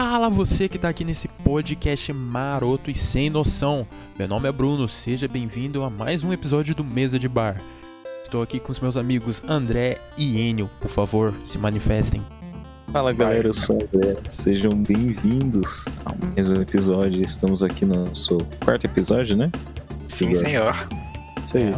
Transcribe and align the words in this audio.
Fala 0.00 0.30
você 0.30 0.68
que 0.68 0.78
tá 0.78 0.88
aqui 0.88 1.04
nesse 1.04 1.26
podcast 1.26 2.12
maroto 2.12 2.88
e 2.88 2.94
sem 2.94 3.28
noção. 3.28 3.84
Meu 4.16 4.28
nome 4.28 4.48
é 4.48 4.52
Bruno, 4.52 4.86
seja 4.86 5.26
bem-vindo 5.26 5.82
a 5.82 5.90
mais 5.90 6.22
um 6.22 6.32
episódio 6.32 6.72
do 6.72 6.84
Mesa 6.84 7.18
de 7.18 7.28
Bar. 7.28 7.60
Estou 8.22 8.40
aqui 8.40 8.60
com 8.60 8.70
os 8.70 8.78
meus 8.78 8.96
amigos 8.96 9.42
André 9.48 9.98
e 10.16 10.38
Enio, 10.38 10.70
por 10.80 10.88
favor, 10.88 11.34
se 11.44 11.58
manifestem. 11.58 12.22
Fala 12.92 13.12
galera, 13.12 13.48
eu 13.48 13.54
sou 13.54 13.76
o 13.76 13.82
André, 13.82 14.16
sejam 14.30 14.70
bem-vindos 14.70 15.84
a 16.06 16.14
mais 16.14 16.48
um 16.48 16.62
episódio. 16.62 17.24
Estamos 17.24 17.64
aqui 17.64 17.84
no 17.84 18.04
nosso 18.04 18.38
quarto 18.64 18.84
episódio, 18.84 19.36
né? 19.36 19.50
Sim, 20.06 20.32
senhor. 20.32 20.76
Isso 21.44 21.58
aí. 21.58 21.74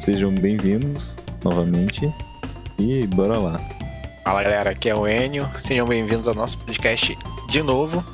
Sejam 0.00 0.34
bem-vindos 0.34 1.14
novamente 1.44 2.10
e 2.78 3.06
bora 3.08 3.36
lá. 3.36 3.60
Fala 4.26 4.42
galera, 4.42 4.70
aqui 4.70 4.88
é 4.88 4.94
o 4.94 5.06
Enio, 5.06 5.48
sejam 5.56 5.86
bem-vindos 5.86 6.26
ao 6.26 6.34
nosso 6.34 6.58
podcast 6.58 7.16
de 7.48 7.62
novo 7.62 8.04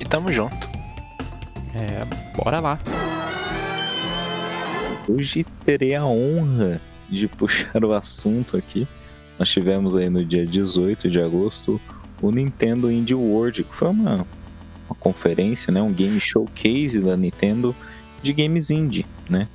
e 0.00 0.04
tamo 0.06 0.32
junto. 0.32 0.66
É, 1.74 2.06
bora 2.34 2.58
lá. 2.58 2.80
Hoje 5.06 5.44
terei 5.66 5.94
a 5.94 6.06
honra 6.06 6.80
de 7.06 7.28
puxar 7.28 7.84
o 7.84 7.92
assunto 7.92 8.56
aqui. 8.56 8.88
Nós 9.38 9.50
tivemos 9.50 9.94
aí 9.94 10.08
no 10.08 10.24
dia 10.24 10.46
18 10.46 11.10
de 11.10 11.20
agosto 11.20 11.78
o 12.22 12.30
Nintendo 12.30 12.90
Indie 12.90 13.14
World, 13.14 13.62
que 13.62 13.74
foi 13.74 13.88
uma, 13.88 14.26
uma 14.88 14.96
conferência, 14.98 15.70
né, 15.70 15.82
um 15.82 15.92
game 15.92 16.18
showcase 16.18 16.98
da 16.98 17.14
Nintendo 17.14 17.76
de 18.22 18.32
games 18.32 18.70
indie, 18.70 19.04
né? 19.28 19.46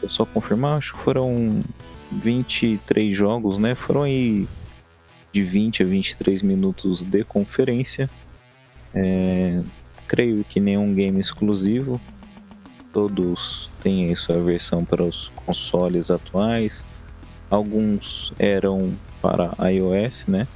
Eu 0.00 0.08
só 0.08 0.24
confirmar, 0.24 0.78
acho 0.78 0.94
que 0.94 1.00
foram 1.00 1.64
23 2.12 3.16
jogos, 3.16 3.58
né? 3.58 3.74
Foram 3.74 4.04
aí 4.04 4.46
de 5.32 5.42
20 5.42 5.82
a 5.82 5.86
23 5.86 6.42
minutos 6.42 7.02
de 7.02 7.24
conferência. 7.24 8.08
É, 8.94 9.60
creio 10.06 10.44
que 10.44 10.60
nenhum 10.60 10.94
game 10.94 11.20
exclusivo. 11.20 12.00
Todos 12.92 13.70
têm 13.82 14.06
aí 14.06 14.16
sua 14.16 14.42
versão 14.42 14.84
para 14.84 15.02
os 15.02 15.30
consoles 15.36 16.10
atuais. 16.10 16.84
Alguns 17.50 18.32
eram 18.38 18.92
para 19.20 19.50
iOS, 19.70 20.26
né? 20.26 20.46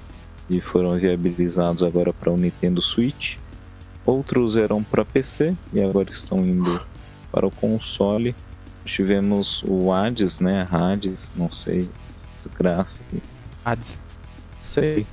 E 0.49 0.61
foram 0.61 0.95
viabilizados 0.95 1.83
agora 1.83 2.13
para 2.13 2.31
o 2.31 2.37
Nintendo 2.37 2.83
Switch. 2.83 3.37
Outros 4.05 4.57
eram 4.57 4.83
para 4.83 5.05
PC 5.05 5.55
e 5.73 5.81
agora 5.81 6.11
estão 6.11 6.45
indo 6.45 6.81
para 7.31 7.47
o 7.47 7.51
console. 7.51 8.35
Tivemos 8.85 9.63
o 9.63 9.93
Hades, 9.93 10.41
né? 10.41 10.67
Hades, 10.71 11.31
não 11.37 11.51
sei, 11.51 11.89
desgraça. 12.37 13.01
Hades. 13.65 14.02
Sei. 14.63 15.07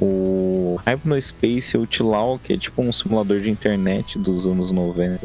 O 0.00 0.80
Hypnospace 0.84 1.76
Outlaw, 1.76 2.38
que 2.38 2.54
é 2.54 2.56
tipo 2.56 2.82
um 2.82 2.92
simulador 2.92 3.40
de 3.40 3.50
internet 3.50 4.18
dos 4.18 4.46
anos 4.46 4.72
90. 4.72 5.20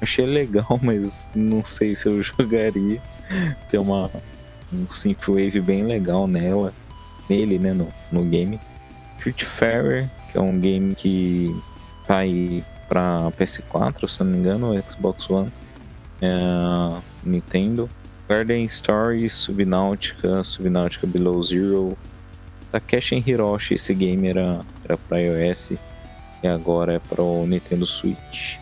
Achei 0.00 0.26
legal, 0.26 0.78
mas 0.82 1.28
não 1.34 1.64
sei 1.64 1.94
se 1.94 2.08
eu 2.08 2.22
jogaria. 2.24 3.00
Tem 3.70 3.78
uma 3.78 4.10
um 4.72 4.88
synthwave 4.88 5.60
bem 5.60 5.84
legal 5.84 6.26
nela, 6.26 6.72
nele, 7.28 7.58
né, 7.58 7.72
no, 7.72 7.88
no 8.10 8.24
game. 8.24 8.58
Fairer, 9.44 10.08
que 10.30 10.38
é 10.38 10.40
um 10.40 10.58
game 10.58 10.94
que 10.94 11.54
tá 12.06 12.18
aí 12.18 12.64
pra 12.88 13.30
PS4, 13.38 14.08
se 14.08 14.24
não 14.24 14.30
me 14.30 14.38
engano, 14.38 14.82
Xbox 14.88 15.28
One, 15.28 15.52
é, 16.22 16.96
Nintendo. 17.22 17.88
Garden 18.30 18.68
Stories, 18.68 19.32
Subnautica, 19.32 20.44
Subnautica 20.44 21.04
Below 21.04 21.42
Zero. 21.42 21.98
Takeshi 22.70 23.16
Hiroshi, 23.16 23.74
esse 23.74 23.92
game 23.92 24.28
era, 24.28 24.64
era 24.84 24.96
pra 24.96 25.20
iOS 25.20 25.72
e 26.40 26.46
agora 26.46 26.92
é 26.92 26.98
pro 27.00 27.44
Nintendo 27.44 27.84
Switch. 27.84 28.56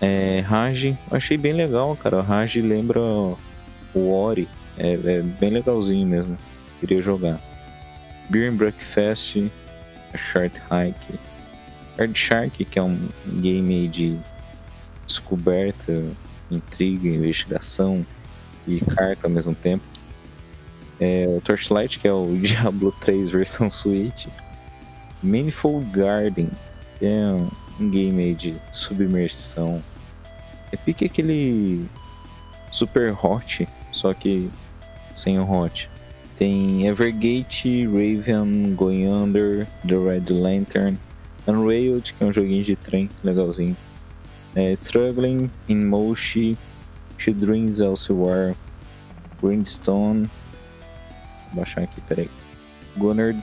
É, 0.00 0.40
Rage, 0.40 0.98
achei 1.12 1.36
bem 1.36 1.52
legal, 1.52 1.94
cara. 1.94 2.22
Rage 2.22 2.60
lembra 2.60 2.98
o 2.98 4.12
Ori, 4.12 4.48
é, 4.76 4.94
é, 4.94 5.22
bem 5.22 5.50
legalzinho 5.50 6.08
mesmo. 6.08 6.36
Queria 6.80 7.00
jogar. 7.00 7.40
Beer 8.28 8.50
and 8.50 8.56
Breakfast, 8.56 9.36
Short 10.16 10.60
Hike. 10.68 11.20
Hard 11.96 12.16
Shark, 12.16 12.64
que 12.64 12.78
é 12.80 12.82
um 12.82 12.98
game 13.26 13.86
de 13.86 14.18
descoberta, 15.06 16.02
intriga, 16.50 17.08
investigação 17.08 18.04
e 18.66 18.80
carta 18.80 19.26
ao 19.26 19.30
mesmo 19.30 19.54
tempo. 19.54 19.84
É, 20.98 21.26
o 21.26 21.40
Torchlight, 21.40 21.98
que 21.98 22.06
é 22.06 22.12
o 22.12 22.36
Diablo 22.36 22.92
3 23.00 23.30
versão 23.30 23.70
Switch. 23.70 24.26
Manifold 25.22 25.86
Garden, 25.90 26.48
que 26.98 27.06
é 27.06 27.36
um, 27.80 27.90
game 27.90 28.34
de 28.34 28.54
submersão. 28.72 29.82
É 30.72 30.76
pique 30.76 31.04
aquele 31.04 31.86
Super 32.70 33.16
Hot, 33.22 33.66
só 33.92 34.12
que 34.12 34.50
sem 35.14 35.38
o 35.38 35.50
Hot. 35.50 35.88
Tem 36.38 36.86
Evergate, 36.86 37.86
Raven, 37.86 38.74
Going 38.74 39.08
Under, 39.08 39.66
The 39.86 39.96
Red 39.96 40.32
Lantern, 40.32 40.98
Unrailed, 41.46 42.14
que 42.14 42.24
é 42.24 42.26
um 42.26 42.32
joguinho 42.32 42.64
de 42.64 42.76
trem 42.76 43.08
legalzinho. 43.22 43.76
É, 44.54 44.72
Struggling, 44.72 45.50
In 45.68 45.84
Motion, 45.84 46.54
She 47.20 47.34
Dreams 47.34 47.80
Elsewhere, 47.80 48.56
Grindstone. 49.42 50.30
Vou 51.52 51.62
baixar 51.62 51.82
aqui, 51.82 52.00
peraí. 52.00 52.30
Gunner 52.96 53.36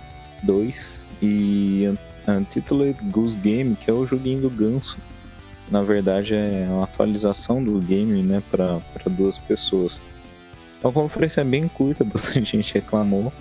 2 0.44 1.08
e 1.22 1.94
Untitled 2.28 2.98
Goose 3.12 3.38
Game, 3.38 3.76
que 3.76 3.90
é 3.90 3.94
o 3.94 4.06
joguinho 4.06 4.42
do 4.42 4.50
ganso. 4.50 4.98
Na 5.70 5.84
verdade, 5.84 6.34
é 6.34 6.66
uma 6.70 6.86
atualização 6.86 7.64
do 7.64 7.78
game 7.80 8.24
né, 8.24 8.42
para 8.50 8.82
duas 9.06 9.38
pessoas. 9.38 10.00
A 10.84 10.92
conferência 10.92 11.42
é 11.42 11.44
bem 11.44 11.68
curta, 11.68 12.04
bastante 12.06 12.58
gente 12.58 12.74
reclamou, 12.74 13.32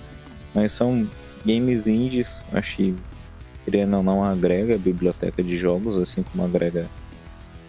mas 0.55 0.73
são 0.73 1.09
games 1.45 1.87
indies, 1.87 2.43
acho 2.53 2.77
que 2.77 2.97
querendo 3.65 3.97
ou 3.97 4.03
não 4.03 4.23
agrega 4.23 4.75
a 4.75 4.79
biblioteca 4.79 5.43
de 5.43 5.57
jogos, 5.57 5.97
assim 5.97 6.23
como 6.23 6.45
agrega 6.45 6.87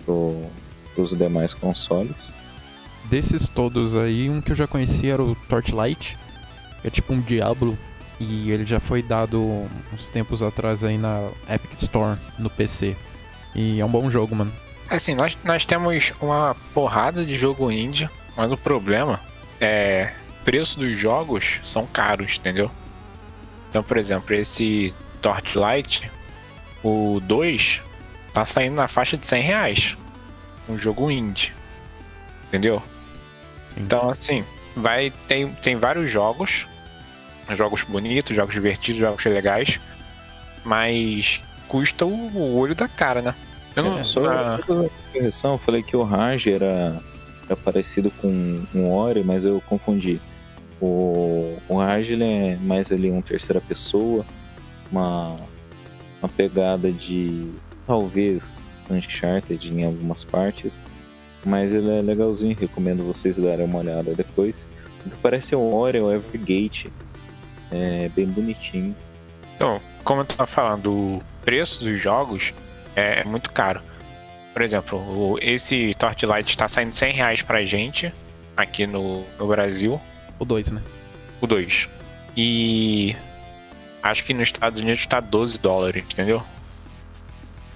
para 0.06 1.02
os 1.02 1.18
demais 1.18 1.54
consoles. 1.54 2.34
Desses 3.10 3.48
todos 3.48 3.96
aí, 3.96 4.30
um 4.30 4.42
que 4.42 4.52
eu 4.52 4.56
já 4.56 4.68
conhecia 4.68 5.14
era 5.14 5.24
o 5.24 5.36
Torchlight, 5.48 6.18
é 6.84 6.90
tipo 6.90 7.14
um 7.14 7.22
Diablo, 7.22 7.78
e 8.20 8.52
ele 8.52 8.66
já 8.66 8.80
foi 8.80 9.02
dado 9.02 9.42
uns 9.94 10.08
tempos 10.08 10.42
atrás 10.42 10.84
aí 10.84 10.98
na 10.98 11.30
Epic 11.50 11.82
Store 11.82 12.18
no 12.38 12.50
PC. 12.50 12.96
E 13.56 13.80
é 13.80 13.86
um 13.86 13.90
bom 13.90 14.10
jogo, 14.10 14.36
mano. 14.36 14.52
Assim, 14.90 15.16
nós, 15.16 15.38
nós 15.44 15.66
temos 15.66 16.12
uma 16.22 16.56
porrada 16.74 17.26
de 17.26 17.38
jogo 17.38 17.72
indie, 17.72 18.10
mas 18.36 18.52
o 18.52 18.58
problema 18.58 19.20
é 19.60 20.12
preço 20.44 20.80
dos 20.80 20.98
jogos 20.98 21.60
são 21.64 21.86
caros, 21.86 22.38
entendeu? 22.38 22.72
Então, 23.70 23.84
por 23.84 23.98
exemplo, 23.98 24.34
esse 24.34 24.94
Torchlight, 25.22 26.10
o 26.84 27.20
2 27.24 27.82
tá 28.34 28.46
saindo 28.46 28.76
na 28.76 28.88
faixa 28.88 29.18
de 29.18 29.26
100 29.26 29.42
reais. 29.42 29.98
Um 30.70 30.78
jogo 30.78 31.12
indie. 31.12 31.52
Entendeu? 32.48 32.82
Então, 33.78 34.10
assim, 34.10 34.44
vai 34.76 35.12
tem, 35.28 35.50
tem 35.50 35.76
vários 35.76 36.10
jogos. 36.10 36.68
Jogos 37.56 37.84
bonitos, 37.84 38.36
jogos 38.36 38.54
divertidos, 38.54 39.00
jogos 39.00 39.24
legais. 39.24 39.80
Mas 40.66 41.40
custa 41.68 42.06
o 42.06 42.58
olho 42.58 42.76
da 42.76 42.88
cara, 42.88 43.22
né? 43.22 43.36
Eu 43.76 43.84
não, 43.84 44.00
é, 44.00 44.04
só 44.04 44.22
na... 44.22 44.60
correção, 45.14 45.54
eu 45.54 45.58
falei 45.60 45.84
que 45.84 45.96
o 45.96 46.04
Raj 46.04 46.48
era, 46.48 47.00
era 47.46 47.56
parecido 47.56 48.10
com 48.10 48.66
um 48.74 48.92
Ori, 48.92 49.24
mas 49.24 49.46
eu 49.46 49.62
confundi. 49.68 50.20
O, 50.82 51.58
o 51.70 51.78
Raj 51.78 52.10
ele 52.10 52.24
é 52.24 52.58
mais 52.62 52.92
ali 52.92 53.12
um 53.12 53.22
terceira 53.22 53.62
pessoa, 53.62 54.26
uma, 54.92 55.38
uma 56.22 56.30
pegada 56.30 56.92
de 56.92 57.52
talvez 57.86 58.58
Uncharted 58.90 59.72
em 59.72 59.86
algumas 59.86 60.24
partes, 60.24 60.84
mas 61.48 61.74
ele 61.74 61.90
é 61.90 62.02
legalzinho, 62.02 62.56
recomendo 62.60 63.06
vocês 63.06 63.38
darem 63.38 63.66
uma 63.66 63.80
olhada 63.80 64.14
depois. 64.14 64.68
O 65.06 65.10
que 65.10 65.16
parece 65.22 65.56
o 65.56 65.74
Ori 65.74 66.00
o 66.00 66.12
Evergate, 66.12 66.92
é 67.72 68.10
bem 68.14 68.28
bonitinho. 68.28 68.96
Então, 69.56 69.80
como 70.04 70.22
eu 70.22 70.26
tava 70.26 70.46
falando, 70.46 70.92
o 70.92 71.24
preço 71.44 71.84
dos 71.84 72.02
jogos 72.02 72.54
é 72.96 73.24
muito 73.24 73.52
caro. 73.52 73.82
Por 74.54 74.62
exemplo, 74.62 75.38
esse 75.42 75.94
Torchlight 75.98 76.50
está 76.50 76.68
saindo 76.68 76.94
100 76.94 77.14
reais 77.14 77.42
pra 77.42 77.64
gente 77.64 78.12
aqui 78.56 78.86
no, 78.86 79.24
no 79.40 79.48
Brasil. 79.48 80.02
O 80.38 80.44
2, 80.46 80.72
né? 80.72 80.82
O 81.40 81.48
2. 81.48 81.88
E 82.36 83.16
acho 84.04 84.24
que 84.24 84.34
nos 84.34 84.50
Estados 84.50 84.82
Unidos 84.82 85.02
está 85.02 85.20
12 85.20 85.60
dólares, 85.60 86.04
entendeu? 86.12 86.44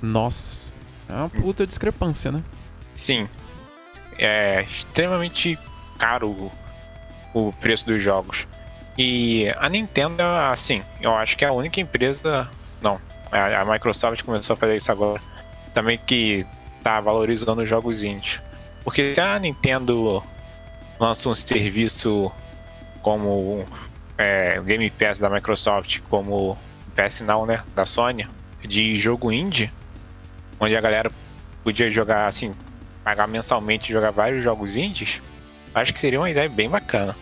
Nossa, 0.02 0.72
é 1.08 1.14
uma 1.14 1.30
puta 1.30 1.66
discrepância, 1.66 2.32
né? 2.32 2.44
Sim. 2.96 3.30
É 4.18 4.63
extremamente 4.63 5.58
caro 5.98 6.30
o, 6.30 6.52
o 7.34 7.54
preço 7.54 7.86
dos 7.86 8.02
jogos. 8.02 8.48
E 8.98 9.50
a 9.58 9.69
Nintendo, 9.69 10.22
assim, 10.52 10.84
eu 11.02 11.16
acho 11.16 11.38
que 11.38 11.46
é 11.46 11.48
a 11.48 11.54
única 11.54 11.80
empresa. 11.80 12.50
Não, 12.81 13.00
A, 13.31 13.66
Microsoft 13.66 14.24
começou 14.24 14.54
a 14.56 14.58
fazer 14.58 14.75
isso 14.75 14.92
agora. 14.92 15.22
Também 15.74 15.98
que 15.98 16.46
tá 16.84 17.00
valorizando 17.00 17.62
os 17.62 17.69
jogos 17.69 18.04
indie. 18.04 18.40
Porque 18.84 19.13
se 19.13 19.22
a 19.22 19.38
Nintendo 19.40 20.24
lança 21.00 21.30
um 21.30 21.36
serviço 21.36 22.31
como 23.02 23.66
é, 24.18 24.60
o 24.60 24.63
Game 24.63 24.90
Pass 24.92 25.19
da 25.19 25.30
Microsoft, 25.30 26.00
como 26.10 26.58
PS 26.96 27.22
Now, 27.22 27.46
né, 27.46 27.63
da 27.75 27.86
Sony, 27.86 28.28
de 28.63 29.00
jogo 29.00 29.31
indie, 29.31 29.72
onde 30.60 30.75
a 30.75 30.81
galera 30.81 31.12
podia 31.63 31.90
jogar 31.90 32.28
assim, 32.28 32.54
pagar 33.03 33.27
mensalmente 33.27 33.89
e 33.89 33.94
jogar 33.94 34.12
vários 34.12 34.44
jogos 34.44 34.77
indies, 34.77 35.21
acho 35.74 35.94
que 35.94 36.00
seria 36.00 36.19
uma 36.19 36.30
ideia 36.30 36.50
bem 36.50 36.69
bacana. 36.69 37.15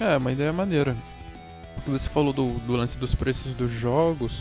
É, 0.00 0.16
uma 0.16 0.32
ideia 0.32 0.52
maneira. 0.52 0.94
Você 1.86 2.08
falou 2.08 2.32
do, 2.32 2.50
do 2.60 2.74
lance 2.74 2.98
dos 2.98 3.14
preços 3.14 3.52
dos 3.54 3.70
jogos. 3.70 4.32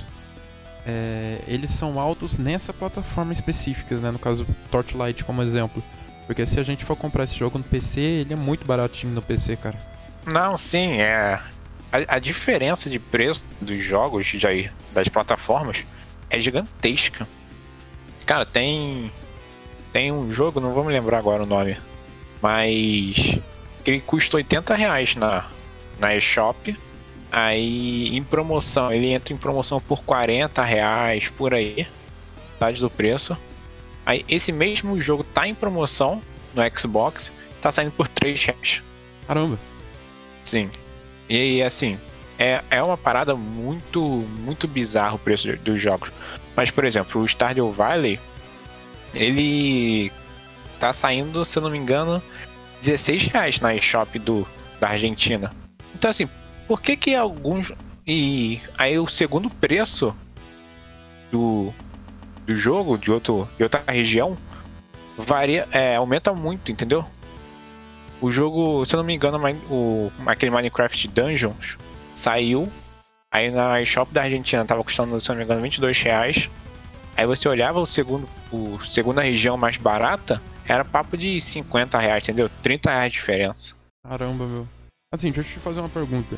É, 0.86 1.40
eles 1.48 1.72
são 1.72 2.00
altos 2.00 2.38
nessa 2.38 2.72
plataforma 2.72 3.34
específica, 3.34 3.96
né? 3.96 4.12
No 4.12 4.20
caso, 4.20 4.46
Torchlight 4.70 5.24
como 5.24 5.42
exemplo. 5.42 5.84
Porque 6.26 6.46
se 6.46 6.60
a 6.60 6.64
gente 6.64 6.84
for 6.86 6.96
comprar 6.96 7.24
esse 7.24 7.36
jogo 7.36 7.58
no 7.58 7.64
PC, 7.64 8.00
ele 8.00 8.34
é 8.34 8.36
muito 8.36 8.66
baratinho 8.66 9.14
no 9.14 9.22
PC, 9.22 9.56
cara. 9.58 9.78
Não, 10.26 10.58
sim, 10.58 11.00
é. 11.00 11.40
A, 11.92 12.16
a 12.16 12.20
diferença 12.20 12.90
de 12.90 13.00
preço 13.00 13.44
dos 13.62 13.84
jogos 13.84 14.26
de 14.26 14.46
aí, 14.46 14.72
das 14.92 15.08
plataformas 15.08 15.86
é 16.30 16.42
gigantesca. 16.42 17.28
Cara, 18.26 18.46
tem. 18.46 19.12
Tem 19.96 20.12
um 20.12 20.30
jogo, 20.30 20.60
não 20.60 20.72
vou 20.72 20.84
me 20.84 20.92
lembrar 20.92 21.20
agora 21.20 21.44
o 21.44 21.46
nome. 21.46 21.78
Mas. 22.42 23.40
Ele 23.86 24.02
custa 24.02 24.36
80 24.36 24.76
reais 24.76 25.16
na, 25.16 25.46
na 25.98 26.14
eShop. 26.14 26.78
Aí 27.32 28.14
em 28.14 28.22
promoção, 28.22 28.92
ele 28.92 29.14
entra 29.14 29.34
em 29.34 29.38
promoção 29.38 29.80
por 29.80 30.04
40 30.04 30.62
reais 30.66 31.30
por 31.30 31.54
aí. 31.54 31.88
Metade 32.52 32.82
do 32.82 32.90
preço. 32.90 33.38
Aí 34.06 34.26
esse 34.28 34.52
mesmo 34.52 35.00
jogo 35.00 35.24
tá 35.24 35.48
em 35.48 35.56
promoção 35.56 36.22
no 36.54 36.62
Xbox, 36.78 37.32
tá 37.62 37.72
saindo 37.72 37.92
por 37.92 38.10
3 38.10 38.44
reais. 38.48 38.82
Caramba. 39.26 39.58
Sim. 40.44 40.70
E 41.30 41.64
assim, 41.64 41.98
é, 42.38 42.62
é 42.70 42.84
uma 42.84 42.98
parada 42.98 43.34
muito, 43.34 44.02
muito 44.42 44.68
bizarro 44.68 45.16
o 45.16 45.20
preço 45.20 45.56
dos 45.56 45.82
jogos. 45.82 46.12
Mas, 46.54 46.70
por 46.70 46.84
exemplo, 46.84 47.22
o 47.22 47.26
Stardew 47.26 47.72
Valley, 47.72 48.20
ele 49.16 50.12
tá 50.80 50.94
saindo, 50.94 51.44
se 51.46 51.58
eu 51.58 51.64
não 51.64 51.70
me 51.70 51.78
engano, 51.78 52.22
16 52.82 53.24
reais 53.24 53.60
na 53.60 53.74
eShop 53.74 54.20
do, 54.20 54.48
da 54.80 54.90
Argentina. 54.90 55.52
Então, 55.96 56.10
assim, 56.10 56.28
por 56.68 56.82
que 56.82 56.96
que 56.96 57.16
alguns... 57.16 57.72
E 58.06 58.62
aí 58.78 59.00
o 59.00 59.08
segundo 59.08 59.50
preço 59.50 60.16
do, 61.32 61.74
do 62.46 62.56
jogo, 62.56 62.98
de, 62.98 63.12
outro, 63.12 63.50
de 63.58 63.64
outra 63.64 63.84
região, 63.88 64.38
varia, 65.18 65.68
é, 65.72 65.96
aumenta 65.96 66.34
muito, 66.34 66.72
entendeu? 66.72 67.04
O 68.22 68.32
jogo, 68.32 68.86
se 68.86 68.96
eu 68.96 68.98
não 69.00 69.06
me 69.06 69.16
engano, 69.16 69.40
o, 69.70 70.12
aquele 70.26 70.52
Minecraft 70.52 71.08
Dungeons 71.08 71.78
saiu. 72.14 72.70
Aí 73.32 73.52
na 73.52 73.82
eShop 73.82 74.14
da 74.14 74.22
Argentina 74.24 74.64
tava 74.64 74.84
custando, 74.84 75.20
se 75.20 75.30
eu 75.30 75.34
não 75.34 75.40
me 75.40 75.46
engano, 75.46 75.62
22 75.62 76.00
reais. 76.02 76.50
Aí 77.18 77.26
você 77.26 77.48
olhava 77.48 77.80
o 77.80 77.86
segundo, 77.86 78.28
o 78.52 78.80
segunda 78.84 79.22
região 79.22 79.58
mais 79.58 79.78
barata, 79.78 80.42
era 80.68 80.84
papo 80.84 81.16
de 81.16 81.40
50 81.40 81.98
reais, 81.98 82.24
entendeu? 82.24 82.50
30 82.62 82.90
reais 82.90 83.12
de 83.12 83.20
diferença. 83.20 83.76
Caramba, 84.04 84.46
meu. 84.46 84.68
Assim, 85.14 85.32
deixa 85.32 85.50
eu 85.50 85.54
te 85.54 85.60
fazer 85.60 85.80
uma 85.80 85.90
pergunta. 85.90 86.36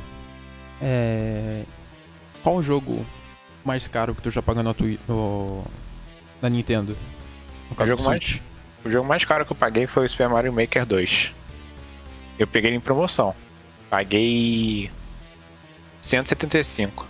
É... 0.82 1.64
Qual 2.44 2.56
o 2.58 2.64
jogo 2.64 3.06
mais 3.66 3.88
caro 3.88 4.14
que 4.14 4.22
tu 4.22 4.30
já 4.30 4.42
pagou 4.42 4.62
na, 4.62 4.74
tu... 4.74 4.84
no... 5.08 5.64
na 6.42 6.50
Nintendo? 6.50 6.96
O 7.78 7.86
jogo, 7.86 8.04
mais... 8.04 8.40
o 8.86 8.90
jogo 8.90 9.08
mais 9.08 9.26
caro 9.26 9.46
que 9.46 9.52
eu 9.52 9.58
paguei 9.58 9.88
foi 9.88 10.06
o 10.06 10.10
Super 10.10 10.30
Mario 10.30 10.54
Maker 10.54 10.86
2. 10.86 11.34
Eu 12.38 12.46
peguei 12.48 12.70
ele 12.70 12.78
em 12.78 12.82
promoção. 12.82 13.36
Paguei 13.90 14.92
175. 16.02 17.08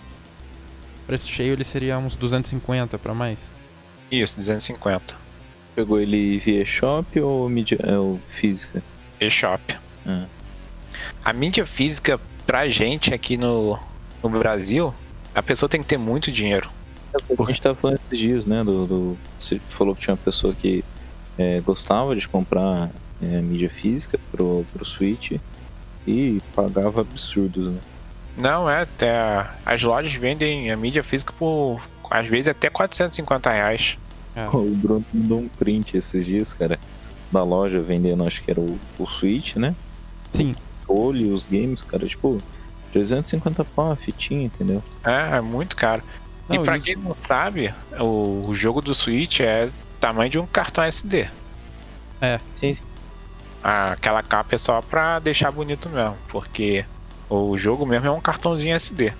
Preço 1.06 1.28
cheio 1.28 1.52
ele 1.52 1.64
seria 1.64 1.98
uns 1.98 2.16
250 2.16 2.98
para 2.98 3.14
mais? 3.14 3.38
Isso, 4.10 4.36
250. 4.36 5.14
Pegou 5.74 6.00
ele 6.00 6.38
via 6.38 6.64
shop 6.64 7.20
ou 7.20 7.48
mídia 7.48 7.78
é, 7.82 7.96
ou 7.96 8.18
física? 8.28 8.82
E-shop. 9.20 9.76
Ah. 10.06 10.26
A 11.24 11.32
mídia 11.32 11.66
física 11.66 12.20
pra 12.46 12.68
gente 12.68 13.12
aqui 13.12 13.36
no, 13.36 13.78
no 14.22 14.30
Brasil, 14.30 14.94
a 15.34 15.42
pessoa 15.42 15.68
tem 15.68 15.82
que 15.82 15.88
ter 15.88 15.98
muito 15.98 16.32
dinheiro. 16.32 16.70
É, 17.14 17.42
a 17.42 17.46
gente 17.46 17.62
tava 17.62 17.74
falando 17.74 17.98
esses 17.98 18.18
dias, 18.18 18.46
né? 18.46 18.64
Do, 18.64 18.86
do, 18.86 19.18
você 19.38 19.58
falou 19.70 19.94
que 19.94 20.02
tinha 20.02 20.14
uma 20.14 20.22
pessoa 20.22 20.54
que 20.54 20.84
é, 21.36 21.60
gostava 21.60 22.16
de 22.16 22.26
comprar 22.26 22.90
é, 23.22 23.26
mídia 23.40 23.70
física 23.70 24.18
pro, 24.32 24.64
pro 24.72 24.84
Switch 24.84 25.32
e 26.06 26.40
pagava 26.54 27.02
absurdos, 27.02 27.72
né? 27.72 27.78
Não, 28.36 28.70
é, 28.70 28.82
até 28.82 29.46
as 29.66 29.82
lojas 29.82 30.12
vendem 30.14 30.70
a 30.70 30.76
mídia 30.76 31.02
física 31.02 31.32
por 31.38 31.82
às 32.10 32.26
vezes 32.26 32.48
até 32.48 32.68
450 32.70 33.50
reais. 33.50 33.98
É. 34.34 34.46
O 34.48 34.64
Bruno 34.74 35.04
mandou 35.12 35.40
um 35.40 35.48
print 35.48 35.96
esses 35.96 36.24
dias, 36.24 36.52
cara, 36.52 36.78
da 37.30 37.42
loja 37.42 37.80
vendendo, 37.80 38.26
acho 38.26 38.42
que 38.42 38.50
era 38.50 38.60
o, 38.60 38.78
o 38.98 39.06
Switch, 39.06 39.56
né? 39.56 39.74
Sim. 40.32 40.54
O 40.86 41.12
e 41.12 41.30
os 41.30 41.44
games, 41.44 41.82
cara, 41.82 42.06
tipo, 42.06 42.40
350 42.92 43.64
pau 43.64 43.92
a 43.92 43.96
fitinha, 43.96 44.44
entendeu? 44.44 44.82
É, 45.04 45.36
é 45.36 45.40
muito 45.40 45.76
caro. 45.76 46.02
Não, 46.48 46.56
e 46.56 46.58
pra 46.60 46.76
isso... 46.76 46.86
quem 46.86 46.96
não 46.96 47.14
sabe, 47.14 47.74
o, 47.98 48.46
o 48.48 48.54
jogo 48.54 48.80
do 48.80 48.94
Switch 48.94 49.40
é 49.40 49.68
tamanho 50.00 50.30
de 50.30 50.38
um 50.38 50.46
cartão 50.46 50.84
SD. 50.84 51.28
É. 52.20 52.40
Sim, 52.56 52.74
sim 52.74 52.82
aquela 53.62 54.22
capa 54.22 54.54
é 54.54 54.58
só 54.58 54.80
pra 54.80 55.18
deixar 55.18 55.50
bonito 55.50 55.88
mesmo, 55.88 56.16
porque 56.28 56.84
o 57.28 57.56
jogo 57.58 57.84
mesmo 57.84 58.06
é 58.06 58.10
um 58.10 58.20
cartãozinho 58.20 58.74
SD. 58.74 59.12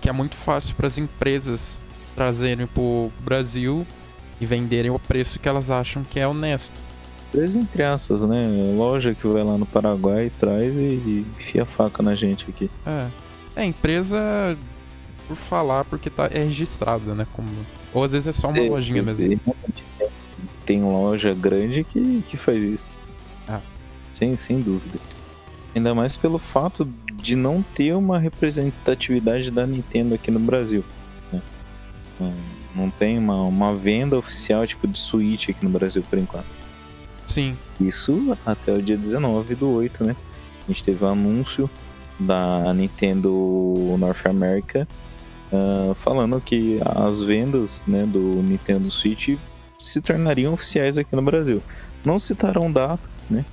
Que 0.00 0.08
é 0.08 0.12
muito 0.12 0.36
fácil 0.36 0.74
para 0.74 0.86
as 0.86 0.96
empresas 0.96 1.78
trazerem 2.14 2.66
pro 2.66 3.10
Brasil 3.20 3.86
e 4.40 4.46
venderem 4.46 4.90
o 4.90 4.98
preço 4.98 5.38
que 5.38 5.48
elas 5.48 5.70
acham 5.70 6.02
que 6.02 6.18
é 6.18 6.26
honesto. 6.26 6.72
Empresa 7.28 7.58
entre 7.58 7.82
aspas, 7.82 8.22
né? 8.22 8.74
Loja 8.76 9.14
que 9.14 9.26
vai 9.26 9.44
lá 9.44 9.56
no 9.56 9.66
Paraguai 9.66 10.26
e 10.26 10.30
traz 10.30 10.74
e, 10.74 11.24
enfia 11.38 11.62
a 11.62 11.66
faca 11.66 12.02
na 12.02 12.14
gente 12.14 12.46
aqui. 12.48 12.70
É. 12.86 13.06
É, 13.56 13.64
empresa 13.64 14.56
por 15.28 15.36
falar 15.36 15.84
porque 15.84 16.10
tá, 16.10 16.28
é 16.32 16.44
registrada, 16.44 17.14
né? 17.14 17.26
Como... 17.32 17.48
Ou 17.94 18.04
às 18.04 18.12
vezes 18.12 18.26
é 18.26 18.32
só 18.32 18.48
uma 18.48 18.58
é, 18.58 18.68
lojinha 18.68 19.02
mesmo. 19.02 19.40
Tem 20.66 20.82
loja 20.82 21.34
grande 21.34 21.84
que, 21.84 22.22
que 22.28 22.36
faz 22.36 22.62
isso. 22.62 22.90
Ah. 23.48 23.60
Sem, 24.12 24.36
sem 24.36 24.60
dúvida. 24.60 24.98
Ainda 25.74 25.94
mais 25.94 26.16
pelo 26.16 26.38
fato 26.38 26.88
de 27.14 27.36
não 27.36 27.62
ter 27.62 27.94
uma 27.94 28.18
representatividade 28.18 29.50
da 29.50 29.66
Nintendo 29.66 30.14
aqui 30.14 30.30
no 30.30 30.40
Brasil. 30.40 30.84
Né? 32.20 32.34
Não 32.74 32.90
tem 32.90 33.18
uma, 33.18 33.42
uma 33.42 33.74
venda 33.74 34.16
oficial 34.16 34.66
tipo 34.66 34.86
de 34.86 34.98
Switch 34.98 35.48
aqui 35.48 35.64
no 35.64 35.70
Brasil 35.70 36.04
por 36.08 36.18
enquanto. 36.18 36.46
Sim. 37.28 37.56
Isso 37.80 38.36
até 38.44 38.72
o 38.72 38.82
dia 38.82 38.96
19 38.96 39.54
do 39.54 39.70
8, 39.70 40.04
né? 40.04 40.16
A 40.64 40.70
gente 40.70 40.84
teve 40.84 41.04
o 41.04 41.08
um 41.08 41.12
anúncio 41.12 41.70
da 42.18 42.72
Nintendo 42.74 43.96
North 43.98 44.26
America 44.26 44.86
uh, 45.52 45.94
falando 45.94 46.40
que 46.40 46.80
as 46.84 47.22
vendas 47.22 47.84
né, 47.86 48.04
do 48.04 48.18
Nintendo 48.42 48.90
Switch 48.90 49.36
se 49.82 50.00
tornariam 50.00 50.52
oficiais 50.52 50.98
aqui 50.98 51.14
no 51.16 51.22
Brasil. 51.22 51.62
Não 52.04 52.18
citaram 52.18 52.70
data, 52.70 53.02
né? 53.28 53.44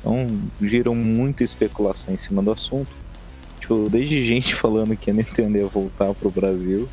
Então 0.00 0.26
geram 0.62 0.94
muita 0.94 1.44
especulação 1.44 2.14
em 2.14 2.16
cima 2.16 2.42
do 2.42 2.52
assunto. 2.52 2.90
Tipo, 3.60 3.88
desde 3.90 4.22
gente 4.24 4.54
falando 4.54 4.96
que 4.96 5.10
a 5.10 5.14
Nintendo 5.14 5.58
ia 5.58 5.66
voltar 5.66 6.14
pro 6.14 6.30
Brasil, 6.30 6.88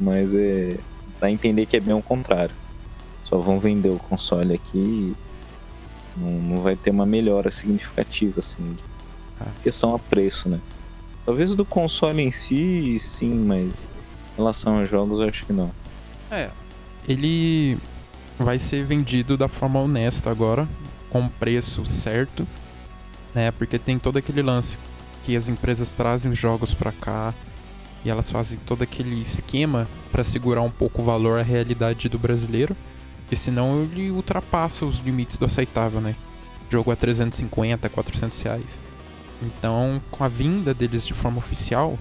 mas 0.00 0.34
é. 0.34 0.76
dá 1.20 1.26
a 1.26 1.30
entender 1.30 1.66
que 1.66 1.76
é 1.76 1.80
bem 1.80 1.94
o 1.94 2.02
contrário. 2.02 2.54
Só 3.24 3.38
vão 3.38 3.58
vender 3.58 3.90
o 3.90 3.98
console 3.98 4.54
aqui 4.54 4.78
e 4.78 5.14
não, 6.16 6.30
não 6.30 6.62
vai 6.62 6.76
ter 6.76 6.90
uma 6.90 7.06
melhora 7.06 7.50
significativa, 7.50 8.40
assim. 8.40 8.76
Ah. 9.40 9.46
Questão 9.62 9.94
a 9.94 9.98
preço, 9.98 10.48
né? 10.48 10.60
Talvez 11.26 11.54
do 11.54 11.64
console 11.64 12.22
em 12.22 12.32
si, 12.32 12.96
sim, 12.98 13.34
mas 13.34 13.84
em 13.84 14.36
relação 14.36 14.78
aos 14.78 14.88
jogos, 14.88 15.20
eu 15.20 15.28
acho 15.28 15.44
que 15.44 15.52
não. 15.52 15.70
É, 16.30 16.48
ele 17.06 17.76
vai 18.38 18.58
ser 18.58 18.84
vendido 18.84 19.36
da 19.36 19.48
forma 19.48 19.80
honesta 19.80 20.30
agora, 20.30 20.66
com 21.10 21.20
o 21.22 21.30
preço 21.30 21.84
certo, 21.84 22.46
né? 23.34 23.50
Porque 23.50 23.78
tem 23.78 23.98
todo 23.98 24.16
aquele 24.16 24.42
lance 24.42 24.78
que 25.24 25.36
as 25.36 25.48
empresas 25.48 25.90
trazem 25.90 26.30
os 26.30 26.38
jogos 26.38 26.72
para 26.72 26.92
cá 26.92 27.34
e 28.04 28.10
elas 28.10 28.30
fazem 28.30 28.58
todo 28.66 28.82
aquele 28.82 29.20
esquema 29.20 29.88
para 30.10 30.24
segurar 30.24 30.62
um 30.62 30.70
pouco 30.70 31.02
o 31.02 31.04
valor 31.04 31.38
à 31.38 31.42
realidade 31.42 32.08
do 32.08 32.18
brasileiro, 32.18 32.76
porque 33.20 33.36
senão 33.36 33.82
ele 33.82 34.10
ultrapassa 34.10 34.86
os 34.86 34.98
limites 35.00 35.36
do 35.36 35.44
aceitável, 35.44 36.00
né? 36.00 36.14
jogo 36.70 36.90
a 36.90 36.96
350, 36.96 37.88
400 37.88 38.40
reais. 38.40 38.80
Então, 39.42 40.02
com 40.10 40.24
a 40.24 40.28
vinda 40.28 40.74
deles 40.74 41.06
de 41.06 41.14
forma 41.14 41.38
oficial, 41.38 41.98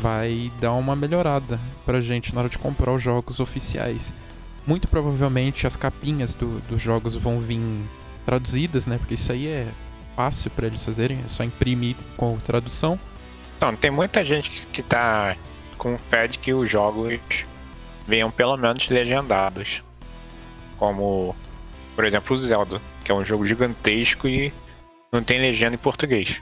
vai 0.00 0.50
dar 0.60 0.72
uma 0.72 0.96
melhorada. 0.96 1.58
pra 1.84 2.00
gente 2.00 2.34
na 2.34 2.40
hora 2.40 2.50
de 2.50 2.58
comprar 2.58 2.92
os 2.92 3.02
jogos 3.02 3.40
oficiais. 3.40 4.12
Muito 4.66 4.86
provavelmente 4.88 5.66
as 5.66 5.76
capinhas 5.76 6.34
do, 6.34 6.60
dos 6.68 6.80
jogos 6.80 7.14
vão 7.14 7.40
vir 7.40 7.60
traduzidas, 8.24 8.86
né? 8.86 8.98
Porque 8.98 9.14
isso 9.14 9.32
aí 9.32 9.46
é 9.46 9.68
fácil 10.14 10.50
para 10.50 10.66
eles 10.66 10.82
fazerem, 10.82 11.18
é 11.24 11.28
só 11.28 11.42
imprimir 11.42 11.96
com 12.16 12.38
tradução. 12.38 12.98
Então, 13.60 13.76
tem 13.76 13.90
muita 13.90 14.24
gente 14.24 14.48
que, 14.72 14.82
tá 14.82 15.36
com 15.76 15.98
fé 15.98 16.26
de 16.26 16.38
que 16.38 16.54
os 16.54 16.70
jogos 16.70 17.20
venham 18.08 18.30
pelo 18.30 18.56
menos 18.56 18.88
legendados. 18.88 19.82
Como, 20.78 21.36
por 21.94 22.06
exemplo, 22.06 22.34
o 22.34 22.38
Zelda, 22.38 22.80
que 23.04 23.12
é 23.12 23.14
um 23.14 23.22
jogo 23.22 23.46
gigantesco 23.46 24.26
e 24.26 24.50
não 25.12 25.22
tem 25.22 25.38
legenda 25.38 25.74
em 25.74 25.78
português. 25.78 26.40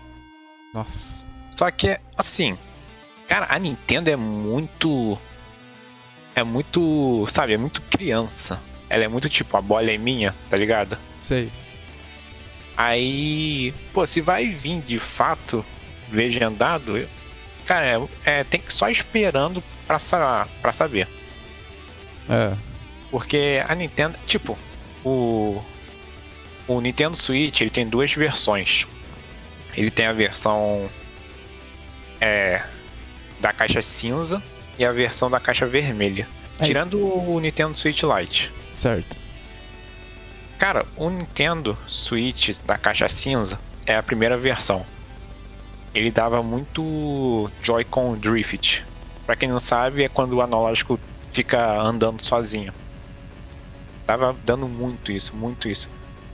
Nossa. 0.72 1.26
Só 1.50 1.68
que, 1.72 1.98
assim, 2.16 2.56
cara, 3.26 3.48
a 3.50 3.58
Nintendo 3.58 4.10
é 4.10 4.16
muito. 4.16 5.18
É 6.36 6.44
muito. 6.44 7.26
Sabe, 7.30 7.54
é 7.54 7.58
muito 7.58 7.82
criança. 7.82 8.62
Ela 8.88 9.02
é 9.02 9.08
muito 9.08 9.28
tipo, 9.28 9.56
a 9.56 9.60
bola 9.60 9.90
é 9.90 9.98
minha, 9.98 10.32
tá 10.48 10.56
ligado? 10.56 10.96
Sei. 11.24 11.50
Aí, 12.76 13.74
pô, 13.92 14.06
se 14.06 14.20
vai 14.20 14.46
vir 14.46 14.80
de 14.82 15.00
fato 15.00 15.64
legendado, 16.12 17.06
cara, 17.66 17.86
é, 17.86 18.40
é, 18.40 18.44
tem 18.44 18.60
que 18.60 18.72
só 18.72 18.88
esperando 18.88 19.62
pra, 19.86 19.98
sa 19.98 20.46
pra 20.60 20.72
saber. 20.72 21.08
É. 22.28 22.52
Porque 23.10 23.62
a 23.66 23.74
Nintendo, 23.74 24.16
tipo, 24.26 24.58
o 25.04 25.62
o 26.68 26.80
Nintendo 26.82 27.16
Switch, 27.16 27.62
ele 27.62 27.70
tem 27.70 27.88
duas 27.88 28.12
versões. 28.12 28.86
Ele 29.74 29.90
tem 29.90 30.06
a 30.06 30.12
versão 30.12 30.88
é 32.20 32.62
da 33.40 33.52
caixa 33.52 33.80
cinza 33.80 34.42
e 34.78 34.84
a 34.84 34.92
versão 34.92 35.30
da 35.30 35.40
caixa 35.40 35.66
vermelha. 35.66 36.28
Aí. 36.58 36.66
Tirando 36.66 36.98
o 36.98 37.40
Nintendo 37.40 37.76
Switch 37.78 38.02
Lite. 38.02 38.52
Certo. 38.74 39.16
Cara, 40.58 40.84
o 40.96 41.08
Nintendo 41.08 41.78
Switch 41.86 42.56
da 42.66 42.76
caixa 42.76 43.08
cinza 43.08 43.58
é 43.86 43.96
a 43.96 44.02
primeira 44.02 44.36
versão. 44.36 44.84
Ele 45.98 46.12
dava 46.12 46.44
muito 46.44 47.50
Joy-Con 47.60 48.14
Drift. 48.18 48.84
Pra 49.26 49.34
quem 49.34 49.48
não 49.48 49.58
sabe, 49.58 50.04
é 50.04 50.08
quando 50.08 50.34
o 50.34 50.40
analógico 50.40 50.96
fica 51.32 51.76
andando 51.80 52.24
sozinho. 52.24 52.72
Tava 54.06 54.36
dando 54.44 54.68
muito 54.68 55.10
isso, 55.10 55.34
muito 55.34 55.68
isso. 55.68 55.88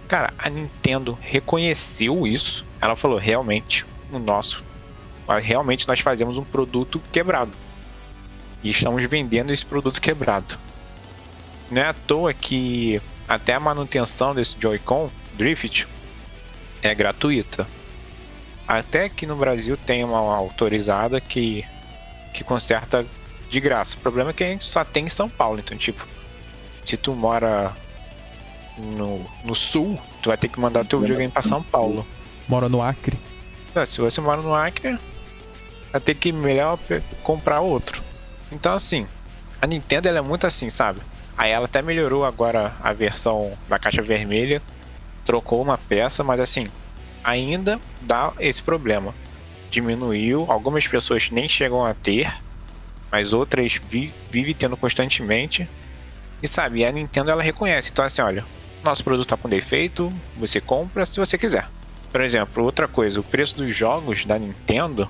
Cara, 0.06 0.34
a 0.36 0.50
Nintendo 0.50 1.18
reconheceu 1.18 2.26
isso. 2.26 2.62
Ela 2.78 2.94
falou, 2.94 3.16
realmente, 3.16 3.86
o 4.12 4.18
nosso. 4.18 4.62
Realmente 5.42 5.88
nós 5.88 6.00
fazemos 6.00 6.36
um 6.36 6.44
produto 6.44 7.00
quebrado. 7.10 7.52
E 8.62 8.68
estamos 8.68 9.02
vendendo 9.06 9.50
esse 9.50 9.64
produto 9.64 9.98
quebrado. 9.98 10.58
Não 11.70 11.80
é 11.80 11.86
à 11.86 11.94
toa 11.94 12.34
que 12.34 13.00
até 13.26 13.54
a 13.54 13.60
manutenção 13.60 14.34
desse 14.34 14.56
Joy-Con 14.60 15.08
Drift 15.38 15.88
é 16.82 16.94
gratuita. 16.94 17.66
Até 18.66 19.08
que 19.08 19.26
no 19.26 19.36
Brasil 19.36 19.76
tem 19.76 20.02
uma 20.04 20.18
autorizada 20.18 21.20
que, 21.20 21.64
que 22.32 22.42
conserta 22.42 23.04
de 23.50 23.60
graça. 23.60 23.96
O 23.96 24.00
problema 24.00 24.30
é 24.30 24.32
que 24.32 24.42
a 24.42 24.48
gente 24.48 24.64
só 24.64 24.84
tem 24.84 25.06
em 25.06 25.10
São 25.10 25.28
Paulo. 25.28 25.60
Então, 25.60 25.76
tipo, 25.76 26.06
se 26.86 26.96
tu 26.96 27.12
mora 27.12 27.72
no, 28.78 29.24
no 29.44 29.54
sul, 29.54 29.98
tu 30.22 30.30
vai 30.30 30.36
ter 30.36 30.48
que 30.48 30.58
mandar 30.58 30.84
teu 30.84 31.00
videogame 31.00 31.30
pra 31.30 31.42
São 31.42 31.62
Paulo. 31.62 32.06
Mora 32.48 32.68
no 32.68 32.82
Acre. 32.82 33.18
Ah, 33.74 33.84
Se 33.86 34.00
você 34.00 34.20
mora 34.20 34.40
no 34.40 34.54
Acre, 34.54 34.98
vai 35.92 36.00
ter 36.00 36.14
que 36.14 36.32
melhor 36.32 36.78
comprar 37.22 37.60
outro. 37.60 38.02
Então, 38.50 38.74
assim, 38.74 39.06
a 39.60 39.66
Nintendo 39.66 40.08
ela 40.08 40.18
é 40.18 40.22
muito 40.22 40.46
assim, 40.46 40.70
sabe? 40.70 41.00
Aí 41.36 41.50
ela 41.50 41.64
até 41.66 41.82
melhorou 41.82 42.24
agora 42.24 42.72
a 42.82 42.92
versão 42.92 43.52
da 43.68 43.78
caixa 43.78 44.02
vermelha, 44.02 44.62
trocou 45.24 45.60
uma 45.60 45.76
peça, 45.76 46.22
mas 46.22 46.38
assim, 46.40 46.68
ainda 47.24 47.80
dá 48.02 48.32
esse 48.38 48.62
problema. 48.62 49.14
Diminuiu, 49.70 50.46
algumas 50.48 50.86
pessoas 50.86 51.30
nem 51.30 51.48
chegam 51.48 51.84
a 51.84 51.94
ter, 51.94 52.32
mas 53.10 53.32
outras 53.32 53.80
vi 53.88 54.12
vivem 54.30 54.54
tendo 54.54 54.76
constantemente. 54.76 55.68
E 56.42 56.46
sabe, 56.46 56.84
a 56.84 56.92
Nintendo 56.92 57.30
ela 57.30 57.42
reconhece. 57.42 57.90
Então, 57.90 58.04
assim, 58.04 58.20
olha, 58.20 58.44
nosso 58.84 59.02
produto 59.02 59.28
tá 59.28 59.36
com 59.36 59.48
defeito, 59.48 60.12
você 60.36 60.60
compra 60.60 61.06
se 61.06 61.18
você 61.18 61.38
quiser. 61.38 61.66
Por 62.12 62.20
exemplo, 62.20 62.62
outra 62.62 62.86
coisa, 62.86 63.18
o 63.18 63.24
preço 63.24 63.56
dos 63.56 63.74
jogos 63.74 64.24
da 64.24 64.38
Nintendo, 64.38 65.08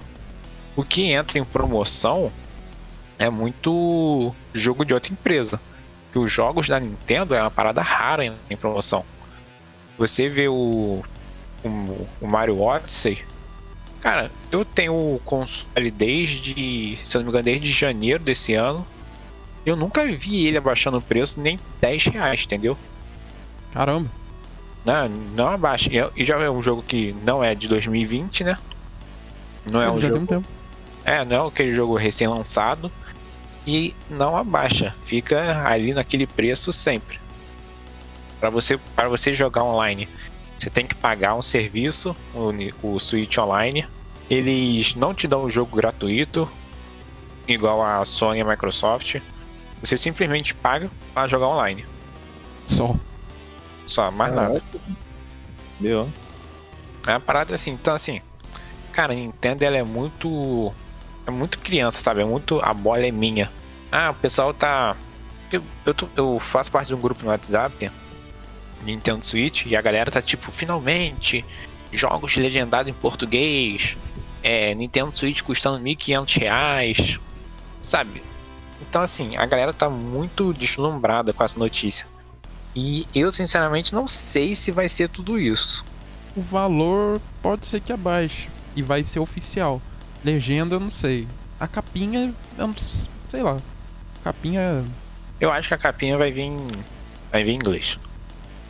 o 0.77 0.85
que 0.85 1.11
entra 1.11 1.39
em 1.39 1.45
promoção 1.45 2.33
é 3.19 3.29
muito 3.29 4.35
jogo 4.55 4.85
de 4.85 4.95
outra 4.95 5.13
empresa. 5.13 5.61
Que 6.13 6.19
os 6.19 6.31
jogos 6.31 6.69
da 6.69 6.79
Nintendo 6.79 7.35
é 7.35 7.41
uma 7.41 7.51
parada 7.51 7.83
rara 7.83 8.25
em, 8.25 8.33
em 8.49 8.57
promoção. 8.57 9.05
Você 9.99 10.29
vê 10.29 10.49
o, 10.49 11.03
o, 11.65 12.07
o 12.21 12.27
Mario 12.27 12.61
Odyssey. 12.61 13.25
Cara, 14.01 14.31
eu 14.53 14.65
tenho 14.65 14.93
o 14.93 15.21
console 15.25 15.91
desde, 15.91 16.99
se 17.05 17.17
eu 17.17 17.21
não 17.21 17.25
me 17.27 17.31
engano, 17.31 17.45
desde 17.45 17.73
janeiro 17.73 18.23
desse 18.23 18.53
ano. 18.55 18.85
Eu 19.65 19.77
nunca 19.77 20.05
vi 20.15 20.47
ele 20.47 20.59
abaixando 20.59 20.99
o 20.99 21.03
preço 21.03 21.41
nem 21.41 21.59
10 21.81 22.05
reais, 22.09 22.43
entendeu? 22.45 22.77
Caramba. 23.73 24.11
Não, 24.85 25.09
não 25.09 25.49
abaixa. 25.49 25.91
E 25.91 25.99
é- 25.99 26.11
E 26.15 26.25
já 26.25 26.39
é 26.39 26.51
um 26.51 26.63
jogo 26.63 26.83
que 26.83 27.15
não 27.25 27.43
é 27.43 27.55
de 27.55 27.67
2020, 27.67 28.45
né? 28.45 28.59
Não 29.65 29.81
é 29.81 29.91
um 29.91 29.99
Já 29.99 30.09
jogo. 30.09 30.27
tempo. 30.27 30.45
É, 31.03 31.25
não 31.25 31.45
é 31.45 31.49
aquele 31.49 31.75
jogo 31.75 31.97
recém-lançado. 31.97 32.93
E 33.67 33.95
não 34.11 34.37
abaixa. 34.37 34.95
Fica 35.07 35.67
ali 35.67 35.95
naquele 35.95 36.27
preço 36.27 36.71
sempre. 36.71 37.19
Para 38.39 38.51
você, 38.51 38.79
para 38.95 39.09
você 39.09 39.33
jogar 39.33 39.65
online, 39.65 40.07
você 40.65 40.71
tem 40.71 40.87
que 40.87 40.95
pagar 40.95 41.35
um 41.35 41.43
serviço, 41.43 42.17
o, 42.35 42.51
o 42.83 42.99
Switch 42.99 43.37
Online. 43.37 43.87
Eles 44.31 44.95
não 44.95 45.13
te 45.13 45.29
dão 45.29 45.45
o 45.45 45.51
jogo 45.51 45.77
gratuito, 45.77 46.49
igual 47.47 47.83
a 47.83 48.03
Sony 48.07 48.39
e 48.39 48.43
a 48.43 48.45
Microsoft. 48.47 49.17
Você 49.83 49.95
simplesmente 49.99 50.55
paga 50.55 50.91
para 51.13 51.29
jogar 51.29 51.49
online. 51.49 51.85
Só. 52.67 52.97
Só, 53.87 54.11
mais 54.11 54.33
nada. 54.33 54.63
Deu. 55.79 56.09
É 57.07 57.11
uma 57.11 57.21
parada 57.21 57.55
assim, 57.55 57.73
então 57.73 57.95
assim, 57.95 58.23
cara, 58.91 59.13
a 59.13 59.17
Nintendo 59.17 59.63
ela 59.65 59.77
é 59.77 59.83
muito. 59.83 60.73
É 61.27 61.31
muito 61.31 61.59
criança, 61.59 62.01
sabe? 62.01 62.23
É 62.23 62.25
muito. 62.25 62.61
A 62.63 62.73
bola 62.73 63.05
é 63.07 63.11
minha. 63.11 63.51
Ah, 63.93 64.11
o 64.13 64.15
pessoal 64.15 64.55
tá. 64.55 64.97
Eu, 65.53 65.63
eu, 65.85 65.93
tô- 65.93 66.09
eu 66.17 66.41
faço 66.41 66.71
parte 66.71 66.89
de 66.89 66.95
um 66.95 67.01
grupo 67.01 67.23
no 67.23 67.31
WhatsApp, 67.31 67.91
Nintendo 68.83 69.25
Switch, 69.25 69.67
e 69.67 69.77
a 69.77 69.83
galera 69.83 70.11
tá 70.11 70.21
tipo, 70.21 70.51
finalmente, 70.51 71.45
jogos 71.93 72.37
legendados 72.37 72.91
em 72.91 72.95
português, 72.95 73.97
é, 74.43 74.75
Nintendo 74.75 75.17
Switch 75.17 75.43
custando 75.43 75.83
1.500 75.83 76.39
reais, 76.39 77.21
sabe? 77.81 78.23
Então 78.83 79.03
assim, 79.03 79.37
a 79.37 79.47
galera 79.47 79.73
tá 79.73 79.89
muito 79.89 80.53
deslumbrada 80.53 81.33
com 81.33 81.43
essa 81.43 81.59
notícia. 81.59 82.07
E 82.77 83.07
eu, 83.15 83.31
sinceramente, 83.31 83.95
não 83.95 84.09
sei 84.09 84.57
se 84.57 84.73
vai 84.73 84.89
ser 84.89 85.09
tudo 85.09 85.39
isso. 85.39 85.85
O 86.37 86.43
valor 86.43 87.21
pode 87.41 87.67
ser 87.67 87.81
que 87.81 87.93
abaixe. 87.93 88.49
E 88.75 88.83
vai 88.83 89.05
ser 89.05 89.21
oficial. 89.21 89.81
Legenda, 90.25 90.75
eu 90.75 90.81
não 90.81 90.91
sei. 90.91 91.29
A 91.61 91.69
capinha, 91.69 92.35
eu 92.59 92.67
não 92.67 92.75
sei 93.31 93.43
lá. 93.43 93.59
Capinha. 94.25 94.85
Eu 95.41 95.53
acho 95.53 95.69
que 95.69 95.75
a 95.75 95.79
capinha 95.79 96.19
vai 96.19 96.33
vir 96.33 96.43
em, 96.43 96.57
vai 97.31 97.45
vir 97.45 97.53
em 97.53 97.57
inglês. 97.57 97.97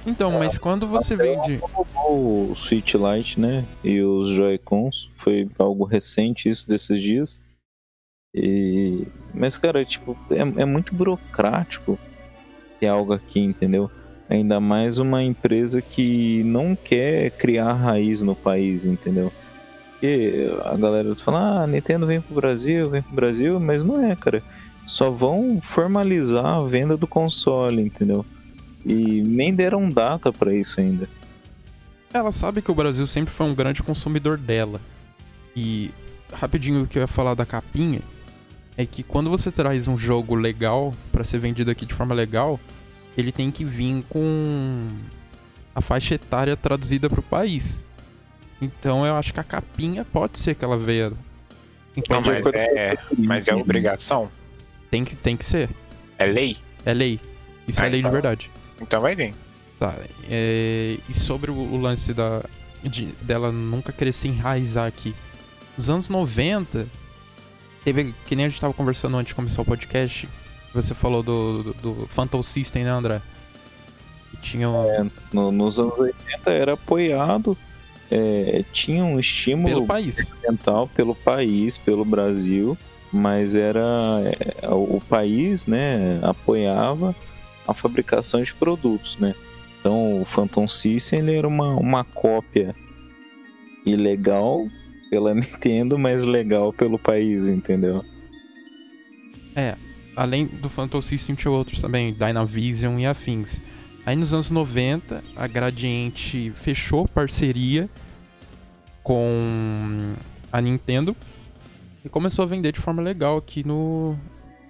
Então, 0.07 0.31
mas 0.33 0.59
quando 0.59 0.87
você 0.87 1.17
vende. 1.17 1.61
O 2.07 2.55
Switch 2.57 2.95
Lite, 2.95 3.41
né? 3.41 3.65
E 3.83 4.01
os 4.03 4.29
Joy-Cons. 4.29 5.11
Foi 5.17 5.49
algo 5.59 5.85
recente 5.85 6.49
isso 6.49 6.69
desses 6.69 7.01
dias. 7.01 7.41
E... 8.35 9.07
Mas, 9.33 9.57
cara, 9.57 9.85
tipo, 9.85 10.17
é, 10.31 10.63
é 10.63 10.65
muito 10.65 10.95
burocrático 10.95 11.99
ter 12.79 12.89
algo 12.89 13.13
aqui, 13.13 13.41
entendeu? 13.41 13.91
Ainda 14.29 14.61
mais 14.61 14.99
uma 14.99 15.23
empresa 15.23 15.81
que 15.81 16.43
não 16.45 16.75
quer 16.75 17.31
criar 17.33 17.73
raiz 17.73 18.23
no 18.23 18.35
país, 18.35 18.85
entendeu? 18.85 19.33
Porque 19.93 20.51
a 20.65 20.77
galera 20.77 21.15
fala, 21.17 21.63
ah, 21.63 21.67
Nintendo 21.67 22.07
vem 22.07 22.21
pro 22.21 22.35
Brasil, 22.35 22.91
vem 22.91 23.03
pro 23.03 23.15
Brasil, 23.15 23.61
mas 23.61 23.83
não 23.83 24.05
é, 24.05 24.15
cara. 24.17 24.43
Só 24.87 25.09
vão 25.09 25.61
formalizar 25.63 26.45
a 26.45 26.65
venda 26.65 26.97
do 26.97 27.07
console, 27.07 27.81
entendeu? 27.81 28.25
E 28.85 29.23
nem 29.23 29.55
deram 29.55 29.89
data 29.89 30.33
pra 30.33 30.53
isso 30.55 30.81
ainda. 30.81 31.09
Ela 32.13 32.31
sabe 32.31 32.63
que 32.63 32.71
o 32.71 32.75
Brasil 32.75 33.07
sempre 33.07 33.33
foi 33.35 33.47
um 33.47 33.55
grande 33.55 33.83
consumidor 33.83 34.37
dela. 34.39 34.81
E 35.57 35.91
rapidinho 36.33 36.83
o 36.83 36.87
que 36.87 36.99
eu 36.99 37.03
ia 37.03 37.07
falar 37.09 37.35
da 37.35 37.47
capinha 37.47 38.01
é 38.77 38.85
que 38.85 39.03
quando 39.03 39.31
você 39.31 39.51
traz 39.51 39.87
um 39.89 39.97
jogo 39.97 40.35
legal 40.35 40.95
pra 41.13 41.25
ser 41.25 41.39
vendido 41.39 41.71
aqui 41.71 41.87
de 41.87 41.95
forma 41.95 42.15
legal, 42.15 42.59
ele 43.17 43.33
tem 43.33 43.51
que 43.51 43.65
vir 43.65 44.05
com 44.09 44.89
a 45.75 45.81
faixa 45.81 46.15
etária 46.15 46.57
traduzida 46.57 47.09
pro 47.09 47.23
país. 47.23 47.83
Então 48.61 49.05
eu 49.07 49.17
acho 49.17 49.33
que 49.33 49.41
a 49.41 49.45
capinha 49.45 50.05
pode 50.05 50.39
ser 50.39 50.55
que 50.55 50.65
ela 50.65 50.77
veia. 50.79 51.13
em 51.97 52.03
Não, 52.11 52.21
mas 52.21 52.47
é, 52.47 52.99
mas 53.19 53.49
é 53.49 53.55
obrigação. 53.55 54.29
Tem 54.91 55.05
que, 55.05 55.17
tem 55.17 55.37
que 55.37 55.45
ser. 55.45 55.69
É 56.19 56.27
lei? 56.27 56.57
É 56.85 56.93
lei. 56.95 57.19
Isso 57.67 57.81
Ah, 57.83 57.87
é 57.87 57.89
lei 57.91 58.01
então- 58.01 58.11
de 58.11 58.15
verdade. 58.15 58.51
Então 58.81 59.01
vai 59.01 59.15
vir. 59.15 59.35
Tá. 59.79 59.93
é, 60.31 60.97
e 61.09 61.15
sobre 61.15 61.51
o, 61.51 61.55
o 61.55 61.77
lance 61.81 62.15
da, 62.15 62.43
de- 62.83 63.13
dela 63.23 63.51
nunca 63.51 63.93
querer 63.93 64.13
se 64.13 64.29
enraizar 64.29 64.87
aqui. 64.87 65.15
Nos 65.77 65.91
anos 65.91 66.09
90, 66.09 66.87
teve. 67.85 68.15
Que 68.27 68.37
nem 68.37 68.47
a 68.47 68.49
gente 68.49 68.61
tava 68.61 68.73
conversando 68.73 69.17
antes 69.17 69.29
de 69.31 69.35
começar 69.35 69.63
o 69.63 69.65
podcast. 69.65 70.29
Você 70.73 70.95
falou 70.95 71.23
do, 71.23 71.63
do, 71.63 71.73
do 71.75 72.07
Phantom 72.09 72.43
System, 72.43 72.85
né, 72.85 72.91
André? 72.91 73.21
Que 74.31 74.37
tinha 74.39 74.69
um, 74.71 75.11
No- 75.33 75.53
nos 75.53 75.79
anos 75.81 75.99
80 75.99 76.51
era 76.51 76.73
apoiado, 76.75 77.57
é, 78.11 78.65
tinha 78.73 79.05
um 79.05 79.19
estímulo 79.21 79.69
pelo 79.75 79.87
país. 79.87 80.19
ambiental 80.33 80.89
pelo 80.95 81.15
país, 81.15 81.79
pelo 81.79 82.05
Brasil, 82.05 82.77
mas 83.13 83.55
era 83.55 83.81
é, 84.63 84.69
o 84.69 85.01
país, 85.09 85.67
né, 85.67 86.19
apoiava 86.23 87.15
a 87.67 87.75
fabricação 87.75 88.43
de 88.43 88.55
produtos, 88.55 89.19
né? 89.19 89.35
Então 89.81 90.21
o 90.21 90.25
Phantom 90.25 90.67
System 90.67 91.21
ele 91.21 91.37
era 91.37 91.47
uma, 91.49 91.75
uma 91.77 92.05
cópia 92.05 92.75
ilegal 93.85 94.67
pela 95.11 95.33
Nintendo, 95.35 95.99
mas 95.99 96.25
legal 96.25 96.73
pelo 96.73 96.99
país, 96.99 97.49
entendeu? 97.49 98.05
Além 100.17 100.47
do 100.47 100.71
Phantom 100.71 101.03
System 101.03 101.35
tinha 101.35 101.51
outros 101.51 101.81
também, 101.81 102.13
Dynavision 102.15 102.99
e 102.99 103.07
afins. 103.07 103.61
Aí 104.07 104.15
nos 104.15 104.33
anos 104.33 104.51
90, 104.51 105.23
a 105.35 105.47
Gradiente 105.47 106.53
fechou 106.57 107.09
parceria 107.09 107.89
com 109.03 110.15
a 110.53 110.61
Nintendo 110.61 111.17
e 112.05 112.09
começou 112.09 112.45
a 112.45 112.47
vender 112.47 112.73
de 112.73 112.81
forma 112.81 113.03
legal 113.03 113.39
aqui 113.39 113.67
no, 113.67 114.17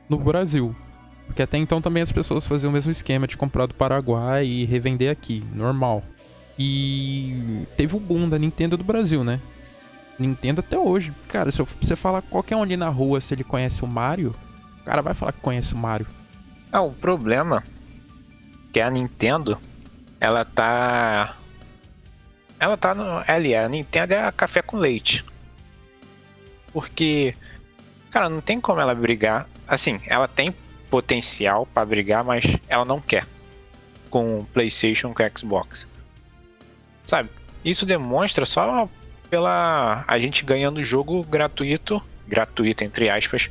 no 0.08 0.18
Brasil. 0.18 0.74
Porque 1.26 1.42
até 1.42 1.56
então 1.56 1.80
também 1.80 2.02
as 2.02 2.12
pessoas 2.12 2.46
faziam 2.46 2.70
o 2.70 2.72
mesmo 2.72 2.92
esquema 2.92 3.26
de 3.26 3.36
comprar 3.36 3.66
do 3.66 3.74
Paraguai 3.74 4.46
e 4.46 4.64
revender 4.64 5.10
aqui, 5.10 5.42
normal. 5.52 6.02
E 6.58 7.66
teve 7.76 7.96
o 7.96 8.00
boom 8.00 8.28
da 8.28 8.38
Nintendo 8.38 8.76
do 8.76 8.84
Brasil, 8.84 9.24
né? 9.24 9.40
Nintendo 10.18 10.60
até 10.60 10.78
hoje. 10.78 11.12
Cara, 11.28 11.50
se 11.50 11.62
você 11.80 11.96
falar 11.96 12.22
qualquer 12.22 12.56
um 12.56 12.62
ali 12.62 12.76
na 12.76 12.88
rua 12.88 13.20
se 13.20 13.34
ele 13.34 13.42
conhece 13.42 13.82
o 13.82 13.86
Mario, 13.86 14.34
o 14.80 14.84
cara 14.84 15.02
vai 15.02 15.14
falar 15.14 15.32
que 15.32 15.40
conhece 15.40 15.74
o 15.74 15.78
Mario. 15.78 16.06
Ah, 16.70 16.82
o 16.82 16.92
problema 16.92 17.64
é 17.66 17.74
que 18.72 18.80
a 18.80 18.90
Nintendo, 18.90 19.58
ela 20.20 20.44
tá. 20.44 21.36
Ela 22.58 22.76
tá 22.76 22.94
no. 22.94 23.22
Ali, 23.26 23.54
a 23.54 23.68
Nintendo 23.68 24.14
é 24.14 24.32
café 24.32 24.62
com 24.62 24.76
leite. 24.76 25.24
Porque. 26.72 27.34
Cara, 28.10 28.28
não 28.28 28.40
tem 28.40 28.60
como 28.60 28.80
ela 28.80 28.94
brigar. 28.94 29.48
Assim, 29.66 30.00
ela 30.06 30.28
tem 30.28 30.54
potencial 30.94 31.66
pra 31.74 31.84
brigar, 31.84 32.22
mas 32.22 32.44
ela 32.68 32.84
não 32.84 33.00
quer. 33.00 33.26
Com 34.08 34.38
o 34.38 34.44
PlayStation, 34.44 35.12
com 35.12 35.24
o 35.24 35.38
Xbox. 35.38 35.88
Sabe? 37.04 37.30
Isso 37.64 37.84
demonstra 37.84 38.46
só 38.46 38.88
pela. 39.28 40.04
A 40.06 40.18
gente 40.20 40.44
ganhando 40.44 40.84
jogo 40.84 41.24
gratuito. 41.24 42.00
Gratuito, 42.28 42.84
entre 42.84 43.10
aspas. 43.10 43.50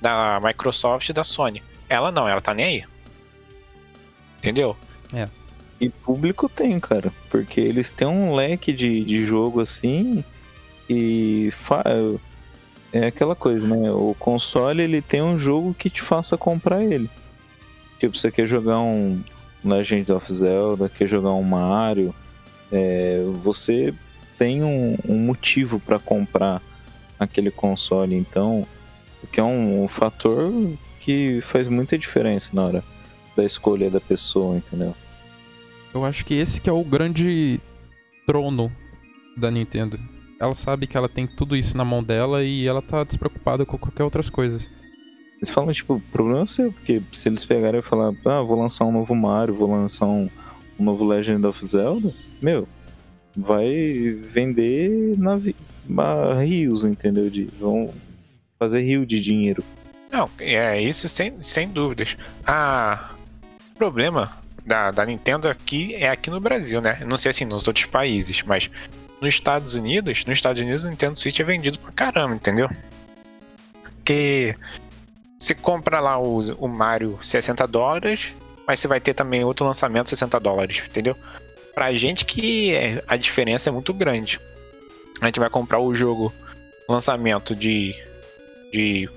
Da 0.00 0.40
Microsoft 0.42 1.08
e 1.08 1.12
da 1.12 1.22
Sony. 1.22 1.62
Ela 1.88 2.10
não, 2.10 2.28
ela 2.28 2.40
tá 2.40 2.52
nem 2.52 2.64
aí. 2.66 2.84
Entendeu? 4.38 4.76
E 5.80 5.88
público 5.88 6.48
tem, 6.48 6.76
cara, 6.80 7.12
porque 7.30 7.60
eles 7.60 7.92
têm 7.92 8.08
um 8.08 8.34
leque 8.34 8.72
de, 8.72 9.04
de 9.04 9.24
jogo 9.24 9.60
assim 9.60 10.24
e 10.90 11.52
fa- 11.52 11.84
é 12.92 13.06
aquela 13.06 13.34
coisa, 13.34 13.66
né? 13.66 13.90
O 13.90 14.14
console 14.18 14.82
ele 14.82 15.00
tem 15.00 15.22
um 15.22 15.38
jogo 15.38 15.74
que 15.74 15.88
te 15.88 16.02
faça 16.02 16.36
comprar 16.36 16.82
ele. 16.82 17.08
Tipo, 17.98 18.16
você 18.16 18.30
quer 18.30 18.46
jogar 18.46 18.80
um 18.80 19.22
Legend 19.64 20.12
of 20.12 20.32
Zelda, 20.32 20.88
quer 20.88 21.08
jogar 21.08 21.32
um 21.32 21.42
Mario, 21.42 22.14
é, 22.70 23.22
você 23.42 23.94
tem 24.38 24.62
um, 24.62 24.96
um 25.08 25.16
motivo 25.18 25.78
para 25.78 25.98
comprar 25.98 26.60
aquele 27.18 27.50
console, 27.50 28.14
então, 28.14 28.66
que 29.30 29.38
é 29.38 29.44
um, 29.44 29.84
um 29.84 29.88
fator 29.88 30.52
que 31.00 31.40
faz 31.42 31.68
muita 31.68 31.96
diferença 31.96 32.50
na 32.52 32.62
hora 32.64 32.84
da 33.36 33.44
escolha 33.44 33.88
da 33.88 34.00
pessoa, 34.00 34.56
entendeu? 34.56 34.94
Eu 35.94 36.04
acho 36.04 36.24
que 36.24 36.34
esse 36.34 36.60
que 36.60 36.68
é 36.68 36.72
o 36.72 36.82
grande 36.82 37.60
trono 38.26 38.72
da 39.36 39.50
Nintendo. 39.50 39.98
Ela 40.42 40.54
sabe 40.56 40.88
que 40.88 40.96
ela 40.96 41.08
tem 41.08 41.24
tudo 41.24 41.54
isso 41.54 41.76
na 41.76 41.84
mão 41.84 42.02
dela 42.02 42.42
e 42.42 42.66
ela 42.66 42.82
tá 42.82 43.04
despreocupada 43.04 43.64
com 43.64 43.78
qualquer 43.78 44.02
outras 44.02 44.28
coisas. 44.28 44.68
Eles 45.36 45.50
falam, 45.50 45.72
tipo, 45.72 45.94
o 45.94 46.00
problema 46.00 46.42
é 46.42 46.46
seu, 46.46 46.72
porque 46.72 47.00
se 47.12 47.28
eles 47.28 47.44
pegarem 47.44 47.78
e 47.78 47.82
falar, 47.82 48.12
ah, 48.24 48.42
vou 48.42 48.60
lançar 48.60 48.84
um 48.84 48.90
novo 48.90 49.14
Mario, 49.14 49.54
vou 49.54 49.70
lançar 49.70 50.06
um, 50.06 50.28
um 50.80 50.84
novo 50.84 51.04
Legend 51.04 51.46
of 51.46 51.64
Zelda, 51.64 52.12
meu, 52.40 52.66
vai 53.36 54.18
vender 54.32 55.16
navi 55.16 55.54
rios, 56.40 56.84
entendeu? 56.84 57.30
De, 57.30 57.44
vão 57.60 57.94
fazer 58.58 58.82
rio 58.82 59.06
de 59.06 59.20
dinheiro. 59.20 59.62
Não, 60.10 60.28
é 60.40 60.82
isso 60.82 61.08
sem, 61.08 61.40
sem 61.40 61.68
dúvidas. 61.68 62.16
Ah, 62.44 63.12
o 63.72 63.78
problema 63.78 64.32
da, 64.66 64.90
da 64.90 65.06
Nintendo 65.06 65.48
aqui 65.48 65.94
é 65.94 66.08
aqui 66.08 66.30
no 66.30 66.40
Brasil, 66.40 66.80
né? 66.80 67.04
Não 67.06 67.16
sei 67.16 67.30
assim 67.30 67.44
nos 67.44 67.68
outros 67.68 67.86
países, 67.86 68.42
mas 68.42 68.68
nos 69.22 69.34
Estados 69.34 69.74
Unidos, 69.76 70.24
nos 70.26 70.36
Estados 70.36 70.60
Unidos 70.60 70.82
o 70.84 70.90
Nintendo 70.90 71.16
Switch 71.18 71.38
é 71.38 71.44
vendido 71.44 71.78
pra 71.78 71.92
caramba, 71.92 72.34
entendeu? 72.34 72.68
Porque 73.82 74.56
você 75.38 75.54
compra 75.54 76.00
lá 76.00 76.18
o, 76.18 76.38
o 76.58 76.68
Mario 76.68 77.18
60 77.22 77.66
dólares, 77.68 78.32
mas 78.66 78.80
você 78.80 78.88
vai 78.88 79.00
ter 79.00 79.14
também 79.14 79.44
outro 79.44 79.64
lançamento 79.64 80.08
60 80.08 80.38
dólares, 80.40 80.82
entendeu? 80.88 81.16
Pra 81.74 81.92
gente 81.94 82.24
que 82.24 82.74
é- 82.74 83.02
a 83.06 83.16
diferença 83.16 83.70
é 83.70 83.72
muito 83.72 83.94
grande. 83.94 84.40
A 85.20 85.26
gente 85.26 85.38
vai 85.38 85.48
comprar 85.48 85.78
o 85.78 85.94
jogo 85.94 86.32
lançamento 86.88 87.54
de, 87.54 87.94
de 88.72 89.08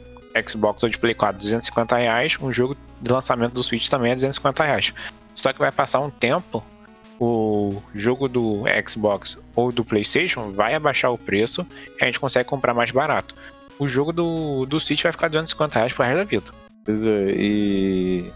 Xbox 0.48 0.84
ou 0.84 0.90
de 0.90 0.98
Play 1.00 1.16
4 1.16 1.38
250 1.38 1.98
reais, 1.98 2.38
um 2.40 2.54
jogo 2.54 2.78
de 3.02 3.12
lançamento 3.12 3.54
do 3.54 3.64
Switch 3.64 3.90
também 3.90 4.12
é 4.12 4.16
250 4.16 4.64
reais. 4.64 4.94
Só 5.34 5.52
que 5.52 5.60
vai 5.60 5.72
passar 5.72 6.00
um 6.00 6.10
tempo, 6.12 6.64
o 7.20 7.82
jogo 7.94 8.28
do 8.28 8.64
Xbox 8.88 9.38
ou 9.56 9.72
do 9.72 9.86
PlayStation 9.86 10.52
vai 10.52 10.76
abaixar 10.76 11.12
o 11.12 11.18
preço 11.18 11.66
e 12.00 12.04
a 12.04 12.06
gente 12.06 12.20
consegue 12.20 12.48
comprar 12.50 12.74
mais 12.74 12.92
barato. 12.92 13.36
O 13.80 13.88
jogo 13.88 14.12
do, 14.12 14.66
do 14.66 14.80
Switch 14.80 15.04
vai 15.04 15.12
ficar 15.12 15.28
250 15.28 15.76
reais 15.76 15.94
pro 15.94 16.04
resto 16.04 16.18
da 16.18 16.24
vida. 16.24 16.46
Pois 16.84 17.06
é, 17.06 17.34
e 17.36 18.32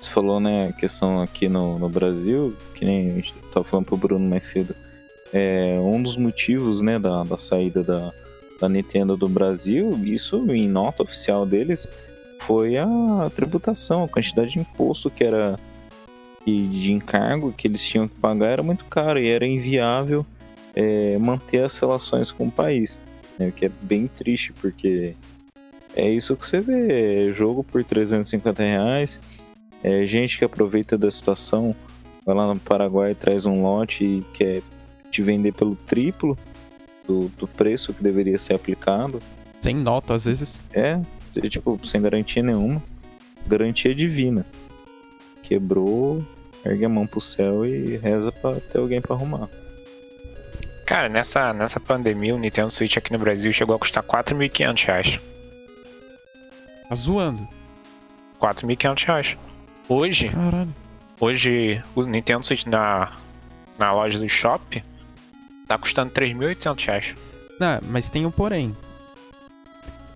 você 0.00 0.10
falou, 0.10 0.40
né, 0.40 0.68
a 0.68 0.72
questão 0.72 1.20
aqui 1.20 1.48
no, 1.48 1.78
no 1.78 1.88
Brasil, 1.88 2.56
que 2.74 2.84
nem 2.84 3.10
a 3.10 3.14
gente 3.14 3.34
tava 3.52 3.64
falando 3.64 3.86
pro 3.86 3.96
Bruno 3.96 4.28
mais 4.28 4.46
cedo, 4.46 4.74
é 5.32 5.78
um 5.80 6.02
dos 6.02 6.16
motivos, 6.16 6.80
né, 6.80 6.98
da, 6.98 7.24
da 7.24 7.38
saída 7.38 7.82
da, 7.82 8.12
da 8.60 8.68
Nintendo 8.68 9.16
do 9.16 9.28
Brasil, 9.28 9.98
isso 10.04 10.50
em 10.52 10.68
nota 10.68 11.02
oficial 11.02 11.44
deles, 11.44 11.88
foi 12.40 12.76
a 12.76 13.30
tributação, 13.34 14.04
a 14.04 14.08
quantidade 14.08 14.52
de 14.52 14.58
imposto 14.58 15.10
que 15.10 15.24
era 15.24 15.58
de 16.52 16.92
encargo 16.92 17.52
que 17.52 17.66
eles 17.66 17.84
tinham 17.84 18.06
que 18.06 18.14
pagar 18.18 18.46
era 18.46 18.62
muito 18.62 18.84
caro 18.84 19.18
e 19.18 19.28
era 19.28 19.46
inviável 19.46 20.24
é, 20.74 21.16
manter 21.18 21.64
as 21.64 21.78
relações 21.78 22.30
com 22.30 22.46
o 22.46 22.50
país, 22.50 23.00
né, 23.38 23.48
o 23.48 23.52
que 23.52 23.64
é 23.64 23.70
bem 23.82 24.06
triste, 24.06 24.52
porque 24.52 25.14
é 25.96 26.08
isso 26.10 26.36
que 26.36 26.46
você 26.46 26.60
vê, 26.60 27.28
é 27.28 27.32
jogo 27.32 27.64
por 27.64 27.82
350 27.82 28.62
reais, 28.62 29.18
é 29.82 30.06
gente 30.06 30.38
que 30.38 30.44
aproveita 30.44 30.98
da 30.98 31.10
situação, 31.10 31.74
vai 32.24 32.34
lá 32.34 32.52
no 32.52 32.60
Paraguai, 32.60 33.14
traz 33.14 33.46
um 33.46 33.62
lote 33.62 34.04
e 34.04 34.24
quer 34.34 34.62
te 35.10 35.22
vender 35.22 35.52
pelo 35.52 35.74
triplo 35.74 36.36
do, 37.06 37.28
do 37.38 37.46
preço 37.46 37.94
que 37.94 38.02
deveria 38.02 38.36
ser 38.36 38.54
aplicado. 38.54 39.22
Sem 39.60 39.74
nota, 39.74 40.14
às 40.14 40.24
vezes. 40.24 40.60
É, 40.72 41.00
é, 41.36 41.48
tipo, 41.48 41.80
sem 41.84 42.02
garantia 42.02 42.42
nenhuma. 42.42 42.82
Garantia 43.46 43.94
divina. 43.94 44.44
Quebrou, 45.42 46.22
ergue 46.66 46.84
a 46.84 46.88
mão 46.88 47.06
pro 47.06 47.20
céu 47.20 47.64
e 47.64 47.96
reza 47.96 48.30
pra 48.32 48.54
ter 48.54 48.78
alguém 48.78 49.00
pra 49.00 49.14
arrumar. 49.14 49.48
Cara, 50.84 51.08
nessa, 51.08 51.52
nessa 51.52 51.80
pandemia, 51.80 52.34
o 52.34 52.38
Nintendo 52.38 52.70
Switch 52.70 52.96
aqui 52.96 53.12
no 53.12 53.18
Brasil 53.18 53.52
chegou 53.52 53.74
a 53.74 53.78
custar 53.78 54.04
4.500 54.04 54.84
reais. 54.86 55.20
Tá 56.88 56.94
zoando. 56.94 57.46
4.500 58.40 59.04
reais. 59.04 59.36
Hoje, 59.88 60.28
Caralho. 60.28 60.74
hoje 61.20 61.82
o 61.94 62.02
Nintendo 62.02 62.44
Switch 62.44 62.66
na, 62.66 63.12
na 63.78 63.92
loja 63.92 64.18
do 64.18 64.28
Shop 64.28 64.82
tá 65.66 65.76
custando 65.76 66.12
3.800 66.12 66.86
reais. 66.86 67.14
Não, 67.58 67.80
mas 67.88 68.08
tem 68.08 68.24
um 68.24 68.30
porém. 68.30 68.76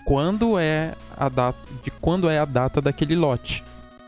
Quando 0.05 0.59
é 0.59 0.95
a 1.17 1.29
data. 1.29 1.59
De 1.83 1.91
quando 1.91 2.29
é 2.29 2.39
a 2.39 2.45
data 2.45 2.81
daquele 2.81 3.17
lote. 3.17 3.65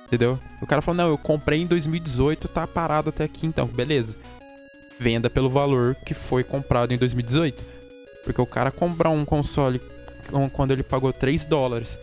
Entendeu? 0.06 0.38
O 0.62 0.66
cara 0.66 0.80
falou, 0.80 0.96
não, 0.96 1.08
eu 1.08 1.18
comprei 1.18 1.60
em 1.60 1.66
2018, 1.66 2.48
tá 2.48 2.66
parado 2.66 3.10
até 3.10 3.24
aqui 3.24 3.46
então, 3.46 3.66
beleza. 3.66 4.14
Venda 4.98 5.28
pelo 5.28 5.50
valor 5.50 5.96
que 6.06 6.14
foi 6.14 6.44
comprado 6.44 6.94
em 6.94 6.98
2018. 6.98 7.62
Porque 8.24 8.40
o 8.40 8.46
cara 8.46 8.70
comprar 8.70 9.10
um 9.10 9.24
console 9.24 9.80
quando 10.52 10.70
ele 10.70 10.82
pagou 10.82 11.12
3 11.12 11.44
dólares 11.44 11.98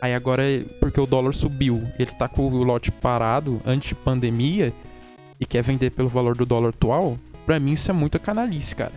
Aí 0.00 0.14
agora, 0.14 0.42
porque 0.78 1.00
o 1.00 1.06
dólar 1.06 1.34
subiu, 1.34 1.82
ele 1.98 2.12
tá 2.12 2.28
com 2.28 2.48
o 2.48 2.62
lote 2.62 2.90
parado 2.90 3.60
antes 3.66 3.88
de 3.88 3.94
pandemia 3.96 4.72
e 5.40 5.46
quer 5.46 5.62
vender 5.62 5.90
pelo 5.90 6.08
valor 6.08 6.36
do 6.36 6.46
dólar 6.46 6.68
atual, 6.68 7.18
pra 7.44 7.58
mim 7.58 7.72
isso 7.72 7.90
é 7.90 7.94
muita 7.94 8.18
canalice, 8.18 8.76
cara. 8.76 8.92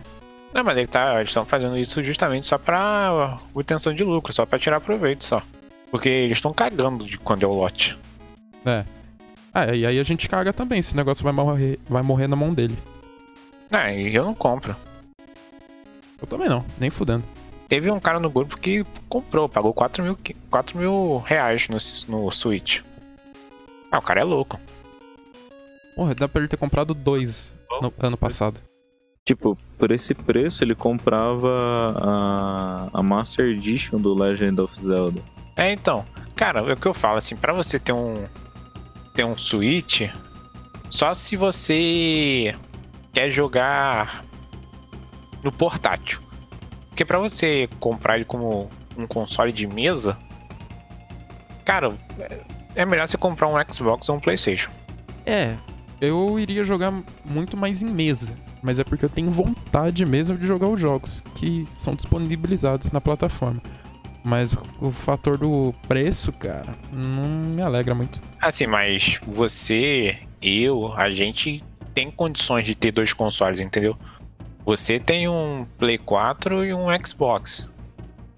Não, 0.54 0.62
mas 0.62 0.76
ele 0.76 0.86
tá, 0.86 1.16
eles 1.16 1.30
estão 1.30 1.44
fazendo 1.44 1.76
isso 1.76 2.02
justamente 2.02 2.46
só 2.46 2.56
pra 2.56 3.38
obtenção 3.52 3.92
de 3.92 4.04
lucro, 4.04 4.32
só 4.32 4.46
pra 4.46 4.58
tirar 4.58 4.80
proveito 4.80 5.24
só. 5.24 5.42
Porque 5.90 6.08
eles 6.08 6.38
estão 6.38 6.52
cagando 6.52 7.04
de 7.04 7.18
quando 7.18 7.42
é 7.42 7.46
o 7.46 7.52
lote. 7.52 7.98
É. 8.64 8.84
Ah, 9.52 9.74
e 9.74 9.84
aí 9.84 9.98
a 9.98 10.02
gente 10.02 10.28
caga 10.28 10.52
também, 10.52 10.78
esse 10.78 10.96
negócio 10.96 11.22
vai 11.22 11.32
morrer, 11.32 11.78
vai 11.88 12.02
morrer 12.02 12.26
na 12.26 12.36
mão 12.36 12.54
dele. 12.54 12.76
Não, 13.70 13.88
e 13.90 14.14
eu 14.14 14.24
não 14.24 14.34
compro. 14.34 14.74
Eu 16.20 16.26
também 16.26 16.48
não, 16.48 16.64
nem 16.78 16.90
fudendo. 16.90 17.24
Teve 17.68 17.90
um 17.90 18.00
cara 18.00 18.20
no 18.20 18.30
grupo 18.30 18.58
que 18.58 18.84
comprou, 19.08 19.48
pagou 19.48 19.72
4 19.72 20.02
mil, 20.02 20.18
4 20.50 20.78
mil 20.78 21.18
reais 21.18 21.68
no, 21.68 21.78
no 22.08 22.30
Switch. 22.30 22.80
Ah, 23.90 23.98
o 23.98 24.02
cara 24.02 24.20
é 24.20 24.24
louco. 24.24 24.58
Porra, 25.96 26.14
dá 26.14 26.28
pra 26.28 26.40
ele 26.40 26.48
ter 26.48 26.56
comprado 26.56 26.94
dois 26.94 27.52
no 27.80 27.92
ano 27.98 28.16
passado. 28.16 28.60
Tipo, 29.24 29.56
por 29.78 29.90
esse 29.90 30.14
preço 30.14 30.64
ele 30.64 30.74
comprava 30.74 31.48
a, 31.96 32.88
a 32.92 33.02
Master 33.02 33.46
Edition 33.46 33.98
do 34.00 34.14
Legend 34.14 34.60
of 34.60 34.74
Zelda. 34.82 35.22
É, 35.56 35.72
então. 35.72 36.04
Cara, 36.34 36.60
é 36.60 36.72
o 36.72 36.76
que 36.76 36.86
eu 36.86 36.94
falo, 36.94 37.18
assim, 37.18 37.36
pra 37.36 37.52
você 37.52 37.78
ter 37.78 37.92
um. 37.92 38.24
Ter 39.14 39.24
um 39.24 39.36
Switch, 39.36 40.02
só 40.88 41.14
se 41.14 41.36
você 41.36 42.54
quer 43.12 43.30
jogar 43.30 44.24
no 45.42 45.52
portátil. 45.52 46.20
Porque 46.88 47.04
pra 47.04 47.18
você 47.18 47.68
comprar 47.80 48.16
ele 48.16 48.24
como 48.24 48.68
um 48.96 49.06
console 49.06 49.52
de 49.52 49.66
mesa, 49.66 50.18
cara, 51.64 51.96
é 52.74 52.84
melhor 52.84 53.08
você 53.08 53.16
comprar 53.16 53.48
um 53.48 53.72
Xbox 53.72 54.08
ou 54.08 54.16
um 54.16 54.20
PlayStation. 54.20 54.70
É, 55.24 55.56
eu 56.00 56.38
iria 56.38 56.64
jogar 56.64 56.92
muito 57.24 57.56
mais 57.56 57.82
em 57.82 57.86
mesa, 57.86 58.34
mas 58.62 58.78
é 58.78 58.84
porque 58.84 59.04
eu 59.04 59.08
tenho 59.08 59.30
vontade 59.30 60.04
mesmo 60.04 60.36
de 60.36 60.46
jogar 60.46 60.68
os 60.68 60.80
jogos 60.80 61.22
que 61.34 61.66
são 61.78 61.94
disponibilizados 61.94 62.90
na 62.92 63.00
plataforma. 63.00 63.62
Mas 64.24 64.54
o 64.80 64.92
fator 64.92 65.36
do 65.36 65.74
preço, 65.88 66.32
cara, 66.32 66.76
não 66.92 67.26
me 67.26 67.60
alegra 67.60 67.94
muito. 67.94 68.20
Assim, 68.40 68.66
mas 68.66 69.20
você, 69.26 70.18
eu, 70.40 70.92
a 70.92 71.10
gente 71.10 71.62
tem 71.92 72.10
condições 72.10 72.64
de 72.64 72.74
ter 72.74 72.92
dois 72.92 73.12
consoles, 73.12 73.60
entendeu? 73.60 73.96
Você 74.64 75.00
tem 75.00 75.28
um 75.28 75.66
Play 75.76 75.98
4 75.98 76.64
e 76.64 76.72
um 76.72 76.86
Xbox. 77.04 77.68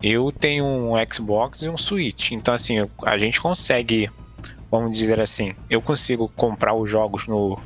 Eu 0.03 0.33
tenho 0.33 0.65
um 0.65 0.93
Xbox 1.11 1.63
e 1.63 1.69
um 1.69 1.77
Switch. 1.77 2.33
Então, 2.33 2.55
assim, 2.55 2.77
a 3.03 3.19
gente 3.19 3.41
consegue, 3.41 4.11
vamos 4.71 4.99
dizer 4.99 5.21
assim, 5.21 5.55
eu 5.69 5.83
consigo 5.83 6.29
comprar 6.35 6.75
os 6.75 6.91
jogos 6.91 7.27
no 7.27 7.59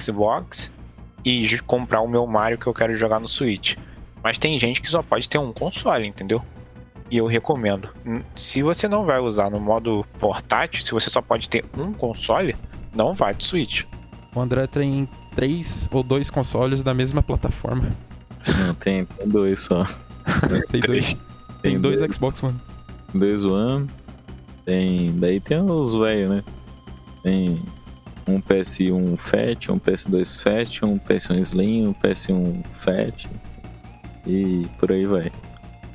Xbox 0.00 0.72
e 1.24 1.58
comprar 1.60 2.00
o 2.00 2.08
meu 2.08 2.26
Mario 2.26 2.58
que 2.58 2.66
eu 2.66 2.74
quero 2.74 2.96
jogar 2.96 3.20
no 3.20 3.28
Switch. 3.28 3.76
Mas 4.22 4.38
tem 4.38 4.58
gente 4.58 4.82
que 4.82 4.90
só 4.90 5.02
pode 5.02 5.28
ter 5.28 5.38
um 5.38 5.52
console, 5.52 6.06
entendeu? 6.06 6.42
E 7.10 7.18
eu 7.18 7.26
recomendo. 7.26 7.88
Se 8.34 8.62
você 8.62 8.88
não 8.88 9.04
vai 9.04 9.20
usar 9.20 9.50
no 9.50 9.60
modo 9.60 10.04
portátil, 10.18 10.82
se 10.82 10.92
você 10.92 11.08
só 11.08 11.22
pode 11.22 11.48
ter 11.48 11.64
um 11.76 11.92
console, 11.92 12.56
não 12.94 13.14
vai 13.14 13.34
de 13.34 13.44
Switch. 13.44 13.84
O 14.34 14.40
André 14.40 14.66
tem 14.66 15.08
três 15.34 15.88
ou 15.92 16.02
dois 16.02 16.30
consoles 16.30 16.82
da 16.82 16.92
mesma 16.92 17.22
plataforma. 17.22 17.90
Não, 18.58 18.74
tem, 18.74 19.04
tem 19.04 19.28
dois 19.28 19.60
só. 19.60 19.86
tem 20.70 20.80
dois. 20.80 21.14
Tem, 21.14 21.72
tem 21.72 21.80
dois, 21.80 22.00
dois 22.00 22.14
Xbox 22.14 22.42
One. 22.42 22.60
Dois 23.14 23.44
One. 23.44 23.88
Tem. 24.64 25.16
Daí 25.18 25.40
tem 25.40 25.60
os 25.60 25.94
velhos, 25.94 26.30
né? 26.30 26.44
Tem 27.22 27.62
um 28.26 28.40
PS1 28.40 29.16
Fat, 29.16 29.68
um 29.70 29.78
PS2 29.78 30.42
Fat, 30.42 30.82
um 30.84 30.98
PS1 30.98 31.38
Slim, 31.40 31.86
um 31.86 31.94
PS1 31.94 32.64
Fat. 32.80 33.28
E 34.26 34.66
por 34.78 34.90
aí 34.90 35.06
vai. 35.06 35.30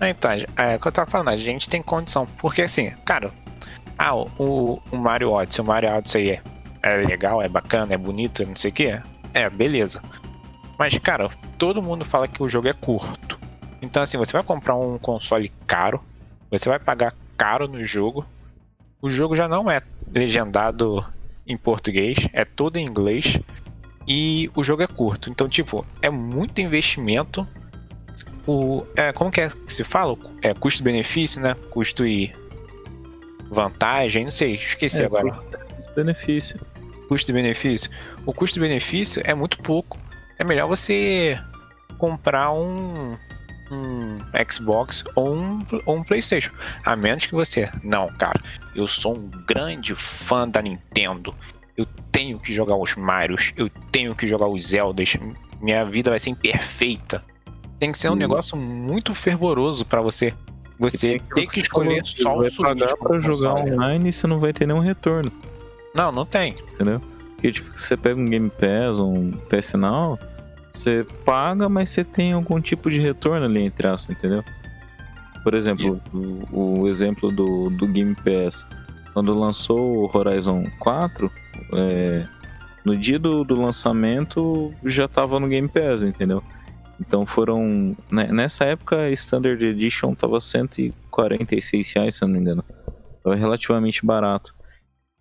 Então, 0.10 0.32
é 0.58 0.76
o 0.76 0.80
que 0.80 0.88
eu 0.88 0.92
tava 0.92 1.10
falando, 1.10 1.30
a 1.30 1.38
gente 1.38 1.70
tem 1.70 1.82
condição. 1.82 2.26
Porque 2.40 2.64
assim, 2.64 2.92
cara, 3.06 3.32
ah, 3.98 4.16
o, 4.16 4.82
o 4.92 4.98
Mario 4.98 5.32
Odyssey, 5.32 5.64
o 5.64 5.68
Mario 5.68 5.96
Odyssey 5.96 6.32
é, 6.32 6.42
é 6.82 6.96
legal, 6.98 7.42
é 7.42 7.48
bacana, 7.48 7.94
é 7.94 7.98
bonito, 7.98 8.46
não 8.46 8.56
sei 8.56 8.72
o 8.72 8.74
que. 8.74 9.00
É, 9.34 9.50
beleza. 9.50 10.02
Mas, 10.78 10.98
cara, 10.98 11.30
todo 11.58 11.84
mundo 11.84 12.04
fala 12.04 12.28
que 12.28 12.42
o 12.42 12.50
jogo 12.50 12.68
é 12.68 12.74
curto. 12.74 13.40
Então, 13.82 14.02
assim, 14.02 14.18
você 14.18 14.34
vai 14.34 14.44
comprar 14.44 14.76
um 14.76 14.98
console 14.98 15.52
caro, 15.68 16.02
você 16.50 16.68
vai 16.68 16.80
pagar 16.80 17.14
caro 17.38 17.68
no 17.68 17.84
jogo. 17.84 18.26
O 19.02 19.10
jogo 19.10 19.36
já 19.36 19.48
não 19.48 19.70
é 19.70 19.82
legendado 20.12 21.06
em 21.46 21.56
português, 21.58 22.18
é 22.34 22.44
todo 22.44 22.78
em 22.78 22.86
inglês. 22.86 23.40
E 24.08 24.50
o 24.56 24.64
jogo 24.64 24.82
é 24.82 24.88
curto. 24.88 25.30
Então, 25.30 25.48
tipo, 25.48 25.86
é 26.02 26.10
muito 26.10 26.60
investimento 26.60 27.48
o 28.48 28.86
é, 28.96 29.12
como 29.12 29.32
que 29.32 29.42
é 29.42 29.50
que 29.50 29.74
se 29.74 29.84
fala? 29.84 30.18
É 30.42 30.54
custo-benefício, 30.54 31.42
né? 31.42 31.56
Custo 31.70 32.06
e 32.06 32.34
vantagem, 33.50 34.24
não 34.24 34.32
sei, 34.32 34.56
esqueci 34.56 35.02
é, 35.02 35.06
agora. 35.06 35.38
Benefício. 35.96 36.60
Custo-benefício. 37.08 37.92
O 38.26 38.34
custo-benefício 38.34 39.22
é 39.26 39.34
muito 39.34 39.62
pouco. 39.62 40.00
É 40.40 40.44
melhor 40.44 40.68
você 40.68 41.38
comprar 41.98 42.52
um, 42.54 43.18
um 43.70 44.18
Xbox 44.50 45.04
ou 45.16 45.36
um, 45.36 45.66
ou 45.86 45.98
um 45.98 46.04
PlayStation. 46.04 46.52
A 46.86 46.96
menos 46.96 47.26
que 47.26 47.34
você. 47.34 47.70
Não, 47.84 48.08
cara, 48.18 48.42
eu 48.74 48.88
sou 48.88 49.18
um 49.18 49.30
grande 49.46 49.94
fã 49.94 50.48
da 50.48 50.62
Nintendo. 50.62 51.36
Eu 51.76 51.86
tenho 52.12 52.40
que 52.40 52.54
jogar 52.54 52.76
os 52.76 52.96
Marios, 52.96 53.54
eu 53.56 53.70
tenho 53.92 54.16
que 54.16 54.26
jogar 54.26 54.48
os 54.48 54.68
Zeldas. 54.68 55.16
Minha 55.62 55.86
vida 55.86 56.10
vai 56.10 56.20
ser 56.20 56.30
imperfeita. 56.30 57.24
Tem 57.82 57.91
que 57.91 57.98
ser 57.98 58.12
um 58.12 58.15
negócio 58.15 58.56
muito 58.56 59.15
fervoroso 59.15 59.84
para 59.84 60.02
você. 60.02 60.36
Você 60.78 61.20
ter 61.34 61.48
que 61.48 61.62
escolher 61.62 62.06
só 62.06 62.38
o 62.38 62.56
pagar 62.56 62.96
pra 62.96 63.20
jogar 63.20 63.56
online 63.56 64.10
e 64.10 64.13
você 64.13 64.28
não 64.28 64.39
vai 64.39 64.54
ter 64.54 64.67
nenhum 64.67 64.82
retorno. 64.82 65.32
Não, 65.96 66.12
não 66.12 66.24
tem. 66.24 66.56
Entendeu? 66.74 67.02
Porque 67.34 67.54
tipo, 67.54 67.76
você 67.76 67.98
pega 67.98 68.22
um 68.22 68.30
Game 68.30 68.52
Pass, 68.52 69.00
um 69.00 69.32
PS 69.32 69.74
Now, 69.74 70.20
você 70.72 71.04
paga, 71.26 71.67
mas 71.67 71.89
você 71.89 72.04
tem 72.04 72.34
algum 72.34 72.62
tipo 72.62 72.88
de 72.88 73.02
retorno 73.02 73.48
ali 73.48 73.63
entre 73.63 73.88
aspas, 73.88 74.15
entendeu? 74.15 74.44
Por 75.44 75.56
exemplo, 75.56 76.00
o, 76.13 76.82
o, 76.82 76.88
exemplo 76.88 77.32
do, 77.32 77.72
do 77.72 77.88
Game 77.88 78.13
Pass. 78.13 78.63
Quando 79.12 79.34
lançou 79.34 79.80
o 79.80 80.12
Horizon 80.15 80.67
4, 80.78 81.32
é, 81.74 82.28
no 82.86 82.96
dia 82.96 83.17
do, 83.17 83.44
do 83.44 83.60
lançamento 83.60 84.72
já 84.86 85.08
tava 85.08 85.39
no 85.39 85.48
Game 85.48 85.67
Pass, 85.67 86.04
entendeu? 86.04 86.44
Então 87.02 87.26
foram. 87.26 87.96
Né, 88.10 88.28
nessa 88.32 88.66
época 88.66 88.96
a 88.96 89.10
Standard 89.12 89.64
Edition 89.64 90.14
tava 90.14 90.40
146 90.40 91.92
reais, 91.94 92.16
se 92.16 92.24
eu 92.24 92.28
não 92.28 92.36
me 92.36 92.40
engano. 92.40 92.64
Tava 93.24 93.36
relativamente 93.36 94.06
barato. 94.06 94.54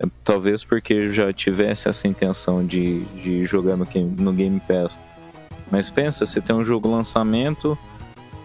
É, 0.01 0.07
talvez 0.23 0.63
porque 0.63 1.11
já 1.11 1.33
tivesse 1.33 1.89
essa 1.89 2.07
intenção 2.07 2.65
de, 2.65 3.01
de 3.23 3.47
jogar 3.47 3.77
no, 3.77 3.87
no 4.19 4.33
Game 4.33 4.61
Pass. 4.61 5.01
Mas 5.71 5.89
pensa, 5.89 6.27
você 6.27 6.41
tem 6.41 6.55
um 6.55 6.65
jogo 6.65 6.91
lançamento 6.91 7.79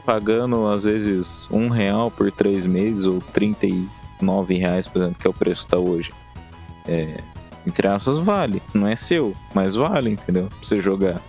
pagando 0.06 0.67
às 0.67 0.84
vezes 0.84 1.48
um 1.52 1.67
real 1.67 2.12
por 2.12 2.32
três 2.32 2.65
meses 2.65 3.06
ou 3.06 3.19
39 3.19 4.56
reais, 4.56 4.88
por 4.88 5.02
exemplo, 5.02 5.19
que 5.19 5.28
é 5.28 5.30
o 5.30 5.34
preço 5.34 5.65
que 5.65 5.71
tá 5.71 5.80
hoje. 5.80 6.13
É, 6.88 7.19
entre 7.65 7.88
aspas, 7.88 8.19
vale. 8.19 8.62
Não 8.74 8.88
é 8.88 8.95
seu, 8.95 9.36
mas 9.54 9.76
vale, 9.76 10.12
entendeu? 10.12 10.48
Pra 10.48 10.58
você 10.62 10.82
jogar. 10.82 11.19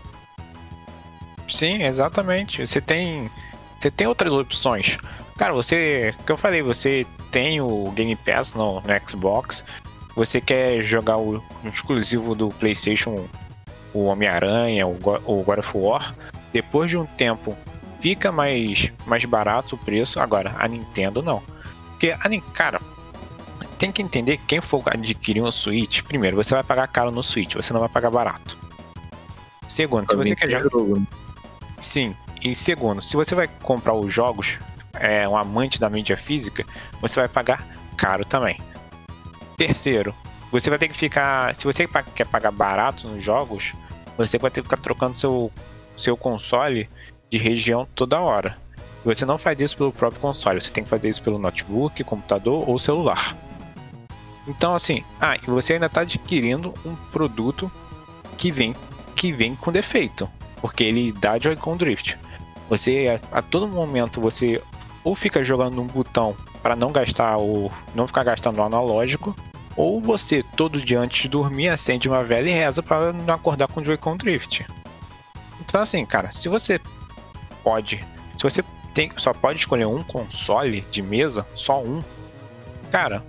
Sim, 1.49 1.83
exatamente. 1.83 2.67
Você 2.67 2.81
tem, 2.81 3.31
você 3.79 3.91
tem 3.91 4.07
outras 4.07 4.33
opções. 4.33 4.99
Cara, 5.37 5.53
você, 5.53 6.15
que 6.25 6.33
eu 6.33 6.37
falei, 6.37 6.63
você 6.63 7.07
tem 7.31 7.61
o 7.61 7.91
Game 7.93 8.17
Pass 8.17 8.55
no, 8.55 8.81
no 8.81 9.09
Xbox. 9.09 9.65
Você 10.15 10.41
quer 10.41 10.83
jogar 10.83 11.19
o, 11.19 11.37
o 11.37 11.69
exclusivo 11.69 12.35
do 12.35 12.49
PlayStation, 12.49 13.29
o 13.93 14.05
Homem-Aranha, 14.07 14.87
o, 14.87 14.97
o 15.25 15.43
God 15.43 15.59
of 15.59 15.71
War. 15.77 16.15
Depois 16.53 16.91
de 16.91 16.97
um 16.97 17.05
tempo, 17.05 17.57
fica 18.01 18.33
mais, 18.33 18.91
mais 19.07 19.25
barato 19.25 19.75
o 19.75 19.79
preço. 19.79 20.19
Agora, 20.19 20.55
a 20.59 20.67
Nintendo 20.67 21.23
não. 21.23 21.43
Porque, 21.91 22.11
a, 22.11 22.41
cara, 22.53 22.81
tem 23.79 23.93
que 23.93 24.03
entender 24.03 24.39
que 24.39 24.47
quem 24.47 24.61
for 24.61 24.83
adquirir 24.87 25.43
um 25.43 25.53
Switch, 25.53 26.03
primeiro, 26.03 26.37
você 26.37 26.55
vai 26.55 26.65
pagar 26.65 26.89
caro 26.89 27.11
no 27.11 27.23
Switch, 27.23 27.55
você 27.55 27.73
não 27.73 27.81
vai 27.81 27.89
pagar 27.89 28.11
barato. 28.11 28.59
Segundo, 29.69 30.11
se 30.11 30.17
você 30.17 30.35
quer 30.35 30.51
jogar. 30.51 30.71
Sim, 31.81 32.15
e 32.43 32.55
segundo, 32.55 33.03
se 33.03 33.17
você 33.17 33.35
vai 33.35 33.49
comprar 33.63 33.95
os 33.95 34.13
jogos, 34.13 34.59
é 34.95 35.29
um 35.29 35.37
amante 35.37 35.81
da 35.81 35.91
mídia 35.91 36.17
física, 36.17 36.65
você 37.01 37.21
vai 37.21 37.29
pagar 37.29 37.67
caro 37.97 38.25
também. 38.25 38.61
Terceiro, 39.57 40.15
você 40.51 40.71
vai 40.71 40.79
ter 40.79 40.89
que 40.89 40.97
ficar. 40.97 41.55
Se 41.55 41.65
você 41.65 41.89
quer 42.15 42.27
pagar 42.27 42.51
barato 42.51 43.09
nos 43.09 43.23
jogos, 43.23 43.75
você 44.17 44.39
vai 44.39 44.51
ter 44.51 44.61
que 44.61 44.69
ficar 44.69 44.81
trocando 44.81 45.17
seu, 45.17 45.51
seu 45.97 46.17
console 46.17 46.89
de 47.31 47.39
região 47.39 47.87
toda 47.95 48.21
hora. 48.21 48.57
Você 49.05 49.25
não 49.25 49.39
faz 49.39 49.61
isso 49.61 49.77
pelo 49.77 49.93
próprio 49.93 50.21
console, 50.21 50.61
você 50.61 50.71
tem 50.71 50.83
que 50.83 50.91
fazer 50.91 51.09
isso 51.09 51.23
pelo 51.23 51.39
notebook, 51.39 52.03
computador 52.05 52.69
ou 52.69 52.79
celular. 52.79 53.37
Então, 54.49 54.75
assim, 54.75 55.05
ah, 55.21 55.37
e 55.37 55.47
você 55.47 55.75
ainda 55.75 55.87
está 55.87 56.01
adquirindo 56.03 56.75
um 56.85 56.95
produto 57.13 57.71
que 58.37 58.51
vem, 58.51 58.75
que 59.15 59.33
vem 59.33 59.55
com 59.55 59.73
defeito, 59.73 60.29
porque 60.61 60.85
ele 60.85 61.13
dá 61.13 61.39
Joy-Con 61.39 61.77
Drift. 61.77 62.19
Você, 62.69 63.21
a, 63.33 63.39
a 63.39 63.43
todo 63.43 63.69
momento, 63.69 64.21
você 64.21 64.63
ou 65.05 65.15
fica 65.15 65.45
jogando 65.45 65.81
um 65.81 65.87
botão 65.87 66.37
para 66.63 66.75
não 66.75 66.91
gastar 66.91 67.39
o, 67.39 67.71
não 67.95 68.09
ficar 68.09 68.25
gastando 68.25 68.59
o 68.59 68.63
analógico, 68.63 69.37
ou 69.77 70.01
você 70.01 70.43
todo 70.57 70.81
dia 70.81 70.99
antes 70.99 71.23
de 71.23 71.29
dormir 71.29 71.69
acende 71.69 72.09
uma 72.09 72.25
vela 72.25 72.49
e 72.49 72.53
reza 72.53 72.83
para 72.83 73.13
não 73.13 73.35
acordar 73.35 73.69
com 73.69 73.85
Joy-Con 73.85 74.17
Drift. 74.17 74.67
Então, 75.61 75.81
assim, 75.81 76.05
cara, 76.05 76.33
se 76.33 76.49
você 76.49 76.81
pode, 77.63 78.05
se 78.37 78.43
você 78.43 78.65
tem, 78.95 79.13
só 79.17 79.33
pode 79.33 79.59
escolher 79.59 79.87
um 79.87 80.03
console 80.03 80.81
de 80.91 81.03
mesa, 81.03 81.47
só 81.55 81.81
um. 81.83 82.03
Cara, 82.91 83.23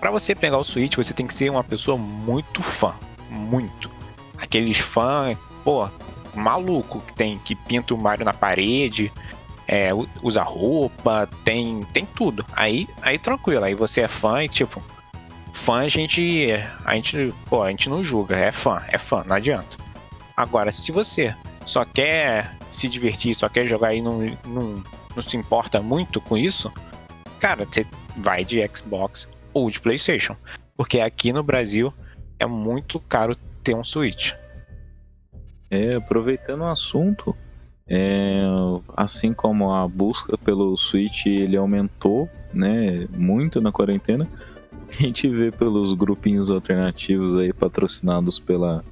para 0.00 0.10
você 0.10 0.34
pegar 0.34 0.58
o 0.58 0.64
Switch, 0.64 0.96
você 0.96 1.14
tem 1.14 1.26
que 1.26 1.32
ser 1.32 1.48
uma 1.48 1.62
pessoa 1.62 1.96
muito 1.96 2.62
fã, 2.62 2.94
muito. 3.30 3.90
Aqueles 4.36 4.78
fãs, 4.78 5.38
pô, 5.62 5.88
maluco 6.34 7.00
que 7.00 7.12
tem 7.14 7.38
que 7.38 7.54
pinta 7.54 7.94
o 7.94 7.98
Mario 7.98 8.24
na 8.24 8.32
parede, 8.32 9.12
é, 9.66 9.90
usa 10.22 10.42
roupa, 10.42 11.28
tem 11.44 11.84
tem 11.92 12.06
tudo. 12.06 12.44
Aí 12.52 12.88
aí 13.00 13.18
tranquilo, 13.18 13.64
aí 13.64 13.74
você 13.74 14.02
é 14.02 14.08
fã 14.08 14.44
e 14.44 14.48
tipo, 14.48 14.82
fã 15.52 15.80
a 15.80 15.88
gente 15.88 16.48
a 16.84 16.94
gente, 16.94 17.32
pô, 17.48 17.62
a 17.62 17.70
gente 17.70 17.88
não 17.88 18.02
julga, 18.02 18.36
é 18.36 18.52
fã, 18.52 18.82
é 18.88 18.98
fã, 18.98 19.24
não 19.26 19.36
adianta. 19.36 19.76
Agora, 20.36 20.72
se 20.72 20.90
você 20.90 21.34
só 21.66 21.84
quer 21.84 22.56
se 22.70 22.88
divertir, 22.88 23.34
só 23.34 23.48
quer 23.48 23.66
jogar 23.66 23.94
e 23.94 24.00
não, 24.00 24.18
não, 24.44 24.82
não 25.14 25.22
se 25.22 25.36
importa 25.36 25.80
muito 25.80 26.20
com 26.20 26.36
isso, 26.36 26.72
cara, 27.38 27.64
você 27.64 27.86
vai 28.16 28.44
de 28.44 28.66
Xbox 28.74 29.28
ou 29.52 29.70
de 29.70 29.80
PlayStation. 29.80 30.36
Porque 30.76 31.00
aqui 31.00 31.32
no 31.32 31.42
Brasil 31.42 31.92
é 32.38 32.46
muito 32.46 32.98
caro 32.98 33.36
ter 33.62 33.74
um 33.74 33.84
Switch. 33.84 34.32
É, 35.74 35.94
aproveitando 35.94 36.60
o 36.60 36.66
assunto, 36.66 37.34
é, 37.88 38.42
assim 38.94 39.32
como 39.32 39.72
a 39.72 39.88
busca 39.88 40.36
pelo 40.36 40.76
Switch 40.76 41.24
ele 41.24 41.56
aumentou, 41.56 42.28
né, 42.52 43.08
muito 43.10 43.58
na 43.58 43.72
quarentena, 43.72 44.28
a 44.90 45.02
gente 45.02 45.26
vê 45.28 45.50
pelos 45.50 45.94
grupinhos 45.94 46.50
alternativos 46.50 47.38
aí 47.38 47.54
patrocinados 47.54 48.38
pela 48.38 48.84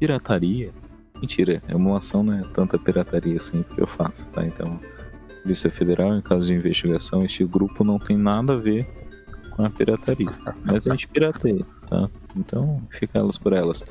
pirataria, 0.00 0.72
Mentira, 1.20 1.62
emulação 1.68 2.22
não 2.22 2.34
é 2.34 2.42
tanta 2.52 2.78
pirataria 2.78 3.36
assim 3.36 3.62
que 3.62 3.80
eu 3.80 3.86
faço, 3.86 4.28
tá? 4.28 4.44
Então, 4.44 4.78
Polícia 5.42 5.70
Federal, 5.70 6.14
em 6.14 6.20
caso 6.20 6.46
de 6.46 6.54
investigação, 6.54 7.24
este 7.24 7.44
grupo 7.44 7.82
não 7.84 7.98
tem 7.98 8.16
nada 8.16 8.52
a 8.52 8.56
ver 8.56 8.86
com 9.52 9.64
a 9.64 9.70
pirataria. 9.70 10.28
Mas 10.62 10.86
a 10.86 10.90
gente 10.90 11.08
pirateia, 11.08 11.64
tá? 11.88 12.10
Então, 12.36 12.82
fica 12.90 13.18
elas 13.18 13.38
por 13.38 13.52
elas. 13.54 13.82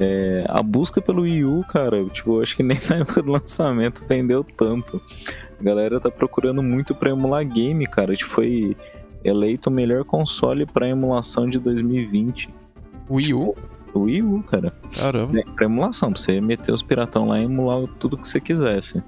É, 0.00 0.46
a 0.48 0.62
busca 0.62 1.02
pelo 1.02 1.22
Wii 1.22 1.44
U, 1.44 1.62
cara, 1.68 2.02
tipo, 2.06 2.40
acho 2.40 2.56
que 2.56 2.62
nem 2.64 2.78
na 2.88 2.96
época 2.96 3.22
do 3.22 3.30
lançamento 3.30 4.02
vendeu 4.08 4.42
tanto. 4.42 5.00
A 5.60 5.62
galera 5.62 6.00
tá 6.00 6.10
procurando 6.10 6.62
muito 6.62 6.94
pra 6.94 7.10
emular 7.10 7.44
game, 7.44 7.86
cara. 7.86 8.16
Tipo, 8.16 8.30
foi 8.30 8.76
eleito 9.22 9.68
o 9.68 9.72
melhor 9.72 10.04
console 10.04 10.64
para 10.64 10.88
emulação 10.88 11.46
de 11.46 11.58
2020. 11.58 12.48
Wii 13.10 13.34
U? 13.34 13.54
O 13.92 14.00
Wii 14.00 14.22
U, 14.22 14.42
cara. 14.44 14.72
Caramba. 14.96 15.38
É, 15.38 15.42
pra 15.42 15.66
emulação, 15.66 16.12
pra 16.12 16.20
você 16.20 16.40
meter 16.40 16.72
os 16.72 16.82
piratão 16.82 17.28
lá 17.28 17.38
e 17.38 17.44
emular 17.44 17.86
tudo 17.98 18.16
que 18.16 18.26
você 18.26 18.40
quisesse. 18.40 19.02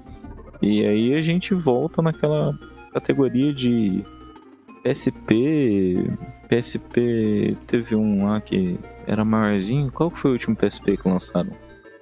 E 0.61 0.85
aí 0.85 1.15
a 1.15 1.21
gente 1.21 1.55
volta 1.55 2.01
naquela 2.01 2.57
categoria 2.93 3.51
de 3.51 4.03
PSP. 4.83 6.07
PSP 6.47 7.57
teve 7.65 7.95
um 7.95 8.25
lá 8.27 8.39
que 8.39 8.77
era 9.07 9.23
maiorzinho. 9.25 9.91
Qual 9.91 10.09
foi 10.09 10.31
o 10.31 10.33
último 10.33 10.55
PSP 10.55 10.97
que 10.97 11.07
lançaram? 11.07 11.51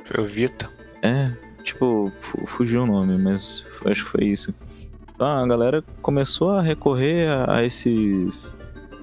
Foi 0.06 0.24
o 0.24 0.28
Vita. 0.28 0.70
É, 1.02 1.32
tipo, 1.64 2.12
fugiu 2.48 2.84
o 2.84 2.86
nome, 2.86 3.18
mas 3.18 3.66
acho 3.86 4.04
que 4.06 4.12
foi 4.12 4.26
isso. 4.26 4.54
Então 5.14 5.28
a 5.28 5.48
galera 5.48 5.84
começou 6.02 6.52
a 6.52 6.62
recorrer 6.62 7.28
a, 7.28 7.58
a 7.58 7.66
esses 7.66 8.56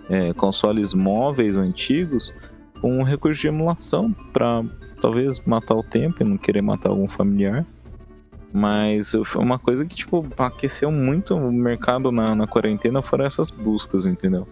é, 0.09 0.33
consoles 0.33 0.95
móveis 0.95 1.57
antigos 1.57 2.33
um 2.83 3.03
recurso 3.03 3.41
de 3.41 3.49
emulação 3.49 4.13
para 4.33 4.65
talvez 5.01 5.41
matar 5.41 5.75
o 5.75 5.83
tempo 5.83 6.23
e 6.23 6.25
não 6.25 6.37
querer 6.37 6.63
matar 6.63 6.91
algum 6.91 7.09
familiar. 7.09 7.67
Mas 8.53 9.13
foi 9.25 9.43
uma 9.43 9.59
coisa 9.59 9.85
que, 9.85 9.95
tipo, 9.95 10.27
aqueceu 10.39 10.91
muito 10.91 11.35
o 11.35 11.53
mercado 11.53 12.11
na, 12.11 12.35
na 12.35 12.47
quarentena 12.47 13.03
foram 13.03 13.27
essas 13.27 13.51
buscas, 13.51 14.07
entendeu? 14.07 14.49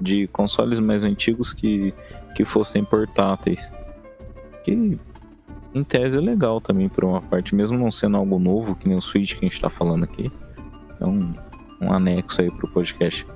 De 0.00 0.26
consoles 0.28 0.80
mais 0.80 1.04
antigos 1.04 1.52
que, 1.52 1.92
que 2.36 2.44
fossem 2.44 2.84
portáteis. 2.84 3.72
Que, 4.62 4.98
em 5.74 5.82
tese, 5.82 6.18
é 6.18 6.20
legal 6.20 6.60
também, 6.60 6.86
por 6.86 7.02
uma 7.02 7.22
parte, 7.22 7.54
mesmo 7.54 7.78
não 7.78 7.90
sendo 7.90 8.18
algo 8.18 8.38
novo, 8.38 8.76
que 8.76 8.86
nem 8.86 8.98
o 8.98 9.02
Switch 9.02 9.34
que 9.34 9.46
a 9.46 9.48
gente 9.48 9.60
tá 9.60 9.70
falando 9.70 10.04
aqui. 10.04 10.30
É 11.00 11.06
um, 11.06 11.32
um 11.80 11.90
anexo 11.90 12.42
aí 12.42 12.50
pro 12.50 12.68
podcast. 12.68 13.26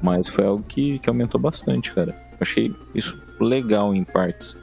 Mas 0.00 0.28
foi 0.28 0.46
algo 0.46 0.62
que, 0.62 1.00
que 1.00 1.08
aumentou 1.08 1.40
bastante, 1.40 1.92
cara. 1.92 2.16
Achei 2.40 2.72
isso 2.94 3.20
legal 3.40 3.92
em 3.92 4.04
partes. 4.04 4.56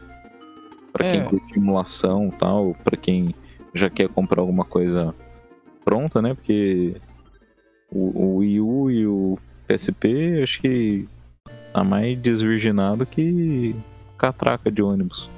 Para 0.94 1.12
quem 1.12 1.22
é. 1.22 1.24
curte 1.26 1.58
emulação 1.58 2.28
e 2.28 2.32
tal, 2.38 2.76
para 2.84 2.96
quem 2.96 3.36
já 3.74 3.90
quer 3.90 4.08
comprar 4.08 4.40
alguma 4.40 4.64
coisa 4.64 5.14
pronta, 5.84 6.22
né? 6.22 6.34
Porque 6.34 6.96
o, 7.90 8.24
o 8.24 8.36
Wii 8.38 8.62
U 8.62 8.92
e 8.92 9.06
o 9.06 9.38
PSP 9.68 10.42
acho 10.44 10.62
que 10.62 11.08
tá 11.74 11.84
mais 11.84 12.18
desvirginado 12.18 13.06
que 13.06 13.76
catraca 14.18 14.72
de 14.72 14.82
ônibus. 14.82 15.30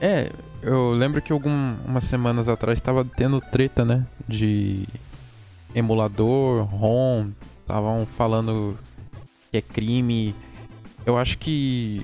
É, 0.00 0.30
eu 0.62 0.92
lembro 0.92 1.22
que 1.22 1.32
algumas 1.32 2.04
semanas 2.04 2.48
atrás 2.48 2.78
estava 2.78 3.04
tendo 3.04 3.40
treta, 3.40 3.84
né? 3.84 4.06
De 4.28 4.86
emulador, 5.74 6.64
ROM, 6.64 7.28
estavam 7.60 8.06
falando 8.16 8.78
que 9.50 9.58
é 9.58 9.62
crime. 9.62 10.34
Eu 11.04 11.16
acho 11.16 11.38
que 11.38 12.02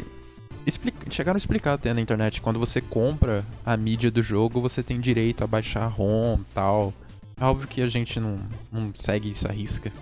Explica, 0.67 1.11
chegaram 1.11 1.37
a 1.37 1.39
explicar 1.39 1.73
até 1.73 1.93
na 1.93 2.01
internet, 2.01 2.41
quando 2.41 2.59
você 2.59 2.81
compra 2.81 3.45
a 3.67 3.77
mídia 3.77 4.11
do 4.11 4.23
jogo, 4.23 4.61
você 4.61 4.83
tem 4.83 5.01
direito 5.01 5.43
a 5.43 5.47
baixar 5.47 5.87
ROM 5.89 6.39
tal. 6.55 6.95
É 7.41 7.45
óbvio 7.45 7.67
que 7.67 7.83
a 7.83 7.89
gente 7.89 8.21
não, 8.21 8.39
não 8.71 8.93
segue 8.95 9.31
isso 9.31 9.49
à 9.49 9.51
risca. 9.51 9.93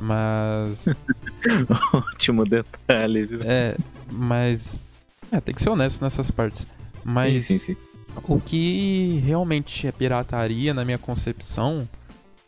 Mas. 0.00 0.86
Ótimo 1.92 2.44
detalhe, 2.44 3.22
viu? 3.22 3.40
É, 3.44 3.76
mas. 4.10 4.84
É, 5.30 5.40
tem 5.40 5.54
que 5.54 5.62
ser 5.62 5.70
honesto 5.70 6.02
nessas 6.02 6.30
partes. 6.30 6.66
Mas. 7.04 7.44
Sim, 7.44 7.58
sim, 7.58 7.74
sim. 7.74 7.76
O 8.24 8.40
que 8.40 9.22
realmente 9.24 9.86
é 9.86 9.92
pirataria, 9.92 10.74
na 10.74 10.84
minha 10.84 10.98
concepção, 10.98 11.88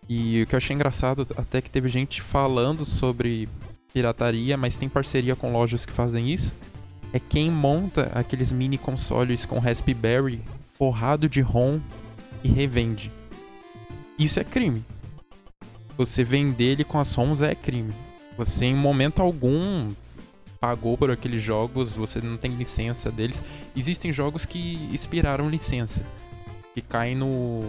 e 0.09 0.43
o 0.43 0.47
que 0.47 0.55
eu 0.55 0.57
achei 0.57 0.75
engraçado, 0.75 1.27
até 1.37 1.61
que 1.61 1.71
teve 1.71 1.89
gente 1.89 2.21
falando 2.21 2.85
sobre 2.85 3.49
pirataria, 3.93 4.57
mas 4.57 4.77
tem 4.77 4.89
parceria 4.89 5.37
com 5.37 5.53
lojas 5.53 5.87
que 5.87 5.93
fazem 5.93 6.33
isso 6.33 6.53
é 7.13 7.21
quem 7.21 7.51
monta 7.51 8.11
aqueles 8.15 8.51
mini 8.51 8.79
consoles 8.79 9.45
com 9.45 9.59
Raspberry 9.59 10.41
forrado 10.75 11.29
de 11.29 11.41
ROM 11.41 11.79
e 12.43 12.49
revende. 12.49 13.13
Isso 14.19 14.41
é 14.41 14.45
crime. 14.45 14.83
Você 15.97 16.25
vender 16.25 16.73
ele 16.73 16.85
com 16.85 16.99
as 16.99 17.15
ROMs 17.15 17.43
é 17.43 17.55
crime. 17.55 17.93
Você 18.37 18.65
em 18.65 18.75
momento 18.75 19.21
algum 19.21 19.91
pagou 20.61 20.97
por 20.97 21.11
aqueles 21.11 21.43
jogos, 21.43 21.93
você 21.93 22.21
não 22.21 22.37
tem 22.37 22.53
licença 22.53 23.11
deles. 23.11 23.43
Existem 23.77 24.13
jogos 24.13 24.45
que 24.45 24.89
expiraram 24.93 25.51
licença, 25.51 26.03
que 26.75 26.81
caem 26.81 27.17
no, 27.17 27.63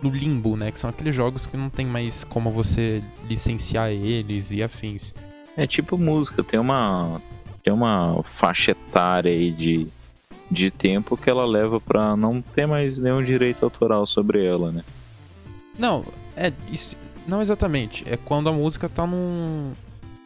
no 0.00 0.10
limbo, 0.10 0.56
né? 0.56 0.70
Que 0.70 0.78
são 0.78 0.88
aqueles 0.88 1.14
jogos 1.14 1.44
que 1.44 1.56
não 1.56 1.68
tem 1.68 1.84
mais 1.84 2.24
como 2.24 2.50
você 2.50 3.02
licenciar 3.28 3.90
eles 3.90 4.50
e 4.50 4.62
afins. 4.62 5.12
É 5.56 5.66
tipo 5.66 5.98
música, 5.98 6.44
tem 6.44 6.60
uma 6.60 7.20
tem 7.64 7.72
uma 7.72 8.22
faixa 8.22 8.70
etária 8.70 9.32
aí 9.32 9.50
de, 9.50 9.88
de 10.48 10.70
tempo 10.70 11.16
que 11.16 11.28
ela 11.28 11.44
leva 11.44 11.80
para 11.80 12.14
não 12.14 12.40
ter 12.40 12.64
mais 12.64 12.96
nenhum 12.96 13.24
direito 13.24 13.64
autoral 13.64 14.06
sobre 14.06 14.46
ela, 14.46 14.70
né? 14.70 14.84
Não, 15.76 16.04
é 16.36 16.52
isso, 16.70 16.94
não 17.26 17.42
exatamente. 17.42 18.04
É 18.08 18.16
quando 18.16 18.48
a 18.48 18.52
música 18.52 18.88
tá 18.88 19.06
num, 19.06 19.72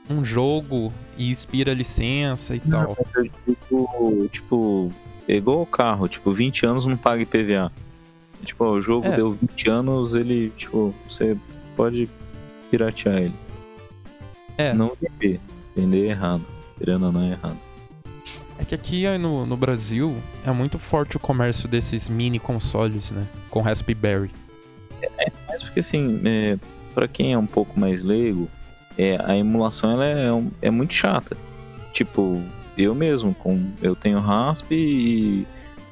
num 0.09 0.25
jogo 0.25 0.93
e 1.17 1.31
expira 1.31 1.75
licença 1.75 2.55
e 2.55 2.63
não, 2.65 2.95
tal. 2.95 3.07
É 3.17 3.23
tipo, 3.23 4.29
tipo, 4.29 4.93
é 5.29 5.35
igual 5.35 5.63
o 5.63 5.67
carro, 5.67 6.09
tipo, 6.09 6.33
20 6.33 6.67
anos 6.67 6.87
não 6.87 6.97
paga 6.97 7.23
IPVA. 7.23 7.73
Tipo, 8.45 8.65
o 8.65 8.83
jogo 8.83 9.07
é. 9.07 9.17
deu 9.17 9.33
20 9.33 9.71
anos, 9.71 10.15
ele, 10.15 10.51
tipo, 10.57 10.95
você 11.09 11.37
pode 11.77 12.09
piratear 12.71 13.19
ele. 13.19 13.35
É. 14.57 14.73
Não 14.73 14.93
vender, 15.01 15.41
vender 15.75 16.07
errado 16.09 16.45
querendo 16.81 17.07
ou 17.07 17.13
não 17.13 17.21
é 17.21 17.33
errado. 17.33 17.59
É 18.59 18.65
que 18.65 18.75
aqui 18.75 19.19
no, 19.19 19.47
no 19.47 19.57
Brasil 19.57 20.17
é 20.45 20.51
muito 20.51 20.79
forte 20.79 21.17
o 21.17 21.21
comércio 21.21 21.69
desses 21.69 22.09
mini 22.09 22.39
consoles, 22.39 23.11
né? 23.11 23.27
Com 23.51 23.61
Raspberry. 23.61 24.31
É, 25.19 25.31
mas 25.47 25.63
porque 25.63 25.81
assim, 25.81 26.21
é, 26.25 26.59
para 26.91 27.09
quem 27.09 27.33
é 27.33 27.39
um 27.39 27.47
pouco 27.47 27.79
mais 27.79 28.03
leigo, 28.03 28.49
é, 28.99 29.19
a 29.25 29.37
emulação 29.37 29.93
ela 29.93 30.05
é, 30.05 30.29
é 30.63 30.71
muito 30.71 30.95
chata. 30.95 31.37
Tipo, 31.93 32.43
eu 32.77 32.95
mesmo, 32.95 33.35
com, 33.35 33.71
eu 33.83 33.97
tenho 33.97 34.21
RASP 34.21 34.73
e 34.73 35.47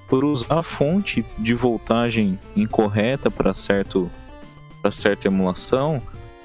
por 0.08 0.24
usar 0.24 0.60
a 0.60 0.62
fonte 0.62 1.24
de 1.38 1.54
voltagem 1.54 2.38
incorreta 2.56 3.30
para 3.30 3.52
certo 3.54 4.10
para 4.80 4.92
certa 4.92 5.26
emulação, 5.26 6.00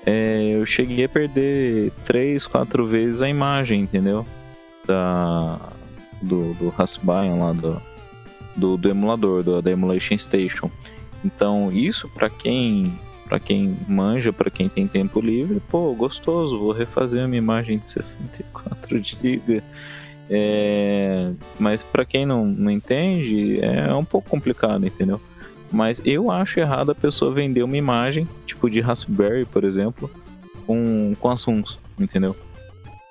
é, 0.06 0.52
eu 0.56 0.66
cheguei 0.66 1.06
a 1.06 1.10
perder 1.10 1.92
3, 2.04 2.46
4 2.48 2.86
vezes 2.86 3.22
a 3.22 3.30
imagem, 3.30 3.82
entendeu? 3.82 4.26
Da, 4.86 5.60
do, 6.22 6.54
do 6.56 6.70
Raspbian 6.70 7.36
lá, 7.36 7.54
do, 7.54 7.82
do, 8.56 8.76
do 8.76 8.90
emulador, 8.90 9.44
do, 9.44 9.62
da 9.62 9.72
Emulation 9.72 10.18
Station. 10.18 10.70
Então, 11.24 11.72
isso 11.72 12.10
para 12.10 12.30
quem 12.30 12.98
para 13.34 13.40
quem 13.40 13.76
manja, 13.88 14.32
para 14.32 14.52
quem 14.52 14.70
tem 14.70 14.88
tempo 14.88 15.20
livre, 15.20 15.60
pô, 15.60 15.92
gostoso, 15.96 16.60
vou 16.60 16.72
refazer 16.72 17.26
uma 17.26 17.36
imagem 17.36 17.80
de 17.80 17.90
64 17.90 19.00
GB. 19.04 19.64
É, 20.30 21.32
mas 21.60 21.82
para 21.82 22.06
quem 22.06 22.28
não, 22.28 22.46
não 22.46 22.70
entende, 22.70 23.60
é 23.60 23.92
um 23.92 24.06
pouco 24.06 24.30
complicado, 24.30 24.86
entendeu? 24.86 25.20
Mas 25.72 26.00
eu 26.06 26.30
acho 26.30 26.60
errado 26.60 26.92
a 26.92 26.96
pessoa 26.96 27.34
vender 27.34 27.64
uma 27.64 27.76
imagem, 27.76 28.30
tipo 28.46 28.70
de 28.70 28.80
Raspberry, 28.80 29.46
por 29.46 29.64
exemplo, 29.64 30.12
com, 30.68 31.16
com 31.20 31.32
assuntos, 31.32 31.80
entendeu? 32.00 32.36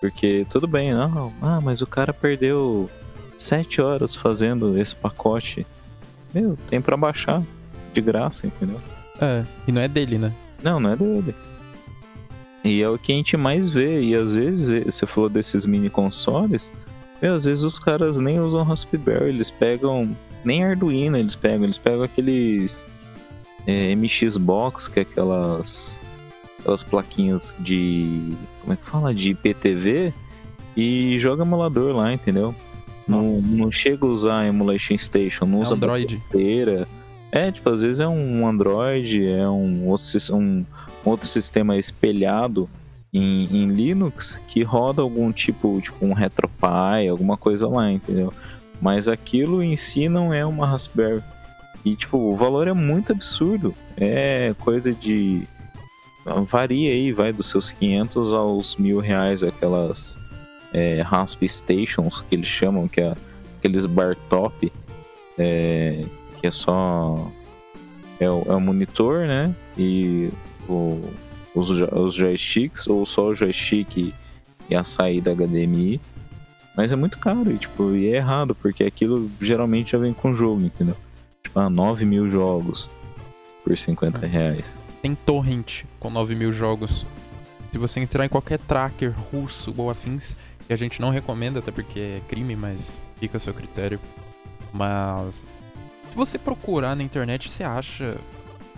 Porque 0.00 0.46
tudo 0.50 0.68
bem, 0.68 0.94
não, 0.94 1.32
ah, 1.42 1.60
mas 1.60 1.82
o 1.82 1.86
cara 1.86 2.12
perdeu 2.12 2.88
sete 3.36 3.80
horas 3.80 4.14
fazendo 4.14 4.78
esse 4.78 4.94
pacote. 4.94 5.66
Meu, 6.32 6.56
tem 6.68 6.80
para 6.80 6.96
baixar 6.96 7.42
de 7.92 8.00
graça, 8.00 8.46
entendeu? 8.46 8.80
É, 9.22 9.44
e 9.66 9.72
não 9.72 9.80
é 9.80 9.88
dele, 9.88 10.18
né? 10.18 10.32
Não, 10.62 10.80
não 10.80 10.90
é 10.90 10.96
dele. 10.96 11.34
E 12.64 12.82
é 12.82 12.88
o 12.88 12.98
que 12.98 13.12
a 13.12 13.16
gente 13.16 13.36
mais 13.36 13.68
vê. 13.68 14.02
E 14.02 14.14
às 14.14 14.34
vezes, 14.34 14.84
você 14.84 15.06
falou 15.06 15.30
desses 15.30 15.64
mini 15.64 15.88
consoles, 15.88 16.72
meu, 17.20 17.36
às 17.36 17.44
vezes 17.44 17.64
os 17.64 17.78
caras 17.78 18.18
nem 18.18 18.40
usam 18.40 18.64
Raspberry, 18.64 19.28
eles 19.28 19.48
pegam 19.48 20.14
nem 20.44 20.64
Arduino 20.64 21.16
eles 21.16 21.36
pegam, 21.36 21.64
eles 21.64 21.78
pegam 21.78 22.02
aqueles 22.02 22.84
é, 23.66 23.94
MX 23.94 24.36
Box, 24.36 24.88
que 24.88 24.98
é 24.98 25.02
aquelas 25.02 25.98
aquelas 26.58 26.82
plaquinhas 26.82 27.54
de 27.58 28.34
como 28.60 28.72
é 28.72 28.76
que 28.76 28.88
fala 28.88 29.14
de 29.14 29.30
IPTV 29.30 30.12
e 30.76 31.18
joga 31.18 31.42
emulador 31.42 31.96
lá, 31.96 32.12
entendeu? 32.12 32.54
Não, 33.06 33.40
não 33.40 33.70
chega 33.70 34.06
a 34.06 34.08
usar 34.08 34.46
Emulation 34.46 34.96
Station, 34.96 35.44
não 35.44 35.60
é 35.60 35.62
usa 35.62 35.74
Android. 35.74 36.20
É, 37.32 37.50
tipo, 37.50 37.70
às 37.70 37.80
vezes 37.80 38.00
é 38.00 38.06
um 38.06 38.46
Android, 38.46 39.26
é 39.26 39.48
um 39.48 39.88
outro, 39.88 40.06
um 40.34 40.64
outro 41.02 41.26
sistema 41.26 41.78
espelhado 41.78 42.68
em, 43.10 43.44
em 43.44 43.68
Linux 43.68 44.38
que 44.46 44.62
roda 44.62 45.00
algum 45.00 45.32
tipo, 45.32 45.80
tipo 45.80 46.04
um 46.04 46.12
RetroPie, 46.12 47.08
alguma 47.10 47.38
coisa 47.38 47.66
lá, 47.66 47.90
entendeu? 47.90 48.32
Mas 48.82 49.08
aquilo 49.08 49.62
em 49.62 49.76
si 49.76 50.10
não 50.10 50.32
é 50.32 50.44
uma 50.44 50.66
Raspberry. 50.66 51.22
E, 51.84 51.96
tipo, 51.96 52.18
o 52.18 52.36
valor 52.36 52.68
é 52.68 52.72
muito 52.72 53.12
absurdo. 53.12 53.74
É 53.96 54.54
coisa 54.58 54.92
de. 54.92 55.42
Varia 56.48 56.92
aí, 56.92 57.12
vai 57.12 57.32
dos 57.32 57.46
seus 57.46 57.72
500 57.72 58.32
aos 58.32 58.76
mil 58.76 59.00
reais, 59.00 59.42
aquelas 59.42 60.16
é, 60.72 61.02
Rasp 61.02 61.42
Stations 61.42 62.22
que 62.28 62.36
eles 62.36 62.46
chamam, 62.46 62.86
que 62.86 63.00
é 63.00 63.14
aqueles 63.58 63.86
bar 63.86 64.16
top, 64.28 64.72
é, 65.36 66.04
que 66.42 66.48
é 66.48 66.50
só. 66.50 67.30
É 68.20 68.28
o, 68.28 68.42
é 68.46 68.54
o 68.54 68.60
monitor, 68.60 69.20
né? 69.20 69.54
E 69.78 70.28
o, 70.68 71.00
os, 71.54 71.70
os 71.70 72.14
joysticks, 72.14 72.86
ou 72.88 73.06
só 73.06 73.28
o 73.28 73.36
joystick 73.36 74.12
e 74.68 74.74
a 74.74 74.84
saída 74.84 75.34
HDMI. 75.34 76.00
Mas 76.76 76.90
é 76.90 76.96
muito 76.96 77.18
caro 77.18 77.50
e, 77.50 77.58
tipo, 77.58 77.94
e 77.94 78.08
é 78.08 78.16
errado, 78.16 78.54
porque 78.54 78.84
aquilo 78.84 79.30
geralmente 79.40 79.92
já 79.92 79.98
vem 79.98 80.12
com 80.12 80.34
jogo, 80.34 80.62
entendeu? 80.62 80.96
Tipo, 81.42 81.60
ah, 81.60 81.70
9 81.70 82.04
mil 82.04 82.30
jogos 82.30 82.88
por 83.62 83.76
50 83.76 84.26
reais. 84.26 84.72
Tem 85.00 85.14
torrent 85.14 85.84
com 86.00 86.10
9 86.10 86.34
mil 86.34 86.52
jogos. 86.52 87.04
Se 87.70 87.78
você 87.78 88.00
entrar 88.00 88.24
em 88.24 88.28
qualquer 88.28 88.58
tracker 88.58 89.14
russo 89.32 89.72
ou 89.76 89.90
afins, 89.90 90.34
que 90.66 90.72
a 90.72 90.76
gente 90.76 91.00
não 91.00 91.10
recomenda, 91.10 91.58
até 91.58 91.70
porque 91.70 91.98
é 91.98 92.20
crime, 92.28 92.56
mas 92.56 92.92
fica 93.16 93.36
a 93.36 93.40
seu 93.40 93.52
critério. 93.52 94.00
Mas 94.72 95.44
se 96.12 96.16
você 96.16 96.38
procurar 96.38 96.94
na 96.94 97.02
internet, 97.02 97.50
você 97.50 97.64
acha 97.64 98.16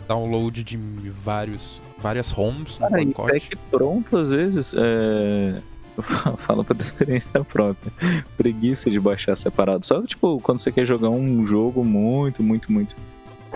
download 0.07 0.63
de 0.63 0.77
vários 1.25 1.81
várias 1.99 2.31
ROMs 2.31 2.79
no 2.79 2.89
Cara, 2.89 3.07
pacote. 3.07 3.59
pronto, 3.71 4.17
às 4.17 4.31
vezes, 4.31 4.75
é 4.77 5.61
Fala 6.39 6.65
por 6.65 6.77
experiência 6.77 7.45
própria. 7.45 7.93
Preguiça 8.37 8.91
de 8.91 8.99
baixar 8.99 9.37
separado. 9.37 9.85
Só 9.87 10.03
tipo, 10.03 10.41
quando 10.41 10.59
você 10.59 10.73
quer 10.73 10.87
jogar 10.87 11.11
um 11.11 11.47
jogo 11.47 11.85
muito, 11.85 12.43
muito, 12.43 12.73
muito. 12.73 12.97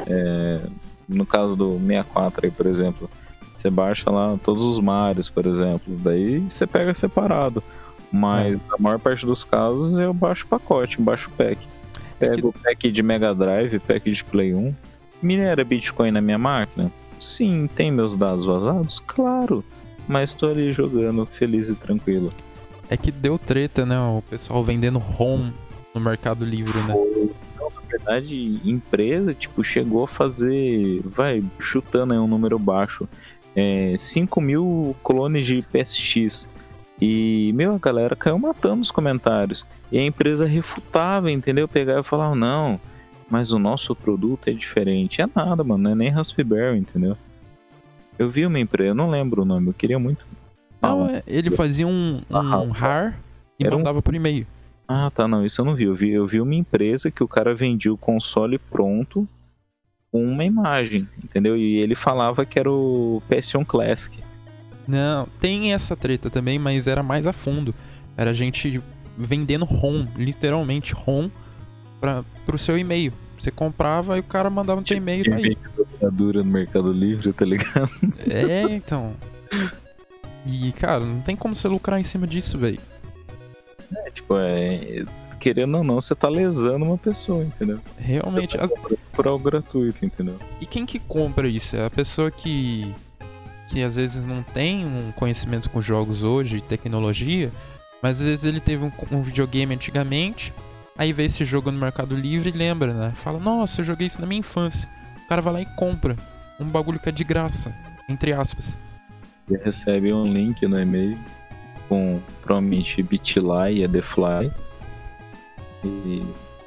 É... 0.07 0.61
No 1.09 1.27
caso 1.27 1.57
do 1.57 1.79
64 1.79 2.47
aí, 2.47 2.51
por 2.51 2.67
exemplo. 2.67 3.11
Você 3.57 3.71
baixa 3.71 4.09
lá 4.09 4.39
todos 4.45 4.63
os 4.63 4.79
Marios, 4.79 5.29
por 5.29 5.47
exemplo. 5.47 5.97
Daí 5.99 6.39
você 6.49 6.65
pega 6.65 6.95
separado. 6.95 7.63
Mas 8.11 8.57
é. 8.57 8.61
a 8.73 8.81
maior 8.81 8.99
parte 8.99 9.27
dos 9.27 9.43
casos 9.43 9.99
eu 9.99 10.15
baixo 10.15 10.45
o 10.45 10.49
pacote, 10.49 11.01
baixo 11.01 11.29
o 11.29 11.33
pack. 11.33 11.59
Pego 12.19 12.49
o 12.49 12.53
pack 12.53 12.91
de 12.91 13.03
Mega 13.03 13.35
Drive, 13.35 13.79
pack 13.81 14.11
de 14.11 14.25
Play 14.25 14.55
1. 14.55 14.75
Minera 15.23 15.65
Bitcoin 15.65 16.11
na 16.11 16.21
minha 16.21 16.39
máquina? 16.39 16.91
Sim. 17.21 17.69
Tem 17.75 17.91
meus 17.91 18.15
dados 18.15 18.45
vazados? 18.45 19.03
Claro 19.07 19.65
mas 20.09 20.33
tô 20.33 20.49
ali 20.49 20.73
jogando 20.73 21.27
feliz 21.27 21.69
e 21.69 21.75
tranquilo. 21.75 22.33
É 22.89 22.97
que 22.97 23.13
deu 23.13 23.39
treta, 23.39 23.85
né? 23.85 24.01
O 24.01 24.23
pessoal 24.23 24.65
vendendo 24.65 24.99
ROM 24.99 25.51
no 25.95 26.01
Mercado 26.01 26.45
Livre, 26.45 26.79
né? 26.79 26.95
Não, 27.59 27.71
na 27.71 27.81
verdade, 27.87 28.59
empresa, 28.65 29.35
tipo, 29.35 29.63
chegou 29.63 30.05
a 30.05 30.09
fazer, 30.09 31.03
vai, 31.05 31.45
chutando 31.61 32.15
aí 32.15 32.19
um 32.19 32.27
número 32.27 32.59
baixo, 32.59 33.07
é, 33.55 33.95
5 33.99 34.41
mil 34.41 34.97
clones 35.05 35.45
de 35.45 35.63
PSX. 35.63 36.49
E, 37.01 37.53
meu, 37.55 37.75
a 37.75 37.79
galera 37.79 38.17
caiu 38.17 38.39
matando 38.39 38.83
os 38.83 38.91
comentários. 38.91 39.65
E 39.91 39.99
a 39.99 40.05
empresa 40.05 40.47
refutava, 40.47 41.31
entendeu? 41.31 41.69
Pegava 41.69 42.01
e 42.01 42.05
falava, 42.05 42.35
não, 42.35 42.81
mas 43.31 43.53
o 43.53 43.59
nosso 43.59 43.95
produto 43.95 44.49
é 44.49 44.53
diferente. 44.53 45.23
É 45.23 45.29
nada, 45.33 45.63
mano, 45.63 45.85
não 45.85 45.91
é 45.93 45.95
nem 45.95 46.11
Raspberry, 46.11 46.79
entendeu? 46.79 47.17
Eu 48.19 48.29
vi 48.29 48.45
uma 48.45 48.59
empresa, 48.59 48.91
eu 48.91 48.95
não 48.95 49.11
lembro 49.11 49.43
o 49.43 49.45
nome, 49.45 49.69
eu 49.69 49.75
queria 49.75 49.99
muito. 49.99 50.27
Não, 50.83 51.05
ah, 51.07 51.23
ele 51.27 51.51
fazia 51.51 51.87
um, 51.87 52.21
um 52.31 52.71
RAR 52.71 53.19
e 53.59 53.67
Era 53.67 53.77
mandava 53.77 53.99
um... 53.99 54.03
por 54.03 54.15
e-mail. 54.15 54.47
Ah, 54.87 55.11
tá, 55.11 55.29
não, 55.29 55.45
isso 55.45 55.61
eu 55.61 55.65
não 55.65 55.75
vi. 55.75 55.85
Eu, 55.85 55.95
vi. 55.95 56.11
eu 56.11 56.27
vi 56.27 56.41
uma 56.41 56.55
empresa 56.55 57.11
que 57.11 57.23
o 57.23 57.29
cara 57.29 57.55
vendia 57.55 57.93
o 57.93 57.99
console 57.99 58.59
pronto 58.59 59.29
com 60.11 60.25
uma 60.25 60.45
imagem, 60.45 61.07
entendeu? 61.23 61.57
E 61.57 61.77
ele 61.77 61.95
falava 61.95 62.47
que 62.47 62.59
era 62.59 62.71
o 62.71 63.23
PS1 63.29 63.67
Classic. 63.67 64.19
Não, 64.89 65.29
tem 65.39 65.75
essa 65.75 65.95
treta 65.95 66.31
também, 66.31 66.59
mas 66.59 66.87
era 66.87 67.03
mais 67.03 67.27
a 67.27 67.33
fundo. 67.33 67.75
Era 68.17 68.33
gente 68.33 68.81
vendendo 69.19 69.67
ROM, 69.67 70.07
literalmente 70.17 70.95
ROM, 70.95 71.29
para 72.01 72.25
pro 72.47 72.57
seu 72.57 72.79
e-mail. 72.79 73.13
Você 73.39 73.51
comprava 73.51 74.17
e 74.17 74.21
o 74.21 74.25
cara 74.25 74.49
mandava 74.49 74.81
no 74.81 74.87
seu 74.87 74.97
e-mail 74.97 75.25
tá 75.25 75.37
aí. 75.37 75.57
Dura 76.11 76.43
no 76.43 76.51
Mercado 76.51 76.91
Livre, 76.91 77.33
tá 77.33 77.45
ligado? 77.45 77.91
É, 78.27 78.63
então. 78.75 79.15
E, 80.47 80.73
cara, 80.73 81.05
não 81.05 81.21
tem 81.21 81.37
como 81.37 81.55
você 81.55 81.69
lucrar 81.69 82.01
em 82.01 82.05
cima 82.05 82.27
disso, 82.27 82.57
velho. 82.57 82.81
É, 83.95 84.11
tipo, 84.11 84.35
é. 84.39 85.05
Querendo 85.39 85.77
ou 85.79 85.85
não, 85.85 86.01
você 86.01 86.15
tá 86.15 86.29
lesando 86.29 86.85
uma 86.85 86.99
pessoa, 86.99 87.45
entendeu? 87.45 87.79
Realmente. 87.97 88.57
Tá 88.57 88.65
as... 88.65 88.71
Por 89.13 89.27
algo 89.27 89.45
gratuito, 89.45 90.05
entendeu? 90.05 90.37
E 90.61 90.67
quem 90.67 90.85
que 90.85 90.99
compra 90.99 91.47
isso? 91.47 91.77
É 91.77 91.85
a 91.85 91.91
pessoa 91.91 92.31
que. 92.31 92.93
Que 93.69 93.83
às 93.83 93.95
vezes 93.95 94.25
não 94.25 94.43
tem 94.43 94.85
um 94.85 95.13
conhecimento 95.13 95.69
com 95.71 95.81
jogos 95.83 96.23
hoje, 96.23 96.61
tecnologia, 96.61 97.51
mas 98.03 98.21
às 98.21 98.27
vezes 98.27 98.45
ele 98.45 98.61
teve 98.61 98.85
um, 98.85 98.93
um 99.11 99.23
videogame 99.23 99.75
antigamente 99.75 100.53
Aí 100.99 101.13
vê 101.13 101.27
esse 101.27 101.45
jogo 101.45 101.71
no 101.71 101.79
Mercado 101.79 102.17
Livre 102.17 102.49
e 102.49 102.53
lembra, 102.53 102.93
né? 102.93 103.13
Fala, 103.23 103.39
nossa, 103.39 103.81
eu 103.81 103.85
joguei 103.85 104.09
isso 104.09 104.21
na 104.21 104.27
minha 104.27 104.41
infância. 104.41 104.89
O 105.25 105.29
cara 105.29 105.41
vai 105.41 105.53
lá 105.53 105.61
e 105.63 105.67
compra 105.77 106.17
um 106.59 106.65
bagulho 106.65 106.99
que 106.99 107.09
é 107.09 107.13
de 107.13 107.23
graça, 107.23 107.73
entre 108.09 108.33
aspas. 108.33 108.77
E 109.49 109.57
recebe 109.57 110.13
um 110.13 110.25
link 110.25 110.67
no 110.67 110.79
e-mail 110.81 111.17
com 111.89 112.21
provavelmente 112.43 113.01
Bitly 113.01 113.85
e 113.85 114.03
Fly 114.03 114.51
e 115.85 116.27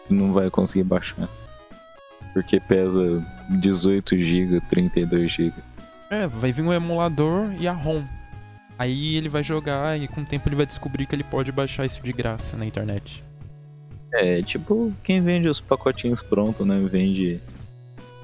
não 0.10 0.32
vai 0.32 0.50
conseguir 0.50 0.86
baixar. 0.86 1.28
Porque 2.32 2.58
pesa 2.58 3.22
18 3.50 4.16
GB, 4.16 4.62
32 4.70 5.30
GB. 5.30 5.54
É, 6.12 6.28
vai 6.28 6.52
vir 6.52 6.62
um 6.62 6.74
emulador 6.74 7.50
e 7.58 7.70
a 7.70 7.72
ROM. 7.72 8.04
Aí 8.78 9.16
ele 9.16 9.30
vai 9.30 9.42
jogar 9.42 9.98
e 9.98 10.10
com 10.10 10.22
o 10.22 10.26
tempo 10.26 10.50
ele 10.50 10.58
vai 10.58 10.66
descobrir 10.66 11.06
que 11.06 11.16
ele 11.16 11.24
pode 11.24 11.54
baixar 11.54 11.86
isso 11.86 12.04
de 12.04 12.12
graça 12.12 12.58
na 12.58 12.66
internet. 12.66 13.24
É, 14.14 14.42
tipo, 14.42 14.94
quem 15.02 15.22
vende 15.22 15.48
os 15.48 15.62
pacotinhos 15.62 16.22
prontos, 16.22 16.68
né? 16.68 16.86
Vende 16.92 17.40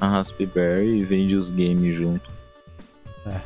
a 0.01 0.07
Raspberry 0.09 0.97
e 0.97 1.03
vende 1.05 1.33
os 1.33 1.49
games 1.49 1.95
junto. 1.95 2.29
É. 3.25 3.39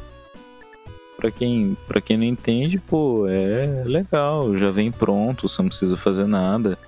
pra 1.17 1.29
quem, 1.29 1.77
pra 1.87 2.01
quem 2.01 2.17
não 2.17 2.23
entende, 2.23 2.79
pô, 2.79 3.27
é 3.27 3.83
legal, 3.85 4.57
já 4.57 4.71
vem 4.71 4.91
pronto, 4.91 5.47
você 5.47 5.61
não 5.61 5.69
precisa 5.69 5.95
fazer 5.97 6.25
nada. 6.25 6.79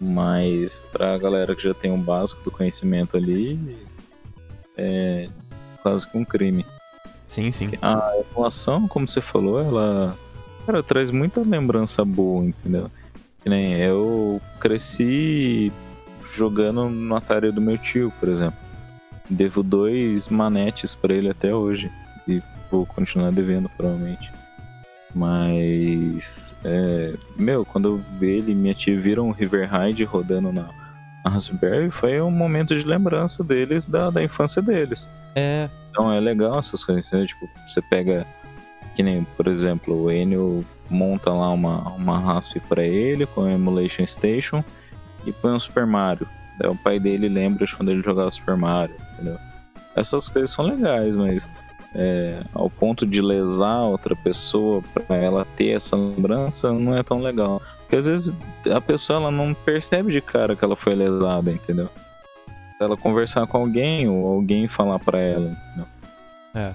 Mas 0.00 0.80
pra 0.92 1.18
galera 1.18 1.56
que 1.56 1.64
já 1.64 1.74
tem 1.74 1.90
um 1.90 2.00
básico 2.00 2.44
do 2.44 2.50
conhecimento 2.50 3.16
ali, 3.16 3.58
é 4.76 5.28
quase 5.82 6.08
que 6.08 6.16
um 6.16 6.24
crime. 6.24 6.64
Sim, 7.36 7.52
sim. 7.52 7.70
A 7.82 8.12
emulação, 8.32 8.88
como 8.88 9.06
você 9.06 9.20
falou, 9.20 9.60
ela 9.60 10.16
cara, 10.64 10.82
traz 10.82 11.10
muita 11.10 11.42
lembrança 11.42 12.02
boa, 12.02 12.42
entendeu? 12.42 12.90
Que 13.42 13.50
nem 13.50 13.74
eu 13.74 14.40
cresci 14.58 15.70
jogando 16.34 16.88
no 16.88 17.14
Atari 17.14 17.52
do 17.52 17.60
meu 17.60 17.76
tio, 17.76 18.10
por 18.18 18.30
exemplo. 18.30 18.58
Devo 19.28 19.62
dois 19.62 20.28
manetes 20.28 20.94
para 20.94 21.12
ele 21.12 21.28
até 21.28 21.54
hoje. 21.54 21.92
E 22.26 22.42
vou 22.70 22.86
continuar 22.86 23.30
devendo, 23.32 23.68
provavelmente. 23.76 24.32
Mas, 25.14 26.54
é, 26.64 27.12
meu, 27.36 27.66
quando 27.66 27.88
eu 27.88 28.02
vi 28.18 28.30
ele 28.30 28.52
e 28.52 28.54
minha 28.54 28.74
tia 28.74 28.98
viram 28.98 29.28
o 29.28 29.32
River 29.32 29.70
Ride 29.70 30.04
rodando 30.04 30.50
na, 30.50 30.70
na 31.22 31.30
Raspberry, 31.30 31.90
foi 31.90 32.18
um 32.22 32.30
momento 32.30 32.74
de 32.74 32.82
lembrança 32.82 33.44
deles, 33.44 33.86
da, 33.86 34.08
da 34.08 34.24
infância 34.24 34.62
deles. 34.62 35.06
É. 35.34 35.68
Então 35.96 36.12
é 36.12 36.20
legal 36.20 36.58
essas 36.58 36.84
coisas, 36.84 37.10
né? 37.10 37.24
Tipo, 37.24 37.48
você 37.66 37.80
pega, 37.80 38.26
que 38.94 39.02
nem, 39.02 39.24
por 39.34 39.46
exemplo, 39.46 40.04
o 40.04 40.12
Enio 40.12 40.62
monta 40.90 41.30
lá 41.30 41.50
uma, 41.50 41.88
uma 41.94 42.18
rasp 42.18 42.58
para 42.68 42.84
ele 42.84 43.24
com 43.24 43.44
a 43.44 43.52
Emulation 43.52 44.06
Station 44.06 44.62
e 45.24 45.32
põe 45.32 45.52
um 45.52 45.58
Super 45.60 45.86
Mario. 45.86 46.28
Daí 46.58 46.68
o 46.68 46.76
pai 46.76 47.00
dele 47.00 47.30
lembra 47.30 47.66
de 47.66 47.74
quando 47.74 47.90
ele 47.90 48.02
jogava 48.02 48.30
Super 48.30 48.58
Mario, 48.58 48.94
entendeu? 49.14 49.38
Essas 49.96 50.28
coisas 50.28 50.50
são 50.50 50.66
legais, 50.66 51.16
mas 51.16 51.48
é, 51.94 52.42
ao 52.52 52.68
ponto 52.68 53.06
de 53.06 53.22
lesar 53.22 53.84
outra 53.84 54.14
pessoa 54.14 54.84
para 54.92 55.16
ela 55.16 55.46
ter 55.56 55.70
essa 55.70 55.96
lembrança 55.96 56.72
não 56.72 56.94
é 56.94 57.02
tão 57.02 57.22
legal. 57.22 57.62
Porque 57.80 57.96
às 57.96 58.06
vezes 58.06 58.34
a 58.70 58.82
pessoa 58.82 59.18
ela 59.18 59.30
não 59.30 59.54
percebe 59.54 60.12
de 60.12 60.20
cara 60.20 60.54
que 60.54 60.62
ela 60.62 60.76
foi 60.76 60.94
lesada, 60.94 61.50
entendeu? 61.50 61.88
Ela 62.80 62.96
conversar 62.96 63.46
com 63.46 63.58
alguém 63.58 64.08
ou 64.08 64.26
alguém 64.34 64.68
falar 64.68 64.98
para 64.98 65.18
ela, 65.18 65.50
entendeu? 65.50 65.86
É. 66.54 66.72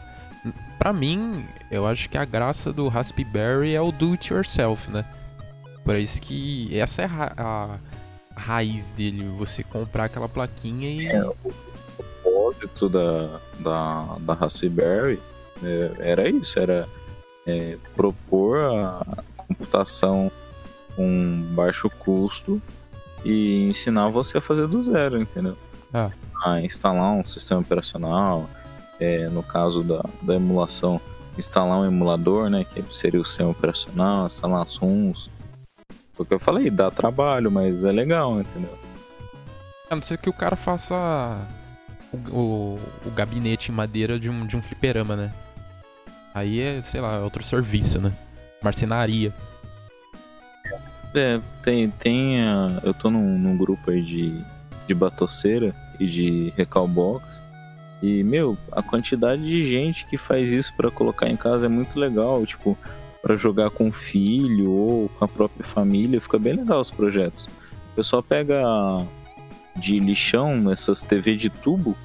Pra 0.78 0.92
mim, 0.92 1.46
eu 1.70 1.86
acho 1.86 2.10
que 2.10 2.18
a 2.18 2.26
graça 2.26 2.74
do 2.74 2.88
Raspberry 2.88 3.76
é 3.76 3.82
o 3.82 3.92
do 3.92 4.14
it 4.14 4.34
yourself, 4.34 4.90
né? 4.90 5.06
Por 5.84 5.96
isso 5.96 6.20
que 6.22 6.76
essa 6.78 7.04
é 7.04 7.06
a, 7.06 7.78
raiz 8.36 8.90
dele, 8.92 9.24
você 9.38 9.64
comprar 9.64 10.06
aquela 10.06 10.28
plaquinha 10.28 10.88
e. 10.88 11.08
É, 11.08 11.24
o 11.24 11.36
propósito 11.98 12.90
da, 12.90 13.40
da, 13.60 14.16
da 14.20 14.34
Raspberry 14.34 15.20
é, 15.64 15.92
era 16.00 16.30
isso, 16.30 16.60
era 16.60 16.88
é, 17.46 17.78
propor 17.96 18.60
a 18.60 19.24
computação 19.38 20.32
com 20.96 21.44
baixo 21.52 21.90
custo 21.90 22.62
e 23.24 23.68
ensinar 23.70 24.08
você 24.10 24.40
a 24.40 24.42
fazer 24.42 24.68
do 24.68 24.84
zero, 24.84 25.22
entendeu? 25.22 25.58
Ah. 25.94 26.12
A 26.44 26.62
instalar 26.62 27.12
um 27.14 27.24
sistema 27.24 27.62
operacional, 27.62 28.50
é, 29.00 29.28
no 29.30 29.44
caso 29.44 29.84
da, 29.84 30.04
da 30.22 30.36
emulação, 30.36 31.00
instalar 31.38 31.80
um 31.80 31.86
emulador, 31.86 32.50
né, 32.50 32.64
que 32.64 32.84
seria 32.96 33.20
o 33.20 33.26
sistema 33.26 33.50
operacional, 33.50 34.28
instalar 34.28 34.62
as 34.62 34.76
ROMs. 34.76 35.30
Porque 36.16 36.34
eu 36.34 36.40
falei, 36.40 36.70
dá 36.70 36.92
trabalho, 36.92 37.52
mas 37.52 37.84
é 37.84 37.92
legal, 37.92 38.40
entendeu? 38.40 38.78
A 39.90 39.96
não 39.96 40.02
ser 40.02 40.18
que 40.18 40.30
o 40.30 40.34
cara 40.34 40.56
faça 40.56 40.96
o, 42.14 42.18
o, 42.30 42.80
o 43.06 43.12
gabinete 43.12 43.72
em 43.72 43.76
madeira 43.76 44.20
de 44.20 44.30
um, 44.30 44.46
de 44.46 44.56
um 44.56 44.62
fliperama, 44.62 45.16
né? 45.16 45.34
Aí 46.34 46.62
é, 46.62 46.82
sei 46.82 47.02
lá, 47.02 47.20
outro 47.20 47.44
serviço, 47.44 48.00
né? 48.00 48.14
Marcenaria. 48.62 49.34
É, 51.14 51.42
tem, 51.62 51.90
tem 51.90 52.42
a, 52.42 52.80
eu 52.84 52.94
tô 52.94 53.10
num, 53.10 53.38
num 53.38 53.58
grupo 53.58 53.92
aí 53.92 54.02
de, 54.02 54.42
de 54.88 54.94
batoceira 54.94 55.76
e 56.00 56.08
de 56.08 56.54
recalbox. 56.56 57.42
E, 58.02 58.24
meu, 58.24 58.58
a 58.72 58.82
quantidade 58.82 59.44
de 59.44 59.66
gente 59.66 60.06
que 60.06 60.18
faz 60.18 60.52
isso 60.52 60.74
para 60.76 60.90
colocar 60.90 61.30
em 61.30 61.38
casa 61.38 61.68
é 61.68 61.70
muito 61.70 62.00
legal. 62.00 62.46
Tipo, 62.46 62.78
para 63.22 63.36
jogar 63.36 63.70
com 63.70 63.90
o 63.90 63.92
filho 63.92 64.72
ou 64.72 65.10
com 65.10 65.24
a 65.24 65.28
própria 65.28 65.66
família, 65.66 66.20
fica 66.20 66.40
bem 66.40 66.54
legal 66.54 66.82
os 66.82 66.90
projetos. 66.90 67.46
O 67.92 67.96
pessoal 67.96 68.24
pega 68.24 68.64
de 69.76 70.00
lixão 70.00 70.72
essas 70.72 71.02
TV 71.02 71.36
de 71.36 71.50
tubo, 71.50 71.96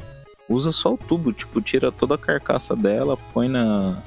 usa 0.48 0.70
só 0.70 0.94
o 0.94 0.98
tubo, 0.98 1.32
tipo, 1.32 1.60
tira 1.60 1.90
toda 1.90 2.14
a 2.14 2.18
carcaça 2.18 2.76
dela, 2.76 3.16
põe 3.32 3.48
na. 3.48 4.02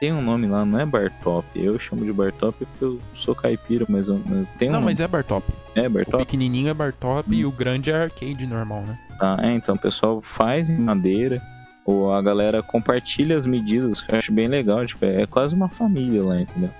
Tem 0.00 0.12
um 0.12 0.22
nome 0.22 0.46
lá, 0.46 0.64
não 0.64 0.78
é 0.78 0.86
Bartop. 0.86 1.44
Eu 1.56 1.76
chamo 1.78 2.04
de 2.04 2.12
Bartop 2.12 2.56
porque 2.64 2.84
eu 2.84 3.00
sou 3.16 3.34
caipira, 3.34 3.84
mas 3.88 4.08
eu, 4.08 4.14
eu 4.30 4.46
tenho 4.58 4.70
Não, 4.72 4.78
um... 4.78 4.82
mas 4.84 5.00
é 5.00 5.08
Bartop. 5.08 5.44
É 5.74 5.88
O 5.88 5.90
Bartop? 5.90 6.18
pequenininho 6.24 6.68
é 6.68 6.74
Bartop 6.74 7.28
Hum. 7.28 7.34
e 7.34 7.44
o 7.44 7.50
grande 7.50 7.90
é 7.90 8.02
arcade 8.04 8.46
normal, 8.46 8.82
né? 8.82 8.96
Ah, 9.20 9.36
é, 9.42 9.52
então 9.52 9.74
o 9.74 9.78
pessoal 9.78 10.22
faz 10.22 10.68
em 10.68 10.78
madeira, 10.78 11.42
ou 11.84 12.12
a 12.12 12.22
galera 12.22 12.62
compartilha 12.62 13.36
as 13.36 13.44
medidas, 13.44 14.00
que 14.00 14.12
eu 14.12 14.18
acho 14.18 14.30
bem 14.30 14.46
legal, 14.46 14.86
tipo, 14.86 15.04
é 15.04 15.26
quase 15.26 15.54
uma 15.54 15.68
família 15.68 16.22
lá, 16.22 16.40
entendeu? 16.40 16.70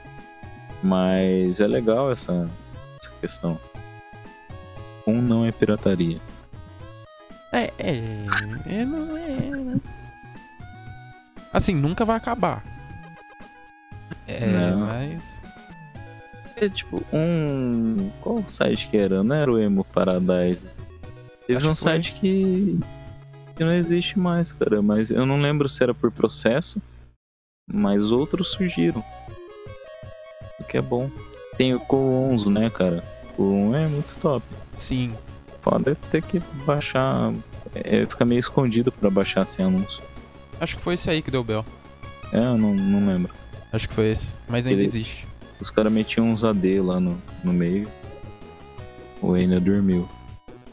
Mas 0.80 1.60
é 1.60 1.66
legal 1.66 2.12
essa, 2.12 2.48
essa 3.00 3.10
questão. 3.20 3.58
Um 5.04 5.20
não 5.20 5.44
é 5.44 5.50
pirataria. 5.50 6.18
É, 7.50 7.72
é. 7.78 8.00
é, 8.66 8.84
não 8.84 9.16
é. 9.16 9.30
né? 9.64 9.80
Assim, 11.52 11.74
nunca 11.74 12.04
vai 12.04 12.16
acabar. 12.16 12.62
É, 14.26 14.46
Não. 14.46 14.78
mas. 14.80 15.22
É 16.56 16.68
tipo 16.68 17.02
um. 17.12 18.10
Qual 18.20 18.42
site 18.48 18.88
que 18.88 18.96
era? 18.96 19.22
Não 19.22 19.34
era 19.34 19.50
o 19.50 19.58
Emo 19.58 19.84
Paradise. 19.84 20.60
Teve 21.46 21.58
Acho 21.58 21.70
um 21.70 21.74
foi. 21.74 21.90
site 21.90 22.12
que. 22.14 22.78
que 23.56 23.64
não 23.64 23.72
existe 23.72 24.18
mais, 24.18 24.50
cara. 24.52 24.82
Mas 24.82 25.10
eu 25.10 25.24
não 25.24 25.40
lembro 25.40 25.68
se 25.68 25.82
era 25.82 25.94
por 25.94 26.10
processo. 26.10 26.80
Mas 27.70 28.10
outros 28.10 28.48
surgiram. 28.48 29.04
O 30.58 30.64
que 30.64 30.78
é 30.78 30.82
bom. 30.82 31.10
Tem 31.56 31.74
o 31.74 31.80
Coons, 31.80 32.46
né, 32.46 32.70
cara? 32.70 33.04
O 33.36 33.74
é 33.74 33.86
muito 33.86 34.14
top. 34.20 34.44
Sim. 34.76 35.12
Foda 35.62 35.92
é 35.92 35.96
ter 36.10 36.22
que 36.22 36.40
baixar. 36.64 37.32
É, 37.74 38.06
fica 38.06 38.24
meio 38.24 38.38
escondido 38.40 38.90
pra 38.90 39.10
baixar 39.10 39.46
sem 39.46 39.64
anúncio. 39.64 40.02
Acho 40.60 40.76
que 40.76 40.82
foi 40.82 40.94
esse 40.94 41.08
aí 41.08 41.22
que 41.22 41.30
deu 41.30 41.44
Bel. 41.44 41.64
É, 42.32 42.38
eu 42.38 42.58
não, 42.58 42.74
não 42.74 43.06
lembro. 43.06 43.32
Acho 43.72 43.88
que 43.88 43.94
foi 43.94 44.12
esse. 44.12 44.26
Mas 44.48 44.66
ainda 44.66 44.78
Ele- 44.80 44.86
existe. 44.88 45.26
Os 45.60 45.70
caras 45.70 45.92
metiam 45.92 46.26
uns 46.30 46.44
AD 46.44 46.80
lá 46.80 47.00
no, 47.00 47.20
no 47.42 47.52
meio. 47.52 47.88
O 49.20 49.36
Enio 49.36 49.60
dormiu. 49.60 50.08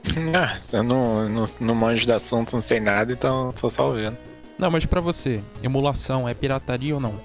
Ah, 0.35 0.55
eu 0.71 0.83
não, 0.83 1.27
não, 1.27 1.45
não 1.59 1.75
manjo 1.75 2.05
do 2.05 2.13
assunto, 2.13 2.53
não 2.53 2.61
sei 2.61 2.79
nada, 2.79 3.11
então 3.11 3.51
tô 3.59 3.67
só 3.69 3.87
ouvindo. 3.87 4.15
Não, 4.57 4.69
mas 4.69 4.85
pra 4.85 5.01
você, 5.01 5.41
emulação 5.63 6.29
é 6.29 6.33
pirataria 6.33 6.93
ou 6.93 7.01
não? 7.01 7.19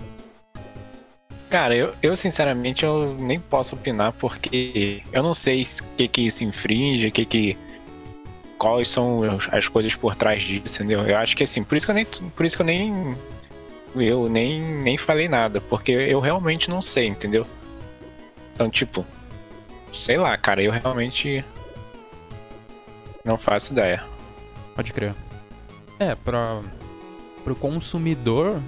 Cara, 1.51 1.77
eu, 1.77 1.93
eu 2.03 2.17
sinceramente 2.17 2.85
eu 2.85 3.15
nem 3.19 3.39
posso 3.39 3.75
opinar 3.75 4.13
porque 4.13 5.03
eu 5.13 5.23
não 5.23 5.35
sei 5.35 5.63
o 5.63 5.97
que 5.97 6.09
que 6.09 6.21
isso 6.23 6.43
infringe, 6.43 7.09
o 7.09 7.13
que 7.13 7.25
que 7.27 7.59
quais 8.57 8.89
são 8.89 9.21
as 9.53 9.69
coisas 9.69 9.95
por 9.95 10.15
trás 10.15 10.43
disso, 10.43 10.77
entendeu? 10.83 11.03
Eu 11.05 11.17
acho 11.19 11.37
que 11.37 11.45
assim, 11.45 11.63
por 11.63 11.77
isso 11.77 11.87
que 11.87 11.91
eu 11.91 11.95
nem 11.95 12.05
por 12.07 12.47
isso 12.47 12.57
que 12.57 12.63
eu 12.63 12.67
nem 12.67 13.17
eu 13.97 14.29
nem 14.29 14.61
nem 14.61 14.97
falei 14.97 15.29
nada, 15.29 15.61
porque 15.61 15.93
eu 15.93 16.21
realmente 16.21 16.71
não 16.71 16.81
sei, 16.81 17.07
entendeu? 17.07 17.47
Então, 18.55 18.71
tipo, 18.71 19.07
sei 19.93 20.17
lá, 20.17 20.37
cara, 20.37 20.63
eu 20.63 20.71
realmente 20.71 21.45
não 23.25 23.37
faço 23.37 23.73
ideia. 23.73 24.03
Pode 24.75 24.93
crer. 24.93 25.15
É, 25.99 26.15
pra. 26.15 26.61
Pro 27.45 27.55
consumidor. 27.55 28.61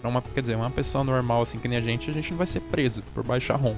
Pra 0.00 0.10
uma, 0.10 0.22
quer 0.22 0.40
dizer, 0.40 0.56
uma 0.56 0.70
pessoa 0.70 1.04
normal 1.04 1.42
assim 1.42 1.58
que 1.58 1.68
nem 1.68 1.78
a 1.78 1.80
gente, 1.80 2.10
a 2.10 2.12
gente 2.12 2.30
não 2.30 2.38
vai 2.38 2.46
ser 2.46 2.60
preso 2.60 3.02
por 3.14 3.24
baixar 3.24 3.56
ROM. 3.56 3.76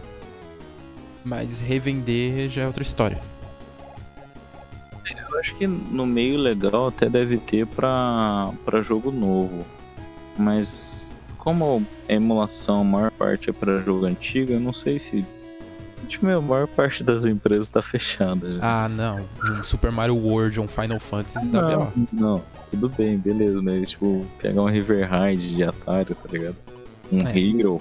Mas 1.24 1.60
revender 1.60 2.48
já 2.48 2.62
é 2.62 2.66
outra 2.66 2.82
história. 2.82 3.20
Eu 5.36 5.40
acho 5.40 5.54
que 5.56 5.66
no 5.66 6.06
meio 6.06 6.38
legal 6.38 6.88
até 6.88 7.08
deve 7.08 7.36
ter 7.36 7.66
pra, 7.66 8.52
pra 8.64 8.82
jogo 8.82 9.10
novo. 9.10 9.66
Mas 10.38 11.20
como 11.38 11.86
a 12.08 12.12
emulação, 12.12 12.80
a 12.80 12.84
maior 12.84 13.10
parte 13.12 13.50
é 13.50 13.52
pra 13.52 13.78
jogo 13.80 14.06
antigo, 14.06 14.52
eu 14.52 14.60
não 14.60 14.72
sei 14.72 14.98
se. 14.98 15.24
Tipo, 16.08 16.28
a 16.28 16.40
maior 16.40 16.68
parte 16.68 17.02
das 17.02 17.24
empresas 17.24 17.68
tá 17.68 17.82
fechada 17.82 18.52
já. 18.52 18.58
Ah, 18.62 18.88
não. 18.88 19.24
Um 19.42 19.64
Super 19.64 19.90
Mario 19.90 20.16
World 20.16 20.60
ou 20.60 20.66
um 20.66 20.68
Final 20.68 21.00
Fantasy 21.00 21.48
da 21.48 21.62
não, 21.62 21.86
BO. 21.86 21.92
não, 22.12 22.44
tudo 22.70 22.88
bem, 22.88 23.16
beleza, 23.18 23.60
mas 23.62 23.90
tipo, 23.90 24.24
pegar 24.38 24.62
um 24.62 24.66
River 24.66 25.08
Ride 25.10 25.54
de 25.56 25.64
Atari, 25.64 26.14
tá 26.14 26.28
ligado? 26.30 26.56
Um 27.10 27.18
É. 27.26 27.38
Hero, 27.38 27.80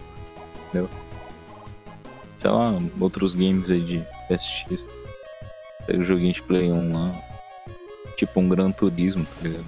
entendeu? 0.69 0.89
Sei 2.37 2.49
lá, 2.49 2.79
outros 2.99 3.35
games 3.35 3.69
aí 3.69 3.81
de 3.81 4.03
PSX. 4.27 4.87
Pega 5.85 5.99
o 5.99 6.05
joguinho 6.05 6.33
de 6.33 6.41
Play 6.41 6.71
1 6.71 6.93
lá. 6.93 7.15
Tipo 8.17 8.39
um 8.39 8.49
Gran 8.49 8.71
Turismo, 8.71 9.25
tá 9.25 9.47
ligado? 9.47 9.65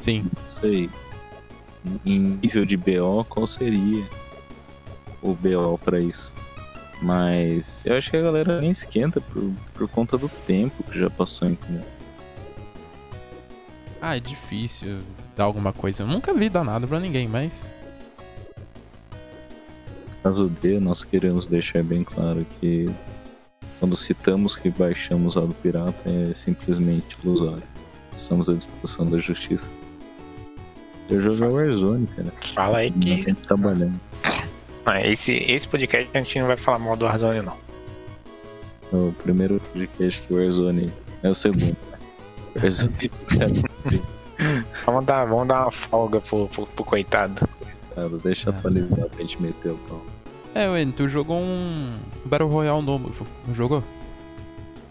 Sim. 0.00 0.24
Não 0.24 0.60
sei. 0.60 0.90
Em 2.04 2.18
nível 2.42 2.64
de 2.64 2.76
BO, 2.76 3.24
qual 3.28 3.46
seria 3.46 4.04
o 5.22 5.34
BO 5.34 5.78
pra 5.78 5.98
isso. 5.98 6.34
Mas 7.02 7.84
eu 7.86 7.96
acho 7.96 8.10
que 8.10 8.16
a 8.16 8.22
galera 8.22 8.60
nem 8.60 8.70
esquenta 8.70 9.20
por, 9.20 9.50
por 9.74 9.88
conta 9.88 10.18
do 10.18 10.28
tempo 10.46 10.82
que 10.84 10.98
já 10.98 11.08
passou, 11.08 11.48
entendeu? 11.48 11.84
Ah, 14.00 14.16
é 14.16 14.20
difícil 14.20 14.98
dar 15.36 15.44
alguma 15.44 15.72
coisa. 15.72 16.02
Eu 16.02 16.06
nunca 16.06 16.32
vi 16.32 16.48
dar 16.48 16.64
nada 16.64 16.86
pra 16.86 17.00
ninguém, 17.00 17.26
mas. 17.28 17.52
caso 20.22 20.48
D, 20.48 20.78
nós 20.78 21.04
queremos 21.04 21.46
deixar 21.46 21.82
bem 21.82 22.04
claro 22.04 22.46
que 22.58 22.90
quando 23.78 23.96
citamos 23.96 24.56
que 24.56 24.68
baixamos 24.68 25.36
o 25.36 25.46
do 25.46 25.54
pirata 25.54 26.02
é 26.06 26.34
simplesmente 26.34 27.16
ilusório. 27.22 27.62
Estamos 28.14 28.50
à 28.50 28.54
discussão 28.54 29.06
da 29.08 29.18
justiça. 29.18 29.68
Eu 31.10 31.20
joguei 31.20 31.48
Warzone, 31.48 32.06
cara. 32.14 32.32
Fala 32.54 32.78
aí 32.78 32.90
que. 32.90 33.34
trabalhando. 33.34 34.00
Ah, 34.86 35.06
esse, 35.06 35.32
esse 35.32 35.66
podcast 35.66 36.08
a 36.14 36.18
gente 36.18 36.38
não 36.38 36.46
vai 36.46 36.56
falar 36.56 36.78
mal 36.78 36.96
do 36.96 37.04
Warzone, 37.04 37.42
não. 37.42 37.56
O 38.92 39.12
primeiro 39.12 39.60
podcast 39.72 40.22
que 40.22 40.32
o 40.32 40.36
Warzone 40.36 40.92
é 41.22 41.28
o 41.28 41.34
segundo. 41.34 41.76
Warzone, 42.56 43.08
cara, 43.28 43.50
Vamos 44.86 45.04
dar, 45.04 45.24
vamos 45.26 45.48
dar 45.48 45.62
uma 45.62 45.70
folga 45.70 46.20
pro, 46.20 46.48
pro, 46.48 46.66
pro 46.66 46.84
coitado. 46.84 47.46
deixa 48.22 48.50
atualizar 48.50 49.08
pra 49.08 49.20
gente 49.20 49.40
meter 49.42 49.72
o 49.72 49.76
pau. 49.76 50.02
É, 50.54 50.68
Wen, 50.68 50.90
tu 50.90 51.08
jogou 51.08 51.38
um 51.38 51.92
Battle 52.24 52.48
Royale 52.48 52.82
novo, 52.82 53.12
não 53.46 53.54
jogou? 53.54 53.84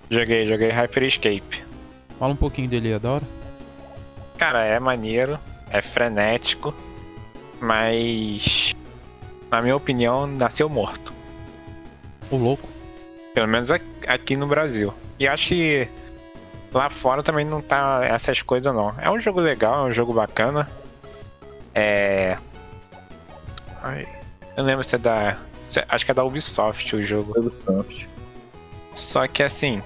Joguei, 0.10 0.48
joguei 0.48 0.70
Hyper 0.70 1.04
Escape. 1.04 1.64
Fala 2.18 2.34
um 2.34 2.38
pouquinho 2.38 2.70
dele, 2.70 2.92
é 2.92 3.00
da 3.00 3.12
hora. 3.12 3.24
Cara, 4.38 4.66
é 4.66 4.80
maneiro, 4.80 5.38
é 5.70 5.82
frenético, 5.82 6.74
mas. 7.60 8.76
Na 9.52 9.62
minha 9.62 9.76
opinião, 9.76 10.28
nasceu 10.28 10.70
morto. 10.70 11.12
Ô 12.30 12.38
louco. 12.38 12.68
Pelo 13.34 13.48
menos 13.48 13.72
aqui- 13.72 14.36
no 14.36 14.46
Brasil. 14.48 14.94
E 15.20 15.28
acho 15.28 15.48
que 15.48 15.88
lá 16.72 16.90
fora 16.90 17.24
também 17.24 17.46
não 17.46 17.62
tá 17.62 18.02
essas 18.04 18.42
coisas 18.42 18.74
não. 18.74 18.94
É 19.00 19.10
um 19.10 19.20
jogo 19.20 19.40
legal, 19.40 19.88
é 19.88 19.90
um 19.90 19.94
jogo 19.94 20.14
bacana. 20.14 20.70
É. 21.74 22.38
Ai, 23.82 24.08
eu 24.56 24.64
lembro 24.64 24.84
se 24.84 24.96
é 24.96 25.00
da. 25.00 25.38
Acho 25.88 26.06
que 26.06 26.12
é 26.12 26.14
da 26.14 26.24
Ubisoft 26.24 26.96
o 26.96 27.04
jogo. 27.04 27.34
Ubisoft. 27.40 28.08
Só 28.96 29.28
que 29.28 29.42
assim. 29.44 29.82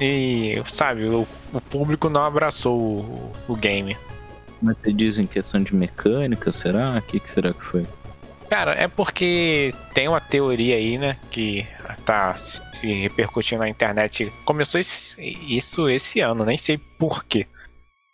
E 0.00 0.62
sabe, 0.68 1.06
o, 1.06 1.26
o 1.52 1.60
público 1.60 2.08
não 2.10 2.22
abraçou 2.22 2.78
o, 2.78 3.32
o 3.48 3.56
game. 3.56 3.96
Mas 4.62 4.76
você 4.78 4.92
diz 4.92 5.18
em 5.18 5.26
questão 5.26 5.60
de 5.62 5.74
mecânica, 5.74 6.50
será? 6.50 6.96
O 6.98 7.02
que, 7.02 7.20
que 7.20 7.28
será 7.28 7.52
que 7.52 7.64
foi? 7.64 7.86
Cara, 8.48 8.74
é 8.74 8.86
porque 8.86 9.74
tem 9.92 10.06
uma 10.08 10.20
teoria 10.20 10.76
aí, 10.76 10.96
né, 10.98 11.18
que 11.30 11.66
tá 12.04 12.34
se 12.36 12.86
repercutindo 12.92 13.60
na 13.60 13.68
internet. 13.68 14.32
Começou 14.44 14.80
esse- 14.80 15.20
isso 15.20 15.88
esse 15.88 16.20
ano, 16.20 16.44
nem 16.44 16.56
sei 16.56 16.78
por 16.98 17.24
quê. 17.24 17.46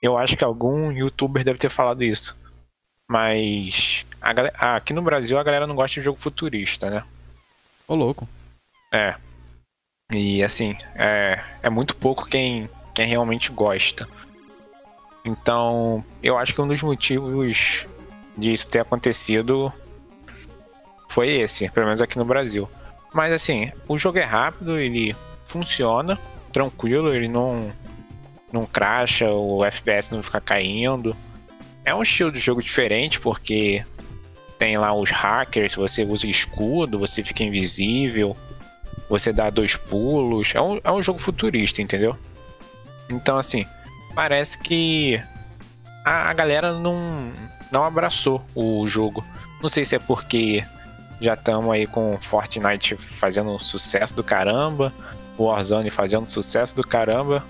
Eu 0.01 0.17
acho 0.17 0.37
que 0.37 0.43
algum 0.43 0.91
youtuber 0.91 1.45
deve 1.45 1.59
ter 1.59 1.69
falado 1.69 2.03
isso. 2.03 2.37
Mas 3.09 4.07
a 4.21 4.33
gal- 4.33 4.51
aqui 4.55 4.93
no 4.95 5.03
Brasil 5.03 5.39
a 5.39 5.43
galera 5.43 5.67
não 5.67 5.75
gosta 5.77 6.01
de 6.01 6.05
jogo 6.05 6.19
futurista, 6.19 6.89
né? 6.89 7.05
Ô 7.87 7.95
louco. 7.95 8.27
É. 8.93 9.15
E 10.13 10.43
assim, 10.43 10.77
é, 10.95 11.43
é 11.63 11.69
muito 11.71 11.95
pouco 11.95 12.27
quem, 12.27 12.69
quem 12.95 13.07
realmente 13.07 13.51
gosta. 13.53 14.09
Então, 15.25 16.05
eu 16.23 16.37
acho 16.37 16.55
que 16.55 16.61
um 16.61 16.67
dos 16.67 16.83
motivos 16.83 17.87
disso 18.37 18.69
ter 18.69 18.81
acontecido 18.81 19.73
foi 21.09 21.29
esse, 21.29 21.69
pelo 21.71 21.87
menos 21.87 22.01
aqui 22.01 22.19
no 22.19 22.25
Brasil. 22.25 22.69
Mas 23.13 23.33
assim, 23.33 23.71
o 23.87 23.99
jogo 23.99 24.19
é 24.19 24.25
rápido, 24.25 24.79
ele 24.79 25.15
funciona, 25.45 26.19
tranquilo, 26.53 27.15
ele 27.15 27.29
não, 27.29 27.71
não 28.53 28.67
cracha, 28.67 29.31
o 29.31 29.65
FPS 29.65 30.13
não 30.13 30.23
fica 30.23 30.41
caindo. 30.41 31.15
É 31.85 31.95
um 31.95 32.03
estilo 32.03 32.33
de 32.33 32.41
jogo 32.41 32.63
diferente, 32.63 33.21
porque 33.21 33.85
tem 34.59 34.79
lá 34.79 34.95
os 34.95 35.11
hackers, 35.11 35.75
você 35.75 36.05
usa 36.05 36.27
escudo, 36.27 36.99
você 36.99 37.23
fica 37.23 37.45
invisível 37.45 38.37
você 39.13 39.31
dá 39.31 39.51
dois 39.51 39.77
pulos. 39.77 40.55
É 40.55 40.61
um, 40.61 40.81
é 40.83 40.91
um 40.91 41.03
jogo 41.03 41.19
futurista, 41.19 41.83
entendeu? 41.83 42.17
Então, 43.11 43.37
assim, 43.37 43.67
parece 44.15 44.59
que 44.59 45.23
a, 46.05 46.31
a 46.31 46.33
galera 46.33 46.73
não, 46.73 47.33
não 47.71 47.85
abraçou 47.85 48.45
o 48.55 48.87
jogo. 48.87 49.25
Não 49.61 49.69
sei 49.69 49.85
se 49.85 49.95
é 49.95 49.99
porque 49.99 50.65
já 51.21 51.35
estamos 51.35 51.71
aí 51.71 51.87
com 51.87 52.19
Fortnite 52.21 52.97
fazendo 52.97 53.59
sucesso 53.59 54.15
do 54.15 54.25
caramba, 54.25 54.93
o 55.39 55.45
Warzone 55.45 55.91
fazendo 55.91 56.29
sucesso 56.29 56.75
do 56.75 56.87
caramba, 56.87 57.45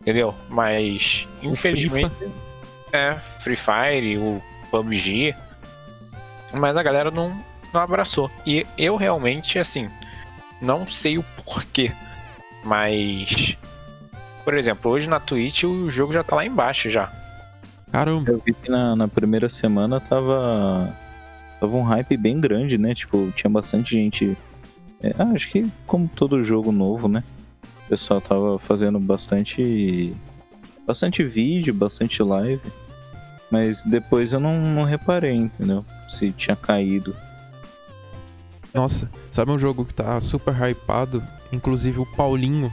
entendeu? 0.00 0.34
Mas, 0.48 1.26
infelizmente, 1.42 2.14
é 2.92 3.14
Free 3.40 3.56
Fire, 3.56 4.18
o 4.18 4.42
PUBG, 4.70 5.34
mas 6.52 6.76
a 6.76 6.82
galera 6.82 7.10
não, 7.10 7.34
não 7.72 7.80
abraçou. 7.80 8.30
E 8.46 8.66
eu 8.76 8.96
realmente, 8.96 9.58
assim, 9.58 9.90
não 10.60 10.86
sei 10.86 11.18
o 11.18 11.22
porquê, 11.44 11.90
mas 12.62 13.56
por 14.44 14.54
exemplo, 14.54 14.90
hoje 14.90 15.08
na 15.08 15.18
Twitch 15.18 15.64
o 15.64 15.90
jogo 15.90 16.12
já 16.12 16.22
tá 16.22 16.36
lá 16.36 16.44
embaixo 16.44 16.90
já. 16.90 17.10
Caramba. 17.90 18.30
Eu 18.30 18.42
vi 18.44 18.52
que 18.52 18.70
na, 18.70 18.94
na 18.94 19.08
primeira 19.08 19.48
semana 19.48 20.00
tava. 20.00 20.92
Tava 21.60 21.76
um 21.76 21.82
hype 21.82 22.16
bem 22.16 22.40
grande, 22.40 22.76
né? 22.76 22.94
Tipo, 22.94 23.32
tinha 23.34 23.48
bastante 23.48 23.92
gente. 23.92 24.36
é, 25.02 25.14
ah, 25.18 25.30
acho 25.34 25.48
que 25.48 25.70
como 25.86 26.08
todo 26.08 26.44
jogo 26.44 26.70
novo, 26.72 27.08
né? 27.08 27.22
O 27.86 27.88
pessoal 27.88 28.20
tava 28.20 28.58
fazendo 28.58 28.98
bastante. 28.98 30.12
Bastante 30.86 31.22
vídeo, 31.22 31.72
bastante 31.72 32.22
live. 32.22 32.60
Mas 33.50 33.82
depois 33.84 34.32
eu 34.32 34.40
não, 34.40 34.58
não 34.60 34.84
reparei, 34.84 35.36
entendeu? 35.36 35.84
Se 36.08 36.32
tinha 36.32 36.56
caído. 36.56 37.14
Nossa, 38.74 39.08
sabe 39.32 39.52
um 39.52 39.58
jogo 39.58 39.84
que 39.84 39.94
tá 39.94 40.20
super 40.20 40.52
hypado? 40.52 41.22
Inclusive 41.52 42.00
o 42.00 42.06
Paulinho 42.06 42.72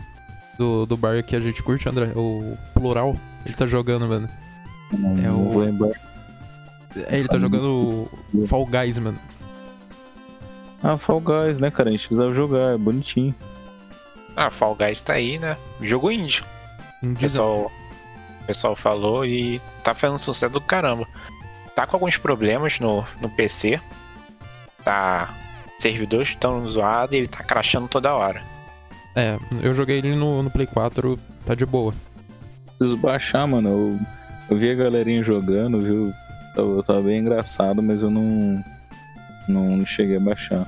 do, 0.62 0.86
do 0.86 0.96
bar 0.98 1.24
que 1.24 1.36
a 1.36 1.40
gente 1.40 1.62
curte, 1.64 1.90
André, 1.90 2.12
o 2.16 2.56
Plural, 2.74 3.16
ele 3.46 3.56
tá 3.56 3.66
jogando, 3.66 4.08
mano. 4.08 4.30
Não, 4.94 5.26
É 5.26 5.32
o- 5.32 5.74
vou. 5.74 5.92
É, 7.08 7.18
ele 7.18 7.28
tá 7.28 7.40
jogando 7.40 8.10
o 8.34 8.48
Fall 8.48 8.66
Guys, 8.66 8.98
mano. 9.00 9.18
Ah, 10.84 10.98
Fall 10.98 11.22
Guys, 11.22 11.58
né, 11.58 11.72
cara? 11.72 11.90
A 11.90 11.92
gente 11.92 12.08
precisava 12.08 12.34
jogar, 12.36 12.74
é 12.74 12.78
bonitinho. 12.78 13.34
Ah, 14.36 14.50
Fall 14.50 14.76
Guys 14.76 15.02
tá 15.02 15.14
aí, 15.14 15.38
né? 15.40 15.58
Jogo 15.82 16.12
indie. 16.12 16.44
O 17.02 17.06
Indizão. 17.08 17.18
pessoal, 17.20 17.72
o 18.42 18.46
pessoal 18.46 18.76
falou 18.76 19.26
e 19.26 19.60
tá 19.84 19.94
fazendo 19.94 20.20
sucesso 20.20 20.54
do 20.54 20.62
caramba. 20.62 21.08
Tá 21.76 21.88
com 21.88 21.96
alguns 21.96 22.18
problemas 22.18 22.80
no, 22.80 23.06
no 23.22 23.30
PC. 23.30 23.80
Tá. 24.84 25.34
Servidores 25.80 26.30
estão 26.30 26.68
zoados 26.68 27.14
e 27.14 27.18
ele 27.18 27.28
tá 27.28 27.44
crashando 27.44 27.88
toda 27.88 28.14
hora. 28.14 28.44
É, 29.16 29.38
eu 29.62 29.76
joguei 29.76 29.98
ele 29.98 30.16
no, 30.16 30.42
no 30.42 30.50
Play 30.50 30.68
4, 30.68 31.20
tá 31.46 31.54
de 31.54 31.66
boa. 31.66 31.94
Preciso 32.78 32.98
baixar, 32.98 33.46
mano. 33.46 33.70
Eu, 33.70 34.00
eu 34.50 34.58
vi 34.58 34.72
a 34.72 34.76
galerinha 34.76 35.24
jogando, 35.24 35.82
viu? 35.82 36.14
Tava, 36.56 36.84
tava 36.84 37.02
bem 37.02 37.20
engraçado, 37.20 37.82
mas 37.82 38.04
eu 38.04 38.10
não. 38.10 38.64
Não, 39.48 39.78
não 39.78 39.86
cheguei 39.86 40.18
a 40.18 40.20
baixar. 40.20 40.66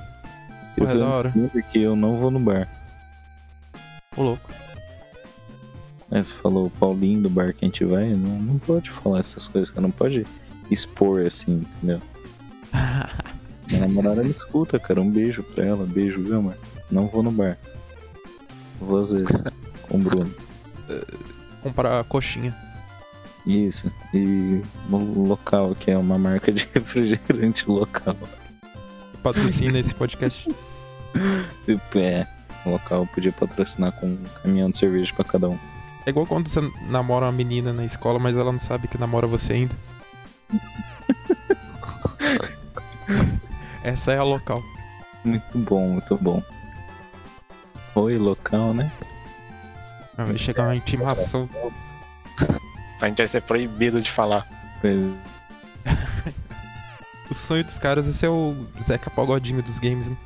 Porra, 0.76 0.92
é 0.92 0.98
da 0.98 1.06
hora. 1.06 1.32
Porque 1.52 1.78
eu 1.78 1.96
não 1.96 2.18
vou 2.18 2.30
no 2.30 2.40
bar. 2.40 2.68
Ô 4.16 4.22
louco. 4.22 4.50
É, 6.10 6.22
você 6.22 6.34
falou 6.34 6.66
o 6.66 6.70
Paulinho 6.70 7.22
do 7.22 7.30
bar 7.30 7.52
que 7.54 7.64
a 7.64 7.68
gente 7.68 7.84
vai, 7.84 8.10
não, 8.10 8.38
não 8.38 8.58
pode 8.58 8.90
falar 8.90 9.20
essas 9.20 9.48
coisas, 9.48 9.70
cara. 9.70 9.82
Não 9.82 9.90
pode 9.90 10.26
expor 10.70 11.26
assim, 11.26 11.64
entendeu? 11.76 12.00
Minha 13.68 13.80
namorada 13.80 14.22
me 14.22 14.30
escuta, 14.30 14.78
cara. 14.78 15.00
Um 15.00 15.10
beijo 15.10 15.42
pra 15.42 15.64
ela. 15.64 15.86
Beijo, 15.86 16.22
viu, 16.22 16.36
amor? 16.36 16.56
Não 16.90 17.06
vou 17.06 17.22
no 17.22 17.32
bar. 17.32 17.58
Vou 18.80 19.00
às 19.00 19.12
vezes. 19.12 19.28
com 19.88 19.96
o 19.96 20.00
Bruno. 20.00 20.34
Comprar 21.62 22.04
coxinha. 22.04 22.54
Isso. 23.46 23.90
E 24.12 24.62
no 24.88 25.26
local, 25.26 25.74
que 25.74 25.90
é 25.90 25.98
uma 25.98 26.18
marca 26.18 26.50
de 26.52 26.68
refrigerante 26.74 27.68
local. 27.68 28.16
Patrocina 29.22 29.78
esse 29.78 29.94
podcast. 29.94 30.48
É, 31.94 32.26
o 32.66 32.70
local 32.70 33.06
podia 33.14 33.30
patrocinar 33.30 33.92
com 33.92 34.06
um 34.06 34.18
caminhão 34.42 34.68
de 34.68 34.78
cerveja 34.78 35.12
pra 35.14 35.24
cada 35.24 35.48
um. 35.48 35.56
É 36.04 36.10
igual 36.10 36.26
quando 36.26 36.48
você 36.48 36.60
namora 36.90 37.26
uma 37.26 37.32
menina 37.32 37.72
na 37.72 37.84
escola, 37.84 38.18
mas 38.18 38.36
ela 38.36 38.50
não 38.50 38.58
sabe 38.58 38.88
que 38.88 38.98
namora 38.98 39.26
você 39.26 39.52
ainda. 39.52 39.74
Essa 43.84 44.12
é 44.12 44.18
a 44.18 44.24
local. 44.24 44.60
Muito 45.24 45.56
bom, 45.58 45.88
muito 45.88 46.16
bom. 46.16 46.42
Oi, 47.94 48.18
local, 48.18 48.74
né? 48.74 48.90
Ah, 50.16 50.24
Vai 50.24 50.38
chegar 50.38 50.64
uma 50.64 50.76
intimação. 50.76 51.48
A 53.00 53.08
gente 53.08 53.18
vai 53.18 53.26
ser 53.26 53.42
proibido 53.42 54.00
de 54.00 54.10
falar. 54.10 54.46
Pois- 54.80 55.14
sonho 57.34 57.64
dos 57.64 57.78
caras 57.78 58.06
é 58.08 58.12
ser 58.12 58.28
o 58.28 58.54
Zeca 58.82 59.10
Pagodinho 59.10 59.62
dos 59.62 59.78
games, 59.78 60.06
né? 60.06 60.16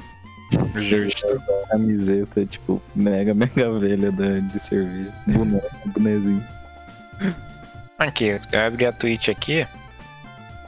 Justo. 0.77 1.27
Camiseta, 1.71 2.45
tipo, 2.47 2.83
mega, 2.95 3.35
mega 3.35 3.71
velha 3.79 4.11
da, 4.13 4.39
de 4.41 4.59
cerveja. 4.59 5.13
Boné, 5.27 5.61
bonezinho. 5.87 6.45
Aqui, 7.99 8.39
eu 8.53 8.61
abri 8.61 8.87
a 8.87 8.93
Twitch 8.93 9.29
aqui. 9.29 9.67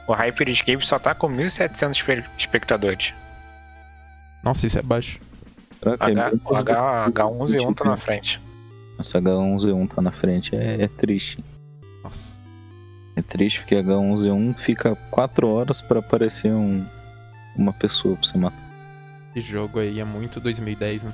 O 0.07 0.13
Hyper 0.13 0.49
Escape 0.49 0.85
só 0.85 0.99
tá 0.99 1.13
com 1.15 1.27
1.700 1.29 1.91
espe- 1.91 2.25
espectadores. 2.37 3.13
Nossa, 4.43 4.65
isso 4.67 4.77
é 4.77 4.81
baixo. 4.81 5.19
É 5.83 5.93
H, 5.99 6.31
H, 6.45 7.11
H1Z1 7.11 7.75
tá 7.75 7.85
na 7.85 7.97
frente. 7.97 8.41
Nossa, 8.97 9.19
H1Z1 9.19 9.89
tá 9.89 10.01
na 10.01 10.11
frente, 10.11 10.55
é, 10.55 10.83
é 10.83 10.87
triste. 10.87 11.43
Nossa. 12.03 12.19
É 13.15 13.21
triste 13.21 13.59
porque 13.61 13.75
H1Z1 13.75 14.55
fica 14.55 14.95
4 15.09 15.47
horas 15.47 15.81
pra 15.81 15.99
aparecer 15.99 16.51
um, 16.51 16.85
uma 17.55 17.73
pessoa 17.73 18.15
pra 18.15 18.27
você 18.27 18.37
matar. 18.37 18.71
Esse 19.35 19.47
jogo 19.47 19.79
aí 19.79 19.99
é 19.99 20.05
muito 20.05 20.39
2010, 20.39 21.03
né? 21.03 21.11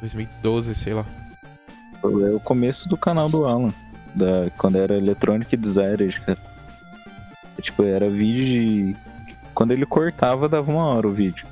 2012, 0.00 0.74
sei 0.74 0.94
lá. 0.94 1.04
É 2.02 2.34
o 2.34 2.40
começo 2.40 2.88
do 2.88 2.96
canal 2.96 3.28
do 3.28 3.46
Alan. 3.46 3.72
Da, 4.14 4.50
quando 4.56 4.76
era 4.76 4.96
Electronic 4.96 5.54
Desires, 5.56 6.18
cara. 6.18 6.38
É, 7.58 7.62
tipo, 7.62 7.82
era 7.82 8.08
vídeo 8.08 8.44
de. 8.44 8.96
Quando 9.54 9.72
ele 9.72 9.84
cortava, 9.84 10.48
dava 10.48 10.70
uma 10.70 10.84
hora 10.84 11.08
o 11.08 11.12
vídeo. 11.12 11.46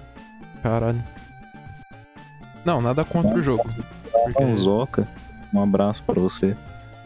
Caralho. 0.63 1.03
Não, 2.65 2.81
nada 2.81 3.05
contra 3.05 3.35
o 3.35 3.43
jogo. 3.43 3.69
Porque, 4.11 4.43
Alanzoca, 4.43 5.07
um 5.53 5.63
abraço 5.63 6.03
pra 6.03 6.21
você. 6.21 6.57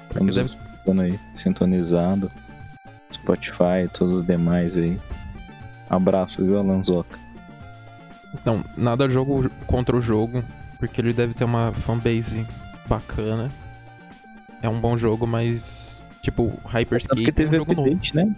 Estamos 0.08 0.36
deve, 0.36 0.48
escutando 0.48 1.00
aí, 1.02 1.18
sintonizado. 1.34 2.30
Spotify, 3.12 3.88
todos 3.92 4.16
os 4.16 4.26
demais 4.26 4.76
aí. 4.76 4.98
Abraço, 5.88 6.44
viu, 6.44 6.58
Alanzoca? 6.58 7.18
Não, 8.44 8.62
nada 8.76 9.08
jogo 9.08 9.50
contra 9.66 9.96
o 9.96 10.02
jogo, 10.02 10.44
porque 10.78 11.00
ele 11.00 11.12
deve 11.12 11.34
ter 11.34 11.44
uma 11.44 11.72
fanbase 11.72 12.46
bacana. 12.86 13.50
É 14.62 14.68
um 14.68 14.78
bom 14.78 14.98
jogo, 14.98 15.26
mas 15.26 16.04
tipo, 16.22 16.52
Hyperscape 16.66 17.14
Porque 17.24 17.30
é 17.30 17.32
um 17.32 17.34
teve 17.34 17.56
jogo 17.56 17.74
novo. 17.74 17.88
update, 17.88 18.14
né? 18.14 18.34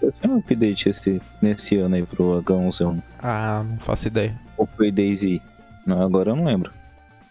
Vai 0.00 0.10
ser 0.10 0.28
um 0.28 0.38
update 0.38 0.88
esse, 0.88 1.22
nesse 1.40 1.76
ano 1.76 1.94
aí 1.96 2.04
pro 2.04 2.42
H1Z1. 2.42 3.00
Ah, 3.20 3.64
não 3.68 3.78
faço 3.78 4.06
ideia. 4.08 4.34
Ou 4.56 4.68
foi 4.76 4.90
Daisy? 4.90 5.42
Não, 5.88 6.02
agora 6.02 6.30
eu 6.30 6.36
não 6.36 6.44
lembro. 6.44 6.70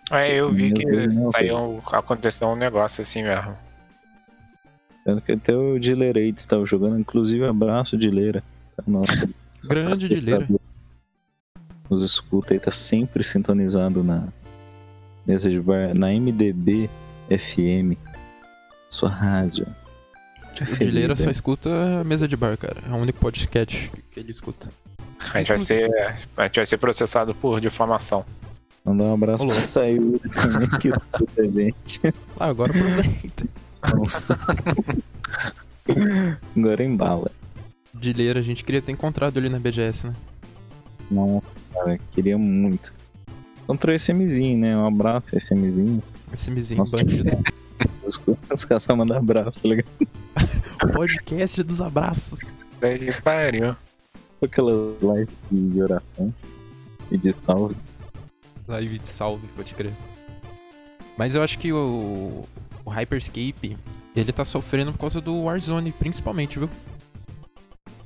É, 0.09 0.33
eu 0.33 0.51
vi 0.51 0.73
que 0.73 0.83
Deus, 0.83 1.15
saiu, 1.31 1.79
aconteceu 1.91 2.47
um 2.47 2.55
negócio 2.55 3.03
assim 3.03 3.21
mesmo. 3.21 3.55
Tanto 5.05 5.21
que 5.21 5.33
até 5.33 5.55
o 5.55 5.77
Dileirates 5.77 6.43
estava 6.43 6.65
jogando, 6.65 6.99
inclusive 6.99 7.45
abraço 7.45 7.95
Dileira. 7.95 8.43
Tá 8.75 8.83
Nosso 8.87 9.29
Grande 9.63 10.09
de 10.09 10.19
leira. 10.19 10.47
Nos 11.87 12.03
escuta 12.03 12.53
aí, 12.53 12.59
tá 12.59 12.71
sempre 12.71 13.23
sintonizado 13.23 14.03
na 14.03 14.27
mesa 15.25 15.49
de 15.51 15.59
bar, 15.59 15.93
na 15.93 16.07
MDB 16.07 16.89
FM. 17.29 17.95
Sua 18.89 19.09
rádio. 19.09 19.67
O 20.59 20.75
Dileira 20.77 21.15
só 21.15 21.29
escuta 21.29 21.69
a 22.01 22.03
mesa 22.03 22.27
de 22.27 22.35
bar, 22.35 22.57
cara. 22.57 22.81
É 22.89 22.91
o 22.91 22.97
único 22.97 23.19
podcast 23.19 23.91
que 24.11 24.19
ele 24.19 24.31
escuta. 24.31 24.67
A 25.19 25.37
gente 25.39 25.49
vai 25.49 25.57
ser, 25.57 25.89
a 26.37 26.43
gente 26.43 26.55
vai 26.55 26.65
ser 26.65 26.77
processado 26.77 27.35
por 27.35 27.61
difamação. 27.61 28.25
Mandar 28.87 29.03
um 29.03 29.13
abraço 29.15 29.45
pra 29.45 29.53
louco. 29.53 29.67
Sayuri 29.67 30.19
também, 30.29 30.69
que 30.79 30.87
escuta 30.87 31.41
a 31.41 31.45
gente. 31.45 31.99
Ah, 32.39 32.45
agora 32.45 32.71
aproveita. 32.71 33.45
Nossa. 33.93 34.39
Agora 36.55 36.83
embala. 36.85 37.29
Dileira, 37.93 38.39
a 38.39 38.43
gente 38.43 38.63
queria 38.63 38.81
ter 38.81 38.93
encontrado 38.93 39.37
ele 39.37 39.49
na 39.49 39.59
BGS, 39.59 40.07
né? 40.07 40.13
Não, 41.11 41.43
cara, 41.73 41.99
queria 42.11 42.37
muito. 42.37 42.93
Encontrou 43.63 43.93
esse 43.93 44.13
MZinho, 44.13 44.57
né? 44.57 44.77
Um 44.77 44.87
abraço, 44.87 45.35
esse 45.35 45.53
MZinho. 45.53 46.01
Esse 46.31 46.49
bandido. 46.49 47.43
Os 48.05 48.21
os 48.49 48.63
caras 48.63 48.83
só 48.83 48.95
mandam 48.95 49.17
abraço, 49.17 49.63
tá 49.63 49.67
ligado? 49.67 49.89
Podcast 50.93 51.61
dos 51.61 51.81
abraços. 51.81 52.39
Daí 52.79 52.99
que 52.99 53.21
pariu. 53.21 53.75
Aquelas 54.41 55.01
lives 55.01 55.35
de 55.51 55.81
oração 55.81 56.33
e 57.11 57.17
de 57.17 57.33
salve. 57.33 57.75
Live 58.67 58.99
de 58.99 59.07
salve, 59.07 59.47
pode 59.55 59.73
crer. 59.73 59.93
Mas 61.17 61.33
eu 61.33 61.41
acho 61.41 61.57
que 61.57 61.71
o, 61.71 62.43
o 62.85 62.89
Hyperscape, 62.89 63.77
ele 64.15 64.31
tá 64.31 64.45
sofrendo 64.45 64.91
por 64.91 64.99
causa 64.99 65.21
do 65.21 65.43
Warzone, 65.43 65.91
principalmente, 65.91 66.59
viu? 66.59 66.69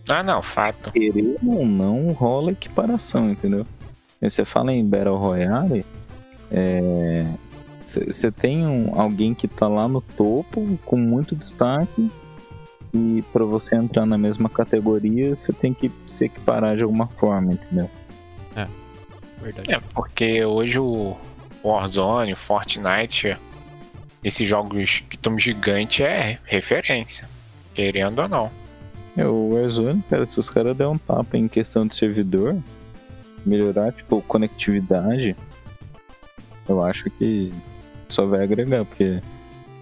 Ah, 0.10 0.24
não, 0.24 0.42
fato. 0.42 0.92
Querendo 0.92 1.52
ou 1.52 1.66
não, 1.66 2.12
rola 2.12 2.52
equiparação, 2.52 3.32
entendeu? 3.32 3.66
Você 4.22 4.46
fala 4.46 4.72
em 4.72 4.86
Battle 4.86 5.18
Royale, 5.18 5.86
é. 6.52 7.26
Você 7.84 8.32
tem 8.32 8.66
um, 8.66 8.94
alguém 9.00 9.34
que 9.34 9.48
tá 9.48 9.68
lá 9.68 9.88
no 9.88 10.02
topo, 10.02 10.78
com 10.86 10.98
muito 10.98 11.36
destaque, 11.36 12.12
e 12.94 13.24
pra 13.34 13.44
você 13.44 13.76
entrar 13.76 14.06
na 14.06 14.18
mesma 14.18 14.48
categoria, 14.48 15.36
você 15.36 15.52
tem 15.52 15.74
que 15.74 15.92
se 16.08 16.26
equiparar 16.26 16.78
de 16.78 16.84
alguma 16.84 17.08
forma, 17.08 17.54
entendeu? 17.54 17.90
Verdade. 19.42 19.74
É, 19.74 19.80
porque 19.94 20.46
hoje 20.46 20.80
o 20.80 21.18
Warzone, 21.64 22.34
o 22.34 22.38
Fortnite, 22.38 23.38
esses 24.24 24.48
jogos 24.48 25.04
que 25.10 25.16
estão 25.16 25.38
gigantes 25.38 26.06
é 26.06 26.40
referência. 26.46 27.28
Querendo 27.74 28.20
ou 28.20 28.28
não. 28.28 28.52
É, 29.16 29.26
o 29.26 29.54
Warzone, 29.54 30.04
cara, 30.10 30.26
se 30.26 30.40
os 30.40 30.50
caras 30.50 30.76
der 30.76 30.88
um 30.88 30.98
tapa 30.98 31.38
em 31.38 31.48
questão 31.48 31.86
de 31.86 31.96
servidor, 31.96 32.58
melhorar, 33.46 33.92
tipo, 33.92 34.22
conectividade, 34.22 35.36
eu 36.68 36.84
acho 36.84 37.10
que 37.12 37.52
só 38.08 38.26
vai 38.26 38.44
agregar, 38.44 38.86
porque 38.86 39.20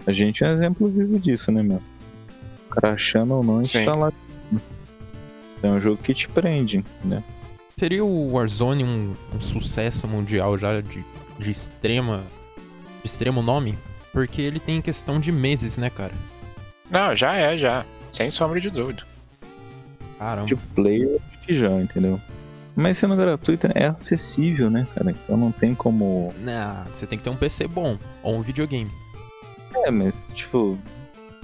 a 0.06 0.12
gente 0.12 0.42
é 0.42 0.48
um 0.48 0.52
exemplo 0.52 0.88
vivo 0.88 1.18
disso, 1.18 1.52
né, 1.52 1.62
meu? 1.62 1.82
Crashando 2.70 3.34
ou 3.34 3.44
não, 3.44 3.58
a 3.58 3.62
gente 3.62 3.78
Sim. 3.78 3.84
tá 3.84 3.94
lá. 3.94 4.12
É 5.62 5.68
um 5.68 5.80
jogo 5.80 6.02
que 6.02 6.14
te 6.14 6.28
prende, 6.28 6.84
né? 7.04 7.22
Seria 7.80 8.04
o 8.04 8.32
Warzone 8.34 8.84
um, 8.84 9.14
um 9.34 9.40
sucesso 9.40 10.06
mundial 10.06 10.58
já 10.58 10.82
de, 10.82 11.02
de 11.38 11.50
extrema. 11.50 12.24
de 13.02 13.06
extremo 13.06 13.40
nome? 13.40 13.74
Porque 14.12 14.42
ele 14.42 14.60
tem 14.60 14.82
questão 14.82 15.18
de 15.18 15.32
meses, 15.32 15.78
né, 15.78 15.88
cara? 15.88 16.12
Não, 16.90 17.16
já 17.16 17.34
é, 17.34 17.56
já. 17.56 17.86
Sem 18.12 18.30
sombra 18.30 18.60
de 18.60 18.68
dúvida. 18.68 19.02
Caramba. 20.18 20.46
De 20.46 20.56
player, 20.56 21.18
já, 21.48 21.70
entendeu? 21.70 22.20
Mas 22.76 22.98
sendo 22.98 23.16
gratuito, 23.16 23.66
é 23.74 23.86
acessível, 23.86 24.68
né, 24.68 24.86
cara? 24.94 25.12
Então 25.12 25.38
não 25.38 25.50
tem 25.50 25.74
como. 25.74 26.34
Nah, 26.40 26.84
você 26.92 27.06
tem 27.06 27.16
que 27.16 27.24
ter 27.24 27.30
um 27.30 27.36
PC 27.36 27.66
bom, 27.66 27.96
ou 28.22 28.36
um 28.36 28.42
videogame. 28.42 28.90
É, 29.86 29.90
mas, 29.90 30.28
tipo. 30.34 30.78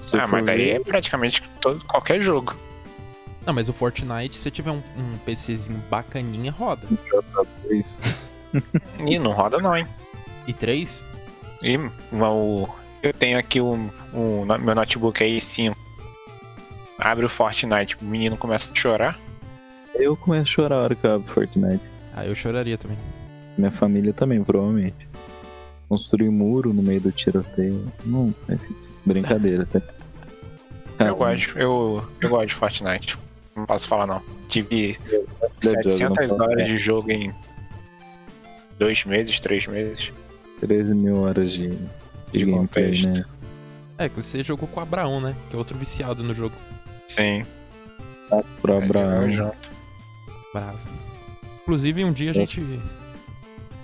se 0.02 0.18
ah, 0.18 0.26
mas 0.26 0.44
daí 0.44 0.58
ver- 0.58 0.70
é 0.72 0.80
praticamente 0.80 1.42
todo, 1.62 1.82
qualquer 1.86 2.20
jogo. 2.20 2.54
Não, 3.46 3.54
mas 3.54 3.68
o 3.68 3.72
Fortnite, 3.72 4.36
se 4.36 4.42
você 4.42 4.50
tiver 4.50 4.72
um, 4.72 4.82
um 4.98 5.18
PCzinho 5.24 5.80
bacaninha, 5.88 6.50
roda. 6.50 6.82
Isso. 7.70 7.98
Ih, 9.06 9.18
não 9.18 9.32
roda 9.32 9.58
não, 9.58 9.76
hein? 9.76 9.86
E 10.46 10.52
3? 10.52 10.88
E 11.62 11.76
o, 11.78 12.68
eu 13.02 13.12
tenho 13.12 13.38
aqui 13.38 13.60
um, 13.60 13.88
um 14.12 14.44
no- 14.44 14.58
meu 14.58 14.74
notebook 14.74 15.22
aí 15.22 15.40
5. 15.40 15.76
Abre 16.98 17.24
o 17.24 17.28
Fortnite, 17.28 17.96
o 18.00 18.04
menino 18.04 18.36
começa 18.36 18.72
a 18.72 18.74
chorar. 18.74 19.18
Eu 19.94 20.16
começo 20.16 20.42
a 20.42 20.46
chorar 20.46 20.76
a 20.76 20.82
hora 20.82 20.94
que 20.94 21.06
eu 21.06 21.14
abro 21.14 21.32
Fortnite. 21.32 21.82
Ah, 22.14 22.26
eu 22.26 22.34
choraria 22.34 22.76
também. 22.76 22.98
Minha 23.56 23.70
família 23.70 24.12
também, 24.12 24.42
provavelmente. 24.42 25.06
Construir 25.88 26.30
muro 26.30 26.72
no 26.72 26.82
meio 26.82 27.00
do 27.00 27.12
tiroteio. 27.12 27.90
Não 28.04 28.34
sentido. 28.46 28.76
Brincadeira, 29.04 29.66
tá? 29.66 29.80
Cara, 30.98 31.10
Eu 31.10 31.16
gosto, 31.16 31.58
eu, 31.58 32.08
eu 32.20 32.28
gosto 32.28 32.48
de 32.48 32.54
Fortnite. 32.54 33.16
Não 33.56 33.64
posso 33.64 33.88
falar 33.88 34.06
não. 34.06 34.22
Tive 34.48 34.98
Jogo 35.62 35.88
700 35.88 36.32
não 36.32 36.46
horas 36.46 36.66
de 36.66 36.78
jogo 36.78 37.10
em 37.10 37.32
dois 38.78 39.04
meses, 39.04 39.40
três 39.40 39.66
meses. 39.66 40.12
13 40.60 40.94
mil 40.94 41.22
horas 41.22 41.52
de, 41.52 41.70
de 42.32 42.44
De 42.44 42.46
contexto. 42.46 43.08
né? 43.08 43.24
É, 43.98 44.08
que 44.08 44.16
você 44.16 44.42
jogou 44.42 44.68
com 44.68 44.78
o 44.78 44.82
Abraão, 44.82 45.20
né? 45.20 45.34
Que 45.48 45.56
é 45.56 45.58
outro 45.58 45.76
viciado 45.78 46.22
no 46.22 46.34
jogo. 46.34 46.54
Sim. 47.08 47.44
Pro 48.60 48.74
é, 48.74 48.84
Abraão. 48.84 49.22
eu 49.22 49.32
junto. 49.32 49.70
Bravo. 50.52 50.78
Inclusive, 51.62 52.04
um 52.04 52.12
dia 52.12 52.30
a 52.30 52.34
gente 52.34 52.60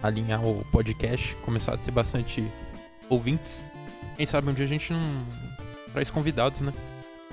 alinhar 0.02 0.44
o 0.44 0.64
podcast, 0.70 1.34
começar 1.42 1.74
a 1.74 1.78
ter 1.78 1.90
bastante 1.90 2.44
ouvintes. 3.08 3.58
Quem 4.16 4.26
sabe 4.26 4.50
um 4.50 4.52
dia 4.54 4.64
a 4.66 4.68
gente 4.68 4.92
não 4.92 5.24
traz 5.92 6.10
convidados, 6.10 6.60
né? 6.60 6.72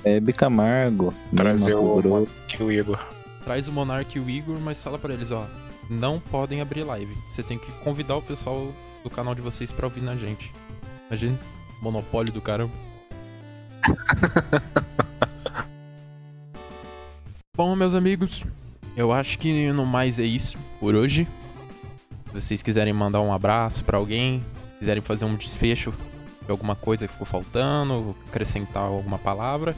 É 0.03 0.19
Bicamargo. 0.19 1.13
Trazer 1.35 1.75
Mato 1.75 1.85
o, 1.85 2.01
Grosso. 2.01 2.31
que 2.47 2.63
o 2.63 2.71
Igor. 2.71 2.99
Traz 3.43 3.67
o 3.67 3.71
Monark 3.71 4.17
e 4.17 4.21
o 4.21 4.29
Igor, 4.29 4.57
mas 4.59 4.81
fala 4.81 4.97
pra 4.97 5.13
eles, 5.13 5.31
ó. 5.31 5.45
Não 5.89 6.19
podem 6.19 6.61
abrir 6.61 6.83
live. 6.83 7.13
Você 7.31 7.41
tem 7.41 7.57
que 7.57 7.71
convidar 7.83 8.15
o 8.17 8.21
pessoal 8.21 8.71
do 9.03 9.09
canal 9.09 9.33
de 9.33 9.41
vocês 9.41 9.71
pra 9.71 9.87
ouvir 9.87 10.01
na 10.01 10.15
gente. 10.15 10.51
Imagina, 11.07 11.37
monopólio 11.81 12.31
do 12.31 12.41
caramba. 12.41 12.73
Bom, 17.55 17.75
meus 17.75 17.93
amigos, 17.93 18.43
eu 18.95 19.11
acho 19.11 19.37
que 19.37 19.71
no 19.71 19.85
mais 19.85 20.17
é 20.19 20.23
isso 20.23 20.57
por 20.79 20.95
hoje. 20.95 21.27
Se 22.27 22.33
vocês 22.33 22.61
quiserem 22.61 22.93
mandar 22.93 23.21
um 23.21 23.33
abraço 23.33 23.83
pra 23.83 23.97
alguém, 23.97 24.43
quiserem 24.77 25.01
fazer 25.01 25.25
um 25.25 25.35
desfecho 25.35 25.93
de 26.45 26.51
alguma 26.51 26.75
coisa 26.75 27.07
que 27.07 27.13
ficou 27.13 27.27
faltando, 27.27 28.15
acrescentar 28.27 28.83
alguma 28.83 29.17
palavra, 29.17 29.75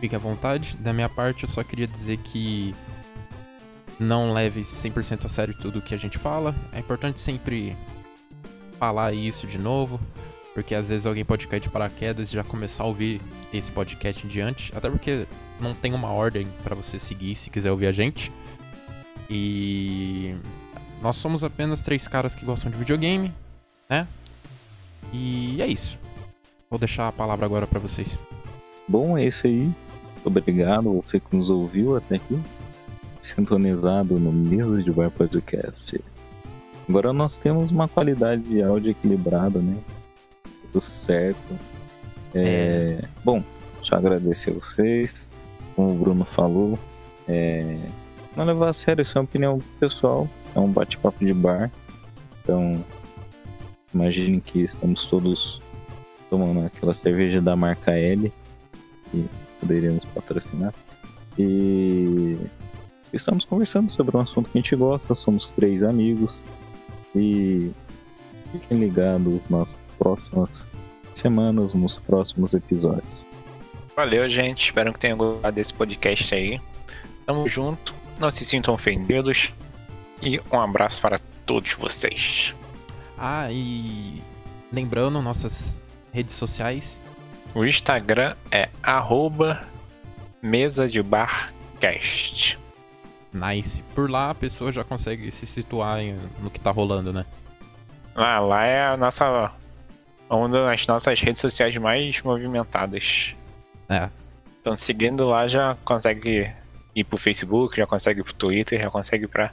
fique 0.00 0.16
à 0.16 0.18
vontade. 0.18 0.76
Da 0.78 0.92
minha 0.92 1.08
parte, 1.08 1.44
eu 1.44 1.48
só 1.48 1.62
queria 1.62 1.86
dizer 1.86 2.16
que 2.18 2.74
não 3.98 4.32
leve 4.32 4.62
100% 4.62 5.26
a 5.26 5.28
sério 5.28 5.54
tudo 5.54 5.82
que 5.82 5.94
a 5.94 5.98
gente 5.98 6.18
fala. 6.18 6.54
É 6.72 6.78
importante 6.78 7.20
sempre 7.20 7.76
falar 8.78 9.12
isso 9.12 9.46
de 9.46 9.58
novo, 9.58 10.00
porque 10.54 10.74
às 10.74 10.88
vezes 10.88 11.06
alguém 11.06 11.24
pode 11.24 11.46
cair 11.46 11.60
de 11.60 11.68
paraquedas 11.68 12.30
e 12.30 12.32
já 12.32 12.42
começar 12.42 12.82
a 12.82 12.86
ouvir 12.86 13.20
esse 13.52 13.70
podcast 13.70 14.26
em 14.26 14.30
diante, 14.30 14.72
até 14.74 14.88
porque 14.88 15.26
não 15.60 15.74
tem 15.74 15.92
uma 15.92 16.08
ordem 16.08 16.46
para 16.64 16.74
você 16.74 16.98
seguir 16.98 17.34
se 17.34 17.50
quiser 17.50 17.70
ouvir 17.70 17.86
a 17.86 17.92
gente. 17.92 18.32
E 19.28 20.34
nós 21.02 21.16
somos 21.16 21.44
apenas 21.44 21.82
três 21.82 22.08
caras 22.08 22.34
que 22.34 22.44
gostam 22.44 22.70
de 22.70 22.78
videogame, 22.78 23.32
né? 23.88 24.08
E 25.12 25.60
é 25.60 25.66
isso. 25.66 25.98
Vou 26.70 26.78
deixar 26.78 27.08
a 27.08 27.12
palavra 27.12 27.44
agora 27.44 27.66
para 27.66 27.78
vocês. 27.78 28.08
Bom, 28.88 29.18
é 29.18 29.26
isso 29.26 29.46
aí. 29.46 29.70
Obrigado 30.24 30.92
você 30.92 31.18
que 31.18 31.34
nos 31.34 31.50
ouviu 31.50 31.96
até 31.96 32.16
aqui. 32.16 32.38
Sintonizado 33.20 34.18
no 34.18 34.32
Mesa 34.32 34.82
de 34.82 34.90
Bar 34.90 35.10
Podcast. 35.10 36.00
Agora 36.88 37.12
nós 37.12 37.36
temos 37.36 37.70
uma 37.70 37.86
qualidade 37.86 38.42
de 38.42 38.62
áudio 38.62 38.90
equilibrada, 38.90 39.58
né? 39.60 39.76
Tudo 40.70 40.80
certo. 40.80 41.58
É... 42.34 43.04
Bom, 43.24 43.42
deixa 43.78 43.94
eu 43.94 43.98
agradecer 43.98 44.50
a 44.50 44.54
vocês. 44.54 45.28
Como 45.76 45.92
o 45.92 45.94
Bruno 45.94 46.24
falou, 46.24 46.78
é... 47.28 47.78
não 48.36 48.44
levar 48.44 48.70
a 48.70 48.72
sério, 48.72 49.02
isso 49.02 49.16
é 49.16 49.20
uma 49.20 49.24
opinião 49.24 49.58
pessoal. 49.78 50.28
É 50.54 50.58
um 50.58 50.70
bate-papo 50.70 51.24
de 51.24 51.32
bar. 51.32 51.70
Então, 52.42 52.84
imagine 53.94 54.40
que 54.40 54.60
estamos 54.60 55.06
todos 55.06 55.60
tomando 56.28 56.66
aquela 56.66 56.94
cerveja 56.94 57.40
da 57.40 57.54
marca 57.54 57.92
L, 57.92 58.32
poderíamos 59.60 60.04
patrocinar. 60.06 60.74
E 61.38 62.36
estamos 63.12 63.44
conversando 63.44 63.90
sobre 63.90 64.16
um 64.16 64.20
assunto 64.20 64.50
que 64.50 64.58
a 64.58 64.60
gente 64.60 64.74
gosta, 64.76 65.14
somos 65.14 65.50
três 65.50 65.82
amigos. 65.82 66.38
E 67.14 67.70
fiquem 68.52 68.78
ligados 68.78 69.48
nas 69.48 69.78
próximas 69.98 70.66
semanas, 71.14 71.74
nos 71.74 71.96
próximos 71.96 72.54
episódios. 72.54 73.26
Valeu, 73.94 74.28
gente. 74.30 74.66
Espero 74.66 74.92
que 74.92 74.98
tenham 74.98 75.18
gostado 75.18 75.54
desse 75.54 75.74
podcast 75.74 76.34
aí. 76.34 76.60
Tamo 77.26 77.48
junto. 77.48 77.94
Não 78.18 78.30
se 78.30 78.44
sintam 78.44 78.74
ofendidos. 78.74 79.52
E 80.22 80.40
um 80.52 80.60
abraço 80.60 81.00
para 81.00 81.18
todos 81.44 81.72
vocês. 81.74 82.54
Ah, 83.18 83.50
e 83.50 84.22
lembrando 84.72 85.20
nossas 85.20 85.54
redes 86.12 86.34
sociais. 86.34 86.98
O 87.54 87.64
Instagram 87.64 88.34
é 88.50 88.68
arroba 88.82 89.62
mesa 90.42 90.88
de 90.88 91.02
barcast. 91.02 92.58
Nice. 93.32 93.82
Por 93.94 94.10
lá 94.10 94.30
a 94.30 94.34
pessoa 94.34 94.72
já 94.72 94.82
consegue 94.84 95.30
se 95.30 95.46
situar 95.46 96.00
em- 96.00 96.16
no 96.40 96.50
que 96.50 96.60
tá 96.60 96.70
rolando, 96.70 97.12
né? 97.12 97.24
Ah, 98.14 98.40
lá 98.40 98.64
é 98.64 98.86
a 98.88 98.96
nossa. 98.96 99.52
Uma 100.28 100.48
das 100.48 100.86
nossas 100.86 101.20
redes 101.20 101.40
sociais 101.40 101.76
mais 101.76 102.20
movimentadas. 102.22 103.34
É. 103.88 104.08
Então, 104.60 104.76
seguindo 104.76 105.26
lá, 105.28 105.48
já 105.48 105.76
consegue 105.84 106.52
ir 106.94 107.04
pro 107.04 107.16
Facebook, 107.18 107.76
já 107.76 107.86
consegue 107.86 108.20
ir 108.20 108.24
pro 108.24 108.34
Twitter, 108.34 108.80
já 108.80 108.90
consegue 108.90 109.26
para 109.26 109.52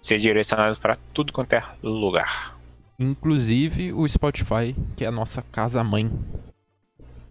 ser 0.00 0.18
direcionado 0.18 0.78
para 0.78 0.96
tudo 1.12 1.32
quanto 1.32 1.52
é 1.52 1.62
lugar. 1.82 2.56
Inclusive 2.98 3.92
o 3.92 4.08
Spotify, 4.08 4.74
que 4.96 5.04
é 5.04 5.08
a 5.08 5.12
nossa 5.12 5.42
casa 5.52 5.82
mãe. 5.84 6.10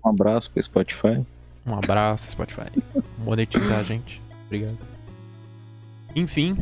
Um 0.08 0.10
abraço 0.10 0.50
para 0.50 0.62
Spotify. 0.62 1.26
Um 1.66 1.76
abraço, 1.76 2.32
Spotify. 2.32 2.72
Monetizar 3.18 3.80
a 3.80 3.84
gente. 3.84 4.22
Obrigado. 4.46 4.78
Enfim, 6.16 6.58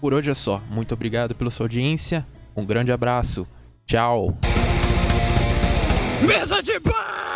por 0.00 0.12
hoje 0.12 0.30
é 0.30 0.34
só. 0.34 0.60
Muito 0.68 0.92
obrigado 0.92 1.36
pela 1.36 1.50
sua 1.50 1.66
audiência. 1.66 2.26
Um 2.56 2.66
grande 2.66 2.90
abraço. 2.90 3.46
Tchau. 3.86 4.36
Mesa 6.26 6.60
de 6.62 6.80
bar! 6.80 7.35